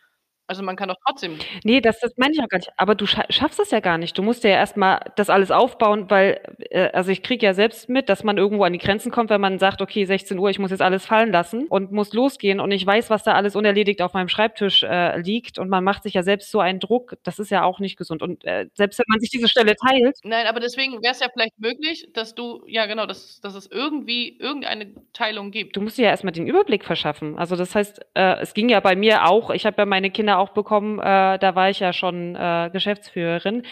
Also 0.45 0.61
man 0.61 0.75
kann 0.75 0.89
doch 0.89 0.97
trotzdem. 1.07 1.37
Nee, 1.63 1.79
das, 1.79 1.99
das 1.99 2.11
meine 2.17 2.33
ich 2.33 2.41
auch 2.41 2.49
gar 2.49 2.57
nicht. 2.57 2.71
Aber 2.75 2.95
du 2.95 3.05
schaffst 3.05 3.59
es 3.59 3.71
ja 3.71 3.79
gar 3.79 3.97
nicht. 3.97 4.17
Du 4.17 4.21
musst 4.21 4.43
ja 4.43 4.49
erstmal 4.49 4.99
das 5.15 5.29
alles 5.29 5.51
aufbauen, 5.51 6.09
weil, 6.09 6.41
äh, 6.69 6.89
also 6.89 7.11
ich 7.11 7.23
kriege 7.23 7.45
ja 7.45 7.53
selbst 7.53 7.87
mit, 7.87 8.09
dass 8.09 8.23
man 8.23 8.37
irgendwo 8.37 8.63
an 8.65 8.73
die 8.73 8.79
Grenzen 8.79 9.09
kommt, 9.11 9.29
wenn 9.29 9.39
man 9.39 9.57
sagt, 9.57 9.81
okay, 9.81 10.03
16 10.03 10.37
Uhr, 10.37 10.49
ich 10.49 10.59
muss 10.59 10.71
jetzt 10.71 10.81
alles 10.81 11.05
fallen 11.05 11.31
lassen 11.31 11.67
und 11.67 11.93
muss 11.93 12.11
losgehen 12.13 12.59
und 12.59 12.71
ich 12.71 12.85
weiß, 12.85 13.09
was 13.09 13.23
da 13.23 13.33
alles 13.33 13.55
unerledigt 13.55 14.01
auf 14.01 14.13
meinem 14.13 14.27
Schreibtisch 14.27 14.83
äh, 14.83 15.17
liegt 15.19 15.59
und 15.59 15.69
man 15.69 15.83
macht 15.83 16.03
sich 16.03 16.13
ja 16.13 16.23
selbst 16.23 16.51
so 16.51 16.59
einen 16.59 16.79
Druck, 16.81 17.15
das 17.23 17.39
ist 17.39 17.49
ja 17.49 17.63
auch 17.63 17.79
nicht 17.79 17.97
gesund. 17.97 18.21
Und 18.21 18.43
äh, 18.43 18.67
selbst 18.73 18.99
wenn 18.99 19.05
man 19.07 19.21
sich 19.21 19.29
diese 19.29 19.47
Stelle 19.47 19.75
teilt. 19.75 20.17
Nein, 20.23 20.47
aber 20.47 20.59
deswegen 20.59 21.01
wäre 21.01 21.13
es 21.13 21.21
ja 21.21 21.27
vielleicht 21.31 21.57
möglich, 21.57 22.09
dass 22.13 22.35
du, 22.35 22.63
ja 22.67 22.85
genau, 22.85 23.05
dass, 23.05 23.39
dass 23.39 23.55
es 23.55 23.67
irgendwie 23.71 24.37
irgendeine 24.39 24.93
Teilung 25.13 25.51
gibt. 25.51 25.77
Du 25.77 25.81
musst 25.81 25.97
dir 25.97 26.03
ja 26.03 26.09
erstmal 26.09 26.33
den 26.33 26.47
Überblick 26.47 26.83
verschaffen. 26.83 27.37
Also 27.37 27.55
das 27.55 27.73
heißt, 27.75 28.01
äh, 28.13 28.41
es 28.41 28.53
ging 28.53 28.67
ja 28.67 28.81
bei 28.81 28.95
mir 28.95 29.25
auch, 29.25 29.49
ich 29.49 29.65
habe 29.65 29.77
ja 29.77 29.85
meine 29.85 30.11
Kinder 30.11 30.32
auch 30.37 30.49
bekommen, 30.49 30.99
äh, 30.99 31.39
da 31.39 31.55
war 31.55 31.69
ich 31.69 31.79
ja 31.79 31.93
schon 31.93 32.35
äh, 32.35 32.69
Geschäftsführerin. 32.71 33.63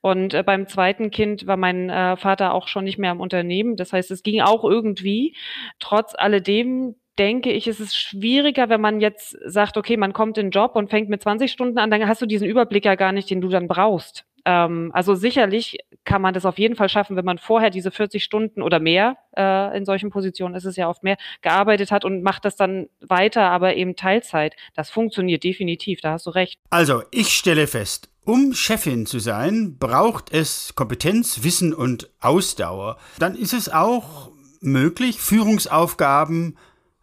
Und 0.00 0.34
äh, 0.34 0.42
beim 0.42 0.66
zweiten 0.66 1.10
Kind 1.10 1.46
war 1.46 1.56
mein 1.56 1.90
äh, 1.90 2.16
Vater 2.16 2.54
auch 2.54 2.68
schon 2.68 2.84
nicht 2.84 2.98
mehr 2.98 3.12
im 3.12 3.20
Unternehmen. 3.20 3.76
Das 3.76 3.92
heißt, 3.92 4.10
es 4.10 4.22
ging 4.22 4.40
auch 4.40 4.64
irgendwie. 4.64 5.36
Trotz 5.78 6.14
alledem 6.16 6.96
denke 7.18 7.50
ich, 7.50 7.66
ist 7.66 7.80
es 7.80 7.96
schwieriger, 7.96 8.68
wenn 8.68 8.80
man 8.80 9.00
jetzt 9.00 9.36
sagt, 9.44 9.76
okay, 9.76 9.96
man 9.96 10.12
kommt 10.12 10.38
in 10.38 10.46
den 10.46 10.50
Job 10.52 10.76
und 10.76 10.90
fängt 10.90 11.08
mit 11.08 11.22
20 11.22 11.50
Stunden 11.50 11.78
an, 11.78 11.90
dann 11.90 12.06
hast 12.06 12.22
du 12.22 12.26
diesen 12.26 12.46
Überblick 12.46 12.84
ja 12.84 12.94
gar 12.94 13.12
nicht, 13.12 13.28
den 13.30 13.40
du 13.40 13.48
dann 13.48 13.66
brauchst. 13.66 14.27
Ähm, 14.48 14.90
also 14.94 15.14
sicherlich 15.14 15.76
kann 16.04 16.22
man 16.22 16.32
das 16.32 16.46
auf 16.46 16.58
jeden 16.58 16.74
Fall 16.74 16.88
schaffen, 16.88 17.16
wenn 17.16 17.24
man 17.26 17.36
vorher 17.36 17.68
diese 17.68 17.90
40 17.90 18.24
Stunden 18.24 18.62
oder 18.62 18.80
mehr, 18.80 19.18
äh, 19.36 19.76
in 19.76 19.84
solchen 19.84 20.08
Positionen 20.08 20.54
ist 20.54 20.64
es 20.64 20.76
ja 20.76 20.88
oft 20.88 21.02
mehr, 21.02 21.18
gearbeitet 21.42 21.92
hat 21.92 22.06
und 22.06 22.22
macht 22.22 22.46
das 22.46 22.56
dann 22.56 22.88
weiter, 23.00 23.50
aber 23.50 23.76
eben 23.76 23.94
Teilzeit. 23.94 24.56
Das 24.74 24.88
funktioniert 24.88 25.44
definitiv, 25.44 26.00
da 26.00 26.12
hast 26.12 26.24
du 26.24 26.30
recht. 26.30 26.58
Also, 26.70 27.02
ich 27.10 27.36
stelle 27.36 27.66
fest, 27.66 28.08
um 28.24 28.54
Chefin 28.54 29.04
zu 29.04 29.18
sein, 29.18 29.76
braucht 29.78 30.32
es 30.32 30.74
Kompetenz, 30.74 31.44
Wissen 31.44 31.74
und 31.74 32.10
Ausdauer. 32.20 32.96
Dann 33.18 33.34
ist 33.34 33.52
es 33.52 33.68
auch 33.68 34.30
möglich, 34.60 35.20
Führungsaufgaben 35.20 36.56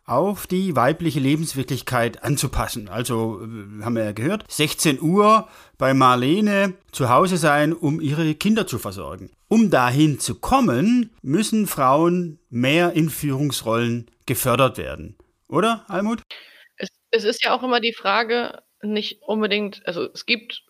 auf 0.05 0.45
die 0.45 0.75
weibliche 0.75 1.19
Lebenswirklichkeit 1.19 2.23
anzupassen. 2.23 2.89
Also 2.89 3.41
äh, 3.41 3.83
haben 3.83 3.95
wir 3.95 4.03
ja 4.03 4.11
gehört, 4.11 4.45
16 4.49 5.01
Uhr 5.01 5.47
bei 5.77 5.93
Marlene 5.93 6.75
zu 6.91 7.09
Hause 7.09 7.37
sein, 7.37 7.73
um 7.73 7.99
ihre 7.99 8.35
Kinder 8.35 8.67
zu 8.67 8.77
versorgen. 8.77 9.31
Um 9.47 9.69
dahin 9.69 10.19
zu 10.19 10.35
kommen, 10.35 11.11
müssen 11.21 11.67
Frauen 11.67 12.39
mehr 12.49 12.93
in 12.93 13.09
Führungsrollen 13.09 14.09
gefördert 14.25 14.77
werden. 14.77 15.17
Oder, 15.47 15.85
Almut? 15.87 16.21
Es, 16.77 16.89
es 17.11 17.23
ist 17.23 17.43
ja 17.43 17.55
auch 17.55 17.63
immer 17.63 17.79
die 17.79 17.93
Frage, 17.93 18.61
nicht 18.81 19.21
unbedingt, 19.23 19.85
also 19.87 20.09
es 20.11 20.25
gibt 20.25 20.63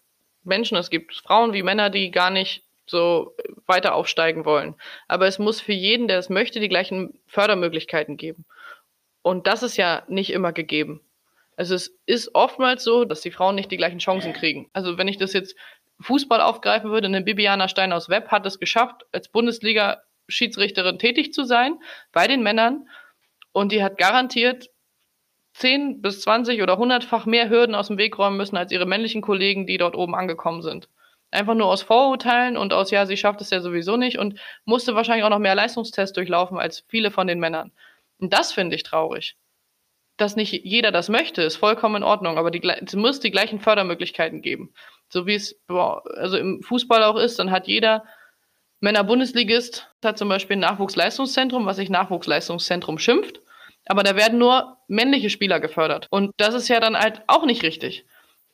Menschen, 0.44 0.78
es 0.78 0.90
gibt 0.90 1.16
Frauen 1.16 1.54
wie 1.54 1.64
Männer, 1.64 1.90
die 1.90 2.12
gar 2.12 2.30
nicht 2.30 2.64
so 2.88 3.36
weiter 3.66 3.96
aufsteigen 3.96 4.46
wollen. 4.46 4.76
Aber 5.08 5.28
es 5.28 5.40
muss 5.40 5.60
für 5.60 5.74
jeden, 5.74 6.08
der 6.08 6.20
es 6.20 6.30
möchte, 6.30 6.60
die 6.60 6.70
gleichen 6.70 7.20
Fördermöglichkeiten 7.26 8.16
geben. 8.16 8.46
Und 9.26 9.48
das 9.48 9.64
ist 9.64 9.76
ja 9.76 10.04
nicht 10.08 10.32
immer 10.32 10.54
gegeben. 10.54 11.02
Also 11.58 11.74
es 11.74 11.98
ist 12.06 12.36
oftmals 12.36 12.84
so, 12.84 13.06
dass 13.06 13.22
die 13.22 13.32
Frauen 13.32 13.56
nicht 13.56 13.72
die 13.72 13.78
gleichen 13.78 13.98
Chancen 13.98 14.34
kriegen. 14.34 14.70
Also 14.72 15.00
wenn 15.00 15.08
ich 15.08 15.18
das 15.18 15.34
jetzt 15.34 15.56
Fußball 16.00 16.40
aufgreifen 16.40 16.92
würde, 16.92 17.08
eine 17.08 17.24
Bibiana 17.24 17.68
Stein 17.68 17.92
aus 17.92 18.08
Web 18.08 18.28
hat 18.28 18.46
es 18.46 18.60
geschafft, 18.60 19.04
als 19.12 19.30
Bundesliga-Schiedsrichterin 19.30 21.00
tätig 21.00 21.34
zu 21.34 21.44
sein 21.44 21.80
bei 22.12 22.28
den 22.28 22.44
Männern. 22.44 22.88
Und 23.52 23.72
die 23.72 23.84
hat 23.84 23.98
garantiert 23.98 24.70
10 25.54 26.04
bis 26.04 26.22
20 26.22 26.62
oder 26.62 26.74
100-fach 26.74 27.26
mehr 27.26 27.50
Hürden 27.50 27.74
aus 27.74 27.88
dem 27.88 27.98
Weg 27.98 28.20
räumen 28.20 28.38
müssen 28.38 28.58
als 28.58 28.72
ihre 28.72 28.86
männlichen 28.86 29.24
Kollegen, 29.24 29.66
die 29.66 29.80
dort 29.80 29.96
oben 29.96 30.14
angekommen 30.14 30.62
sind. 30.62 30.88
Einfach 31.32 31.56
nur 31.56 31.66
aus 31.66 31.82
Vorurteilen 31.82 32.58
und 32.58 32.74
aus, 32.74 32.92
ja, 32.92 33.08
sie 33.08 33.18
schafft 33.18 33.42
es 33.42 33.50
ja 33.50 33.60
sowieso 33.60 33.98
nicht 33.98 34.20
und 34.20 34.40
musste 34.66 34.94
wahrscheinlich 34.94 35.24
auch 35.24 35.32
noch 35.32 35.40
mehr 35.40 35.56
Leistungstests 35.56 36.14
durchlaufen 36.14 36.60
als 36.60 36.86
viele 36.88 37.10
von 37.10 37.26
den 37.26 37.40
Männern. 37.40 37.72
Und 38.20 38.34
das 38.34 38.52
finde 38.52 38.76
ich 38.76 38.84
traurig. 38.84 39.36
Dass 40.18 40.36
nicht 40.36 40.54
jeder 40.64 40.92
das 40.92 41.10
möchte, 41.10 41.42
ist 41.42 41.58
vollkommen 41.58 41.98
in 41.98 42.04
Ordnung, 42.04 42.38
aber 42.38 42.52
die, 42.52 42.62
es 42.64 42.96
muss 42.96 43.20
die 43.20 43.32
gleichen 43.32 43.60
Fördermöglichkeiten 43.60 44.42
geben. 44.42 44.74
So 45.10 45.28
wie 45.28 45.36
es 45.36 45.62
also 45.68 46.38
im 46.38 46.62
Fußball 46.64 47.04
auch 47.04 47.18
ist, 47.18 47.38
dann 47.40 47.52
hat 47.52 47.68
jeder 47.68 48.06
Männer-Bundesligist, 48.80 49.90
hat 50.04 50.18
zum 50.18 50.30
Beispiel 50.30 50.58
ein 50.58 50.62
Nachwuchsleistungszentrum, 50.62 51.66
was 51.66 51.78
sich 51.78 51.90
Nachwuchsleistungszentrum 51.90 52.98
schimpft, 52.98 53.42
aber 53.86 54.04
da 54.04 54.16
werden 54.16 54.40
nur 54.40 54.78
männliche 54.88 55.30
Spieler 55.30 55.60
gefördert. 55.60 56.08
Und 56.10 56.32
das 56.38 56.54
ist 56.54 56.68
ja 56.68 56.80
dann 56.80 56.98
halt 56.98 57.22
auch 57.28 57.46
nicht 57.46 57.64
richtig. 57.64 58.06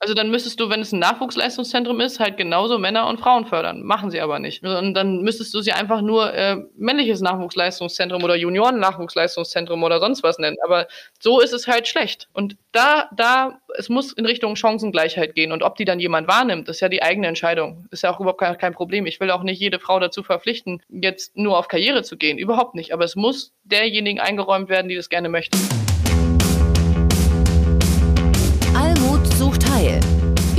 Also 0.03 0.15
dann 0.15 0.31
müsstest 0.31 0.59
du, 0.59 0.67
wenn 0.71 0.81
es 0.81 0.91
ein 0.91 0.97
Nachwuchsleistungszentrum 0.97 2.01
ist, 2.01 2.19
halt 2.19 2.35
genauso 2.35 2.79
Männer 2.79 3.07
und 3.07 3.19
Frauen 3.19 3.45
fördern. 3.45 3.83
Machen 3.83 4.09
sie 4.09 4.19
aber 4.19 4.39
nicht. 4.39 4.63
Und 4.63 4.95
dann 4.95 5.21
müsstest 5.21 5.53
du 5.53 5.61
sie 5.61 5.73
einfach 5.73 6.01
nur 6.01 6.33
äh, 6.33 6.57
männliches 6.75 7.21
Nachwuchsleistungszentrum 7.21 8.23
oder 8.23 8.35
Junioren-Nachwuchsleistungszentrum 8.35 9.83
oder 9.83 9.99
sonst 9.99 10.23
was 10.23 10.39
nennen. 10.39 10.57
Aber 10.65 10.87
so 11.19 11.39
ist 11.39 11.53
es 11.53 11.67
halt 11.67 11.87
schlecht. 11.87 12.29
Und 12.33 12.57
da, 12.71 13.09
da, 13.15 13.59
es 13.77 13.89
muss 13.89 14.11
in 14.11 14.25
Richtung 14.25 14.55
Chancengleichheit 14.55 15.35
gehen. 15.35 15.51
Und 15.51 15.61
ob 15.61 15.75
die 15.75 15.85
dann 15.85 15.99
jemand 15.99 16.27
wahrnimmt, 16.27 16.67
ist 16.67 16.79
ja 16.79 16.89
die 16.89 17.03
eigene 17.03 17.27
Entscheidung. 17.27 17.85
Ist 17.91 18.01
ja 18.01 18.11
auch 18.11 18.19
überhaupt 18.19 18.39
kein, 18.39 18.57
kein 18.57 18.73
Problem. 18.73 19.05
Ich 19.05 19.19
will 19.19 19.29
auch 19.29 19.43
nicht 19.43 19.59
jede 19.59 19.77
Frau 19.77 19.99
dazu 19.99 20.23
verpflichten, 20.23 20.81
jetzt 20.89 21.37
nur 21.37 21.59
auf 21.59 21.67
Karriere 21.67 22.01
zu 22.01 22.17
gehen. 22.17 22.39
Überhaupt 22.39 22.73
nicht. 22.73 22.91
Aber 22.91 23.03
es 23.03 23.15
muss 23.15 23.53
derjenigen 23.65 24.19
eingeräumt 24.19 24.67
werden, 24.67 24.89
die 24.89 24.95
das 24.95 25.09
gerne 25.09 25.29
möchten. 25.29 25.59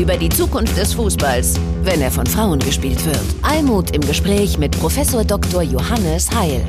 Über 0.02 0.16
die 0.16 0.28
Zukunft 0.28 0.76
des 0.76 0.94
Fußballs, 0.94 1.60
wenn 1.84 2.00
er 2.00 2.10
von 2.10 2.26
Frauen 2.26 2.58
gespielt 2.58 3.04
wird. 3.06 3.24
Almut 3.42 3.94
im 3.94 4.00
Gespräch 4.00 4.58
mit 4.58 4.76
Professor 4.80 5.24
Dr. 5.24 5.62
Johannes 5.62 6.28
Heil. 6.34 6.64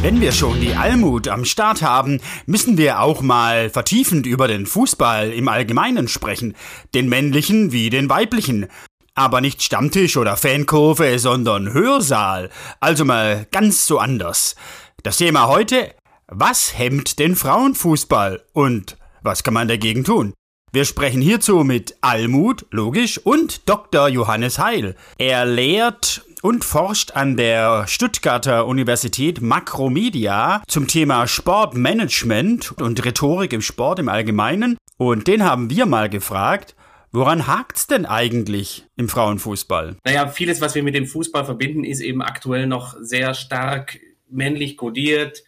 Wenn 0.00 0.20
wir 0.20 0.30
schon 0.30 0.60
die 0.60 0.74
Almut 0.74 1.26
am 1.26 1.44
Start 1.44 1.82
haben, 1.82 2.20
müssen 2.46 2.78
wir 2.78 3.00
auch 3.00 3.20
mal 3.20 3.68
vertiefend 3.68 4.26
über 4.26 4.46
den 4.46 4.64
Fußball 4.64 5.32
im 5.32 5.48
Allgemeinen 5.48 6.06
sprechen, 6.06 6.54
den 6.94 7.08
männlichen 7.08 7.72
wie 7.72 7.90
den 7.90 8.08
weiblichen. 8.08 8.68
Aber 9.16 9.40
nicht 9.40 9.60
Stammtisch 9.60 10.16
oder 10.16 10.36
Fankurve, 10.36 11.18
sondern 11.18 11.72
Hörsaal, 11.72 12.48
also 12.78 13.04
mal 13.04 13.48
ganz 13.50 13.88
so 13.88 13.98
anders. 13.98 14.54
Das 15.02 15.16
Thema 15.16 15.48
heute, 15.48 15.96
was 16.28 16.78
hemmt 16.78 17.18
den 17.18 17.34
Frauenfußball 17.34 18.40
und 18.52 18.96
was 19.20 19.42
kann 19.42 19.54
man 19.54 19.66
dagegen 19.66 20.04
tun? 20.04 20.32
Wir 20.70 20.84
sprechen 20.84 21.22
hierzu 21.22 21.64
mit 21.64 21.96
Almut, 22.02 22.66
logisch, 22.70 23.16
und 23.16 23.66
Dr. 23.70 24.08
Johannes 24.08 24.58
Heil. 24.58 24.96
Er 25.16 25.46
lehrt 25.46 26.22
und 26.42 26.62
forscht 26.62 27.12
an 27.12 27.38
der 27.38 27.86
Stuttgarter 27.88 28.66
Universität 28.66 29.40
Makromedia 29.40 30.62
zum 30.68 30.86
Thema 30.86 31.26
Sportmanagement 31.26 32.72
und 32.72 33.02
Rhetorik 33.02 33.54
im 33.54 33.62
Sport 33.62 33.98
im 33.98 34.10
Allgemeinen. 34.10 34.76
Und 34.98 35.26
den 35.26 35.42
haben 35.42 35.70
wir 35.70 35.86
mal 35.86 36.08
gefragt, 36.08 36.74
Woran 37.10 37.46
hakt's 37.46 37.86
denn 37.86 38.04
eigentlich 38.04 38.84
im 38.98 39.08
Frauenfußball? 39.08 39.96
Naja, 40.04 40.28
vieles, 40.28 40.60
was 40.60 40.74
wir 40.74 40.82
mit 40.82 40.94
dem 40.94 41.06
Fußball 41.06 41.46
verbinden, 41.46 41.82
ist 41.82 42.00
eben 42.00 42.20
aktuell 42.20 42.66
noch 42.66 42.96
sehr 43.00 43.32
stark 43.32 43.98
männlich 44.28 44.76
kodiert, 44.76 45.42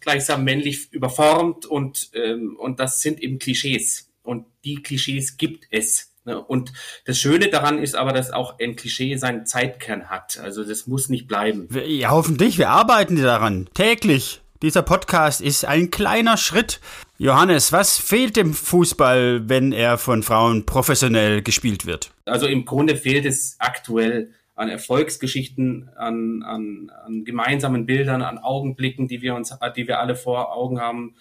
gleichsam 0.00 0.44
männlich 0.44 0.90
überformt 0.92 1.66
und, 1.66 2.08
ähm, 2.14 2.56
und 2.58 2.80
das 2.80 3.02
sind 3.02 3.22
eben 3.22 3.38
Klischees. 3.38 4.05
Und 4.26 4.46
die 4.64 4.82
Klischees 4.82 5.36
gibt 5.36 5.66
es. 5.70 6.12
Ne? 6.24 6.38
Und 6.42 6.72
das 7.06 7.18
Schöne 7.18 7.48
daran 7.48 7.78
ist 7.78 7.94
aber, 7.94 8.12
dass 8.12 8.32
auch 8.32 8.58
ein 8.58 8.76
Klischee 8.76 9.16
seinen 9.16 9.46
Zeitkern 9.46 10.10
hat. 10.10 10.38
Also 10.38 10.64
das 10.64 10.86
muss 10.86 11.08
nicht 11.08 11.28
bleiben. 11.28 11.68
Ja, 11.86 12.10
hoffentlich. 12.10 12.58
Wir 12.58 12.70
arbeiten 12.70 13.16
daran. 13.16 13.68
Täglich. 13.74 14.42
Dieser 14.62 14.82
Podcast 14.82 15.40
ist 15.40 15.64
ein 15.64 15.90
kleiner 15.90 16.36
Schritt. 16.36 16.80
Johannes, 17.18 17.72
was 17.72 17.98
fehlt 17.98 18.36
dem 18.36 18.54
Fußball, 18.54 19.48
wenn 19.48 19.72
er 19.72 19.98
von 19.98 20.22
Frauen 20.22 20.66
professionell 20.66 21.42
gespielt 21.42 21.86
wird? 21.86 22.10
Also 22.24 22.46
im 22.46 22.64
Grunde 22.64 22.96
fehlt 22.96 23.26
es 23.26 23.56
aktuell 23.58 24.32
an 24.54 24.70
Erfolgsgeschichten, 24.70 25.90
an, 25.96 26.42
an, 26.42 26.90
an 27.04 27.24
gemeinsamen 27.24 27.84
Bildern, 27.84 28.22
an 28.22 28.38
Augenblicken, 28.38 29.06
die 29.06 29.20
wir 29.20 29.34
uns, 29.34 29.54
die 29.76 29.86
wir 29.86 30.00
alle 30.00 30.16
vor 30.16 30.54
Augen 30.54 30.80
haben 30.80 31.14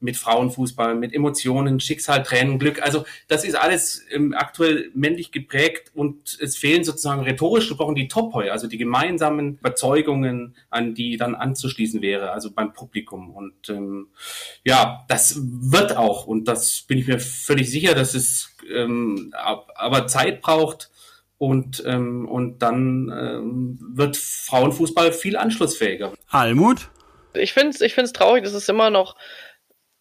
mit 0.00 0.16
Frauenfußball, 0.16 0.94
mit 0.94 1.12
Emotionen, 1.12 1.80
Schicksal, 1.80 2.22
Tränen, 2.22 2.58
Glück. 2.58 2.82
Also 2.82 3.04
das 3.26 3.44
ist 3.44 3.54
alles 3.54 4.04
ähm, 4.10 4.34
aktuell 4.36 4.90
männlich 4.94 5.32
geprägt 5.32 5.90
und 5.94 6.38
es 6.40 6.56
fehlen 6.56 6.84
sozusagen 6.84 7.22
rhetorisch 7.22 7.68
gesprochen 7.68 7.94
die 7.94 8.08
Topoi, 8.08 8.50
also 8.50 8.68
die 8.68 8.78
gemeinsamen 8.78 9.58
Überzeugungen, 9.58 10.54
an 10.70 10.94
die 10.94 11.16
dann 11.16 11.34
anzuschließen 11.34 12.00
wäre, 12.00 12.30
also 12.30 12.52
beim 12.52 12.72
Publikum. 12.72 13.30
Und 13.30 13.68
ähm, 13.68 14.08
ja, 14.64 15.04
das 15.08 15.40
wird 15.40 15.96
auch 15.96 16.26
und 16.26 16.46
das 16.46 16.82
bin 16.82 16.98
ich 16.98 17.06
mir 17.06 17.18
völlig 17.18 17.70
sicher, 17.70 17.94
dass 17.94 18.14
es 18.14 18.54
ähm, 18.72 19.32
aber 19.34 20.06
Zeit 20.06 20.40
braucht 20.42 20.90
und, 21.38 21.82
ähm, 21.86 22.28
und 22.28 22.58
dann 22.62 23.12
ähm, 23.16 23.78
wird 23.80 24.16
Frauenfußball 24.16 25.12
viel 25.12 25.36
anschlussfähiger. 25.36 26.12
Almut? 26.28 26.90
Ich 27.34 27.52
finde 27.52 27.70
es 27.70 27.80
ich 27.80 27.94
find's 27.94 28.12
traurig, 28.12 28.42
dass 28.44 28.54
es 28.54 28.68
immer 28.68 28.90
noch 28.90 29.14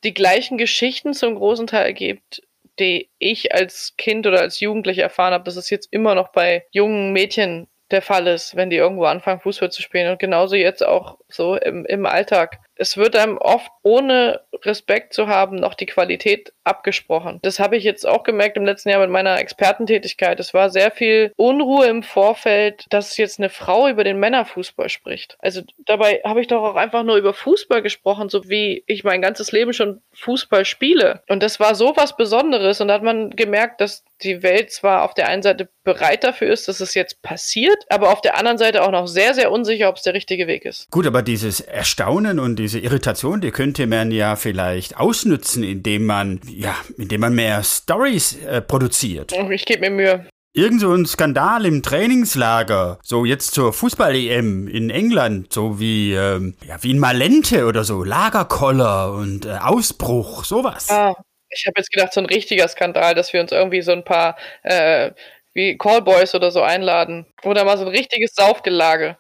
die 0.03 0.13
gleichen 0.13 0.57
Geschichten 0.57 1.13
zum 1.13 1.35
großen 1.35 1.67
Teil 1.67 1.93
gibt, 1.93 2.41
die 2.79 3.09
ich 3.17 3.53
als 3.53 3.95
Kind 3.97 4.27
oder 4.27 4.39
als 4.39 4.59
Jugendliche 4.59 5.01
erfahren 5.01 5.33
habe, 5.33 5.43
dass 5.43 5.55
es 5.55 5.69
jetzt 5.69 5.91
immer 5.91 6.15
noch 6.15 6.29
bei 6.29 6.65
jungen 6.71 7.11
Mädchen 7.11 7.67
der 7.89 8.01
Fall 8.01 8.27
ist, 8.27 8.55
wenn 8.55 8.69
die 8.69 8.75
irgendwo 8.75 9.05
anfangen, 9.05 9.39
Fußball 9.39 9.71
zu 9.71 9.81
spielen. 9.81 10.11
Und 10.11 10.19
genauso 10.19 10.55
jetzt 10.55 10.85
auch 10.85 11.17
so 11.29 11.55
im, 11.55 11.85
im 11.85 12.05
Alltag 12.05 12.59
es 12.77 12.97
wird 12.97 13.15
einem 13.15 13.37
oft 13.37 13.71
ohne 13.83 14.41
Respekt 14.63 15.13
zu 15.13 15.27
haben 15.27 15.55
noch 15.57 15.73
die 15.73 15.85
Qualität 15.85 16.53
abgesprochen. 16.63 17.39
Das 17.41 17.59
habe 17.59 17.77
ich 17.77 17.83
jetzt 17.83 18.05
auch 18.05 18.23
gemerkt 18.23 18.57
im 18.57 18.65
letzten 18.65 18.89
Jahr 18.89 19.01
mit 19.01 19.09
meiner 19.09 19.39
Expertentätigkeit. 19.39 20.39
Es 20.39 20.53
war 20.53 20.69
sehr 20.69 20.91
viel 20.91 21.31
Unruhe 21.35 21.87
im 21.87 22.03
Vorfeld, 22.03 22.85
dass 22.89 23.17
jetzt 23.17 23.39
eine 23.39 23.49
Frau 23.49 23.87
über 23.87 24.03
den 24.03 24.19
Männerfußball 24.19 24.89
spricht. 24.89 25.37
Also 25.39 25.61
dabei 25.85 26.21
habe 26.23 26.41
ich 26.41 26.47
doch 26.47 26.63
auch 26.63 26.75
einfach 26.75 27.03
nur 27.03 27.17
über 27.17 27.33
Fußball 27.33 27.81
gesprochen, 27.81 28.29
so 28.29 28.49
wie 28.49 28.83
ich 28.87 29.03
mein 29.03 29.21
ganzes 29.21 29.51
Leben 29.51 29.73
schon 29.73 30.01
Fußball 30.13 30.65
spiele. 30.65 31.23
Und 31.29 31.43
das 31.43 31.59
war 31.59 31.75
so 31.75 31.93
was 31.95 32.17
Besonderes. 32.17 32.81
Und 32.81 32.89
da 32.89 32.95
hat 32.95 33.03
man 33.03 33.29
gemerkt, 33.31 33.81
dass 33.81 34.03
die 34.23 34.43
Welt 34.43 34.71
zwar 34.71 35.03
auf 35.03 35.13
der 35.13 35.27
einen 35.27 35.43
Seite 35.43 35.69
bereit 35.83 36.23
dafür 36.23 36.51
ist, 36.51 36.67
dass 36.67 36.81
es 36.81 36.95
jetzt 36.95 37.21
passiert, 37.21 37.85
aber 37.89 38.11
auf 38.11 38.21
der 38.21 38.37
anderen 38.37 38.57
Seite 38.57 38.83
auch 38.83 38.91
noch 38.91 39.07
sehr, 39.07 39.33
sehr 39.33 39.51
unsicher, 39.51 39.89
ob 39.89 39.97
es 39.97 40.03
der 40.03 40.13
richtige 40.13 40.47
Weg 40.47 40.65
ist. 40.65 40.89
Gut, 40.91 41.05
aber 41.05 41.21
dieses 41.21 41.61
Erstaunen 41.61 42.39
und 42.39 42.57
diese 42.67 42.79
Irritation, 42.79 43.39
die 43.39 43.51
könnte 43.51 43.87
man 43.87 44.11
ja 44.11 44.35
vielleicht 44.35 44.97
ausnutzen, 44.97 45.63
indem 45.63 46.05
man, 46.05 46.41
ja, 46.45 46.75
indem 46.97 47.21
man 47.21 47.33
mehr 47.33 47.63
Stories 47.63 48.43
äh, 48.43 48.61
produziert. 48.61 49.31
Ich 49.51 49.65
gebe 49.65 49.89
mir 49.89 49.91
Mühe. 49.91 50.27
Irgend 50.51 50.81
so 50.81 50.91
ein 50.91 51.05
Skandal 51.05 51.65
im 51.65 51.81
Trainingslager, 51.81 52.99
so 53.01 53.23
jetzt 53.23 53.53
zur 53.53 53.71
Fußball-EM 53.71 54.67
in 54.67 54.89
England, 54.89 55.53
so 55.53 55.79
wie, 55.79 56.13
ähm, 56.13 56.55
ja, 56.67 56.83
wie 56.83 56.91
in 56.91 56.99
Malente 56.99 57.67
oder 57.67 57.85
so, 57.85 58.03
Lagerkoller 58.03 59.13
und 59.13 59.45
äh, 59.45 59.59
Ausbruch, 59.61 60.43
sowas. 60.43 60.89
Ah, 60.89 61.13
ich 61.49 61.65
habe 61.67 61.75
jetzt 61.77 61.91
gedacht, 61.91 62.11
so 62.11 62.19
ein 62.19 62.25
richtiger 62.25 62.67
Skandal, 62.67 63.15
dass 63.15 63.31
wir 63.31 63.39
uns 63.39 63.53
irgendwie 63.53 63.81
so 63.81 63.93
ein 63.93 64.03
paar 64.03 64.35
äh, 64.63 65.11
wie 65.53 65.77
Callboys 65.77 66.35
oder 66.35 66.51
so 66.51 66.61
einladen. 66.61 67.25
Oder 67.43 67.63
mal 67.63 67.77
so 67.77 67.85
ein 67.85 67.89
richtiges 67.89 68.35
Saufgelage. 68.35 69.15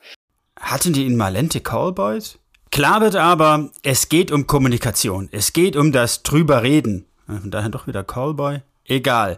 Hatten 0.59 0.91
die 0.91 1.05
in 1.05 1.15
Malente 1.15 1.61
Callboys? 1.61 2.39
Klar 2.71 3.01
wird 3.01 3.15
aber, 3.15 3.71
es 3.83 4.09
geht 4.09 4.31
um 4.31 4.47
Kommunikation. 4.47 5.29
Es 5.31 5.53
geht 5.53 5.75
um 5.75 5.91
das 5.91 6.23
drüber 6.23 6.63
reden. 6.63 7.05
Von 7.25 7.51
daher 7.51 7.69
doch 7.69 7.87
wieder 7.87 8.03
Callboy. 8.03 8.61
Egal. 8.85 9.37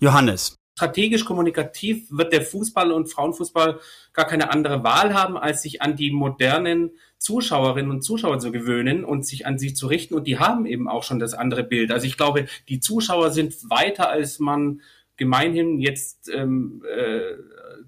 Johannes. 0.00 0.56
Strategisch 0.76 1.24
kommunikativ 1.24 2.06
wird 2.10 2.32
der 2.32 2.42
Fußball 2.42 2.92
und 2.92 3.06
Frauenfußball 3.12 3.78
gar 4.14 4.26
keine 4.26 4.50
andere 4.50 4.82
Wahl 4.82 5.14
haben, 5.14 5.36
als 5.36 5.62
sich 5.62 5.82
an 5.82 5.96
die 5.96 6.10
modernen 6.10 6.92
Zuschauerinnen 7.18 7.90
und 7.90 8.02
Zuschauer 8.02 8.38
zu 8.38 8.50
gewöhnen 8.50 9.04
und 9.04 9.24
sich 9.24 9.46
an 9.46 9.58
sie 9.58 9.74
zu 9.74 9.86
richten. 9.86 10.14
Und 10.14 10.26
die 10.26 10.38
haben 10.38 10.66
eben 10.66 10.88
auch 10.88 11.04
schon 11.04 11.18
das 11.18 11.34
andere 11.34 11.62
Bild. 11.62 11.92
Also 11.92 12.06
ich 12.06 12.16
glaube, 12.16 12.46
die 12.68 12.80
Zuschauer 12.80 13.30
sind 13.30 13.54
weiter, 13.70 14.08
als 14.08 14.38
man 14.38 14.80
gemeinhin 15.16 15.78
jetzt 15.78 16.28
ähm, 16.30 16.82
äh, 16.84 17.20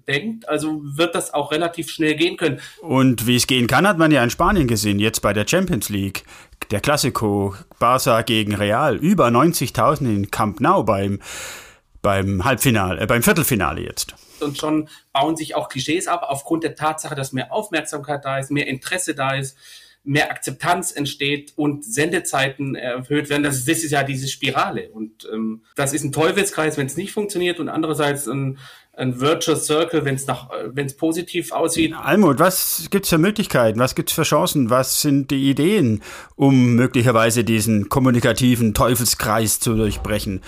denkt. 0.07 0.47
Also 0.49 0.81
wird 0.83 1.15
das 1.15 1.33
auch 1.33 1.51
relativ 1.51 1.89
schnell 1.89 2.15
gehen 2.15 2.37
können. 2.37 2.59
Und 2.81 3.27
wie 3.27 3.35
es 3.35 3.47
gehen 3.47 3.67
kann, 3.67 3.87
hat 3.87 3.97
man 3.97 4.11
ja 4.11 4.23
in 4.23 4.29
Spanien 4.29 4.67
gesehen, 4.67 4.99
jetzt 4.99 5.21
bei 5.21 5.33
der 5.33 5.47
Champions 5.47 5.89
League. 5.89 6.23
Der 6.71 6.79
Classico, 6.79 7.55
Barça 7.79 8.23
gegen 8.23 8.55
Real, 8.55 8.95
über 8.97 9.27
90.000 9.27 10.01
in 10.05 10.31
Camp 10.31 10.59
Nou 10.59 10.83
beim, 10.83 11.19
beim 12.01 12.43
Halbfinale, 12.43 13.01
äh, 13.01 13.05
beim 13.05 13.23
Viertelfinale 13.23 13.81
jetzt. 13.81 14.15
Und 14.39 14.57
schon 14.57 14.89
bauen 15.13 15.37
sich 15.37 15.55
auch 15.55 15.69
Klischees 15.69 16.07
ab, 16.07 16.25
aufgrund 16.27 16.63
der 16.63 16.75
Tatsache, 16.75 17.15
dass 17.15 17.33
mehr 17.33 17.51
Aufmerksamkeit 17.53 18.25
da 18.25 18.39
ist, 18.39 18.51
mehr 18.51 18.67
Interesse 18.67 19.15
da 19.15 19.35
ist 19.35 19.57
mehr 20.05 20.29
Akzeptanz 20.29 20.91
entsteht 20.91 21.53
und 21.55 21.83
Sendezeiten 21.83 22.75
erhöht 22.75 23.29
werden. 23.29 23.43
Das, 23.43 23.65
das 23.65 23.83
ist 23.83 23.91
ja 23.91 24.03
diese 24.03 24.27
Spirale. 24.27 24.89
Und 24.89 25.27
ähm, 25.33 25.63
das 25.75 25.93
ist 25.93 26.03
ein 26.03 26.11
Teufelskreis, 26.11 26.77
wenn 26.77 26.85
es 26.85 26.95
nicht 26.95 27.11
funktioniert 27.11 27.59
und 27.59 27.69
andererseits 27.69 28.27
ein, 28.27 28.59
ein 28.97 29.19
Virtuous 29.19 29.65
Circle, 29.65 30.05
wenn 30.05 30.15
es 30.15 30.27
nach, 30.27 30.49
wenn 30.67 30.85
es 30.85 30.95
positiv 30.95 31.51
aussieht. 31.51 31.93
Almut, 31.93 32.39
was 32.39 32.87
gibt's 32.89 33.09
für 33.09 33.17
Möglichkeiten? 33.17 33.79
Was 33.79 33.95
gibt's 33.95 34.13
für 34.13 34.23
Chancen? 34.23 34.69
Was 34.69 35.01
sind 35.01 35.31
die 35.31 35.49
Ideen, 35.49 36.01
um 36.35 36.75
möglicherweise 36.75 37.43
diesen 37.43 37.89
kommunikativen 37.89 38.73
Teufelskreis 38.73 39.59
zu 39.59 39.75
durchbrechen? 39.75 40.41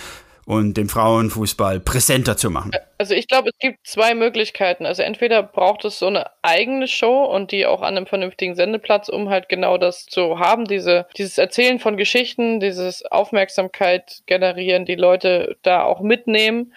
und 0.47 0.77
dem 0.77 0.87
Frauenfußball 0.87 1.81
präsenter 1.81 2.37
zu 2.37 2.49
machen? 2.49 2.71
Also 2.97 3.13
ich 3.13 3.27
glaube, 3.27 3.49
es 3.49 3.59
gibt 3.59 3.85
zwei 3.85 4.15
Möglichkeiten. 4.15 4.85
Also 4.85 5.03
entweder 5.03 5.43
braucht 5.43 5.83
es 5.83 5.99
so 5.99 6.07
eine 6.07 6.27
eigene 6.41 6.87
Show 6.87 7.25
und 7.25 7.51
die 7.51 7.65
auch 7.65 7.81
an 7.81 7.97
einem 7.97 8.07
vernünftigen 8.07 8.55
Sendeplatz, 8.55 9.09
um 9.09 9.29
halt 9.29 9.49
genau 9.49 9.77
das 9.77 10.05
zu 10.05 10.39
haben, 10.39 10.63
diese, 10.63 11.05
dieses 11.17 11.37
Erzählen 11.37 11.79
von 11.79 11.97
Geschichten, 11.97 12.61
dieses 12.61 13.05
Aufmerksamkeit 13.05 14.21
generieren, 14.25 14.85
die 14.85 14.95
Leute 14.95 15.57
da 15.63 15.83
auch 15.83 15.99
mitnehmen. 15.99 16.73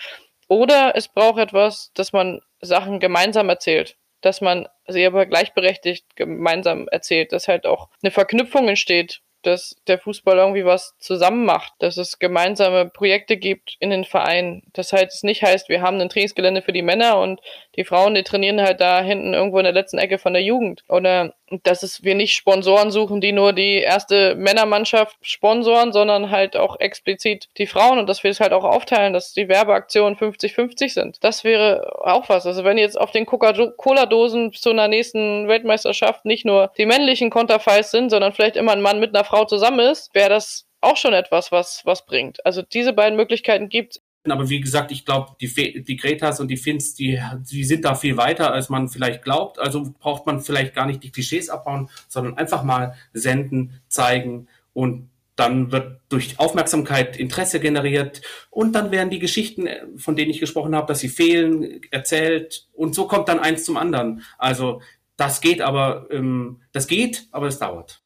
Oder 0.50 0.96
es 0.96 1.08
braucht 1.08 1.38
etwas, 1.38 1.92
dass 1.94 2.12
man 2.12 2.40
Sachen 2.60 3.00
gemeinsam 3.00 3.48
erzählt 3.48 3.96
dass 4.22 4.40
man 4.40 4.68
sie 4.86 5.06
aber 5.06 5.24
gleichberechtigt 5.24 6.14
gemeinsam 6.14 6.88
erzählt, 6.88 7.32
dass 7.32 7.48
halt 7.48 7.66
auch 7.66 7.88
eine 8.02 8.10
Verknüpfung 8.10 8.68
entsteht 8.68 9.22
dass 9.42 9.76
der 9.86 9.98
Fußball 9.98 10.36
irgendwie 10.36 10.64
was 10.64 10.96
zusammen 10.98 11.44
macht, 11.44 11.72
dass 11.78 11.96
es 11.96 12.18
gemeinsame 12.18 12.86
Projekte 12.86 13.36
gibt 13.36 13.76
in 13.80 13.90
den 13.90 14.04
Vereinen. 14.04 14.62
Das 14.72 14.92
heißt, 14.92 15.14
es 15.14 15.22
nicht 15.22 15.42
heißt, 15.42 15.68
wir 15.68 15.82
haben 15.82 16.00
ein 16.00 16.08
Trainingsgelände 16.08 16.62
für 16.62 16.72
die 16.72 16.82
Männer 16.82 17.18
und 17.18 17.40
die 17.76 17.84
Frauen, 17.84 18.14
die 18.14 18.22
trainieren 18.22 18.60
halt 18.60 18.80
da 18.80 19.02
hinten 19.02 19.34
irgendwo 19.34 19.58
in 19.58 19.64
der 19.64 19.72
letzten 19.72 19.98
Ecke 19.98 20.18
von 20.18 20.32
der 20.32 20.42
Jugend. 20.42 20.84
Oder 20.88 21.34
dass 21.50 21.82
es 21.82 22.02
wir 22.04 22.14
nicht 22.14 22.34
Sponsoren 22.34 22.90
suchen, 22.90 23.20
die 23.20 23.32
nur 23.32 23.52
die 23.52 23.78
erste 23.78 24.34
Männermannschaft 24.36 25.16
sponsoren, 25.22 25.92
sondern 25.92 26.30
halt 26.30 26.56
auch 26.56 26.78
explizit 26.78 27.48
die 27.58 27.66
Frauen 27.66 27.98
und 27.98 28.08
dass 28.08 28.22
wir 28.22 28.30
es 28.30 28.40
halt 28.40 28.52
auch 28.52 28.64
aufteilen, 28.64 29.12
dass 29.12 29.32
die 29.32 29.48
Werbeaktionen 29.48 30.16
50-50 30.16 30.92
sind. 30.92 31.24
Das 31.24 31.44
wäre 31.44 32.04
auch 32.04 32.28
was. 32.28 32.46
Also 32.46 32.64
wenn 32.64 32.78
jetzt 32.78 33.00
auf 33.00 33.10
den 33.10 33.26
Coca-Cola-Dosen 33.26 34.52
zu 34.52 34.70
einer 34.70 34.88
nächsten 34.88 35.48
Weltmeisterschaft 35.48 36.24
nicht 36.24 36.44
nur 36.44 36.72
die 36.78 36.86
männlichen 36.86 37.30
Konterfeis 37.30 37.90
sind, 37.90 38.10
sondern 38.10 38.32
vielleicht 38.32 38.56
immer 38.56 38.72
ein 38.72 38.82
Mann 38.82 39.00
mit 39.00 39.14
einer 39.14 39.24
Frau 39.24 39.44
zusammen 39.44 39.80
ist, 39.80 40.14
wäre 40.14 40.30
das 40.30 40.66
auch 40.80 40.96
schon 40.96 41.12
etwas, 41.12 41.52
was, 41.52 41.82
was 41.84 42.06
bringt. 42.06 42.44
Also 42.46 42.62
diese 42.62 42.92
beiden 42.92 43.16
Möglichkeiten 43.16 43.68
gibt 43.68 44.00
aber 44.28 44.50
wie 44.50 44.60
gesagt, 44.60 44.92
ich 44.92 45.06
glaube, 45.06 45.32
die, 45.40 45.82
die 45.82 45.96
Gretas 45.96 46.40
und 46.40 46.48
die 46.48 46.58
Finns, 46.58 46.94
die, 46.94 47.18
die 47.50 47.64
sind 47.64 47.84
da 47.84 47.94
viel 47.94 48.16
weiter, 48.16 48.52
als 48.52 48.68
man 48.68 48.88
vielleicht 48.88 49.22
glaubt. 49.22 49.58
Also 49.58 49.94
braucht 49.98 50.26
man 50.26 50.40
vielleicht 50.40 50.74
gar 50.74 50.86
nicht 50.86 51.02
die 51.02 51.10
Klischees 51.10 51.48
abbauen, 51.48 51.88
sondern 52.08 52.36
einfach 52.36 52.62
mal 52.62 52.94
senden, 53.14 53.80
zeigen 53.88 54.48
und 54.74 55.08
dann 55.36 55.72
wird 55.72 56.00
durch 56.10 56.38
Aufmerksamkeit 56.38 57.16
Interesse 57.16 57.60
generiert 57.60 58.20
und 58.50 58.72
dann 58.74 58.90
werden 58.90 59.08
die 59.08 59.18
Geschichten, 59.18 59.68
von 59.96 60.14
denen 60.14 60.30
ich 60.30 60.38
gesprochen 60.38 60.76
habe, 60.76 60.86
dass 60.86 61.00
sie 61.00 61.08
fehlen, 61.08 61.80
erzählt 61.90 62.68
und 62.74 62.94
so 62.94 63.06
kommt 63.06 63.28
dann 63.28 63.40
eins 63.40 63.64
zum 63.64 63.78
anderen. 63.78 64.22
Also 64.36 64.82
das 65.16 65.40
geht 65.40 65.62
aber, 65.62 66.08
ähm, 66.10 66.60
das 66.72 66.86
geht, 66.86 67.26
aber 67.30 67.46
es 67.46 67.58
dauert. 67.58 68.02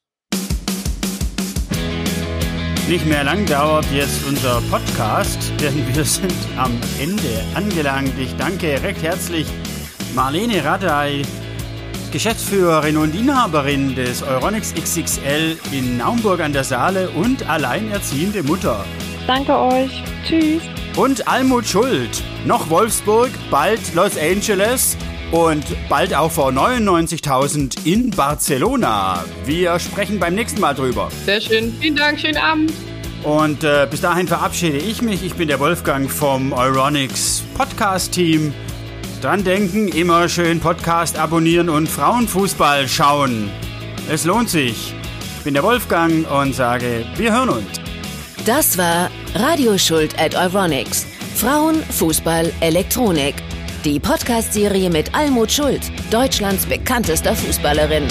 Nicht 2.86 3.06
mehr 3.06 3.24
lang 3.24 3.46
dauert 3.46 3.86
jetzt 3.90 4.26
unser 4.28 4.60
Podcast, 4.70 5.50
denn 5.60 5.86
wir 5.94 6.04
sind 6.04 6.34
am 6.58 6.78
Ende 7.00 7.42
angelangt. 7.54 8.12
Ich 8.18 8.36
danke 8.36 8.82
recht 8.82 9.02
herzlich 9.02 9.46
Marlene 10.14 10.62
Radey, 10.62 11.22
Geschäftsführerin 12.12 12.98
und 12.98 13.14
Inhaberin 13.14 13.94
des 13.94 14.22
Euronics 14.22 14.74
XXL 14.74 15.56
in 15.72 15.96
Naumburg 15.96 16.40
an 16.40 16.52
der 16.52 16.64
Saale 16.64 17.08
und 17.08 17.48
alleinerziehende 17.48 18.42
Mutter. 18.42 18.84
Danke 19.26 19.58
euch. 19.58 20.04
Tschüss. 20.28 20.62
Und 20.94 21.26
Almut 21.26 21.66
Schuld. 21.66 22.22
Noch 22.44 22.68
Wolfsburg, 22.68 23.30
bald 23.50 23.94
Los 23.94 24.18
Angeles 24.18 24.98
und 25.32 25.64
bald 25.88 26.14
auch 26.14 26.30
vor 26.30 26.50
99.000 26.50 27.84
in 27.86 28.10
Barcelona. 28.10 29.24
Wir 29.44 29.78
sprechen 29.78 30.18
beim 30.18 30.34
nächsten 30.34 30.60
Mal 30.60 30.74
drüber. 30.74 31.08
Sehr 31.24 31.40
schön. 31.40 31.74
Vielen 31.80 31.96
Dank. 31.96 32.20
Schönen 32.20 32.36
Abend. 32.36 32.72
Und 33.24 33.64
äh, 33.64 33.86
bis 33.90 34.02
dahin 34.02 34.28
verabschiede 34.28 34.76
ich 34.76 35.00
mich. 35.00 35.24
Ich 35.24 35.34
bin 35.34 35.48
der 35.48 35.58
Wolfgang 35.58 36.10
vom 36.10 36.52
Euronics 36.52 37.42
Podcast-Team. 37.54 38.52
Dran 39.22 39.42
denken, 39.42 39.88
immer 39.88 40.28
schön 40.28 40.60
Podcast 40.60 41.18
abonnieren 41.18 41.70
und 41.70 41.88
Frauenfußball 41.88 42.86
schauen. 42.86 43.50
Es 44.10 44.24
lohnt 44.26 44.50
sich. 44.50 44.92
Ich 45.38 45.44
bin 45.44 45.54
der 45.54 45.62
Wolfgang 45.62 46.30
und 46.30 46.54
sage, 46.54 47.06
wir 47.16 47.32
hören 47.32 47.48
uns. 47.48 47.80
Das 48.44 48.76
war 48.76 49.10
Radioschuld 49.34 50.20
at 50.20 50.34
Euronics. 50.34 51.06
Frauen, 51.34 51.82
Fußball, 51.90 52.52
Elektronik. 52.60 53.34
Die 53.84 54.00
Podcast-Serie 54.00 54.88
mit 54.88 55.14
Almut 55.14 55.52
Schuld, 55.52 55.92
Deutschlands 56.10 56.64
bekanntester 56.64 57.36
Fußballerin. 57.36 58.08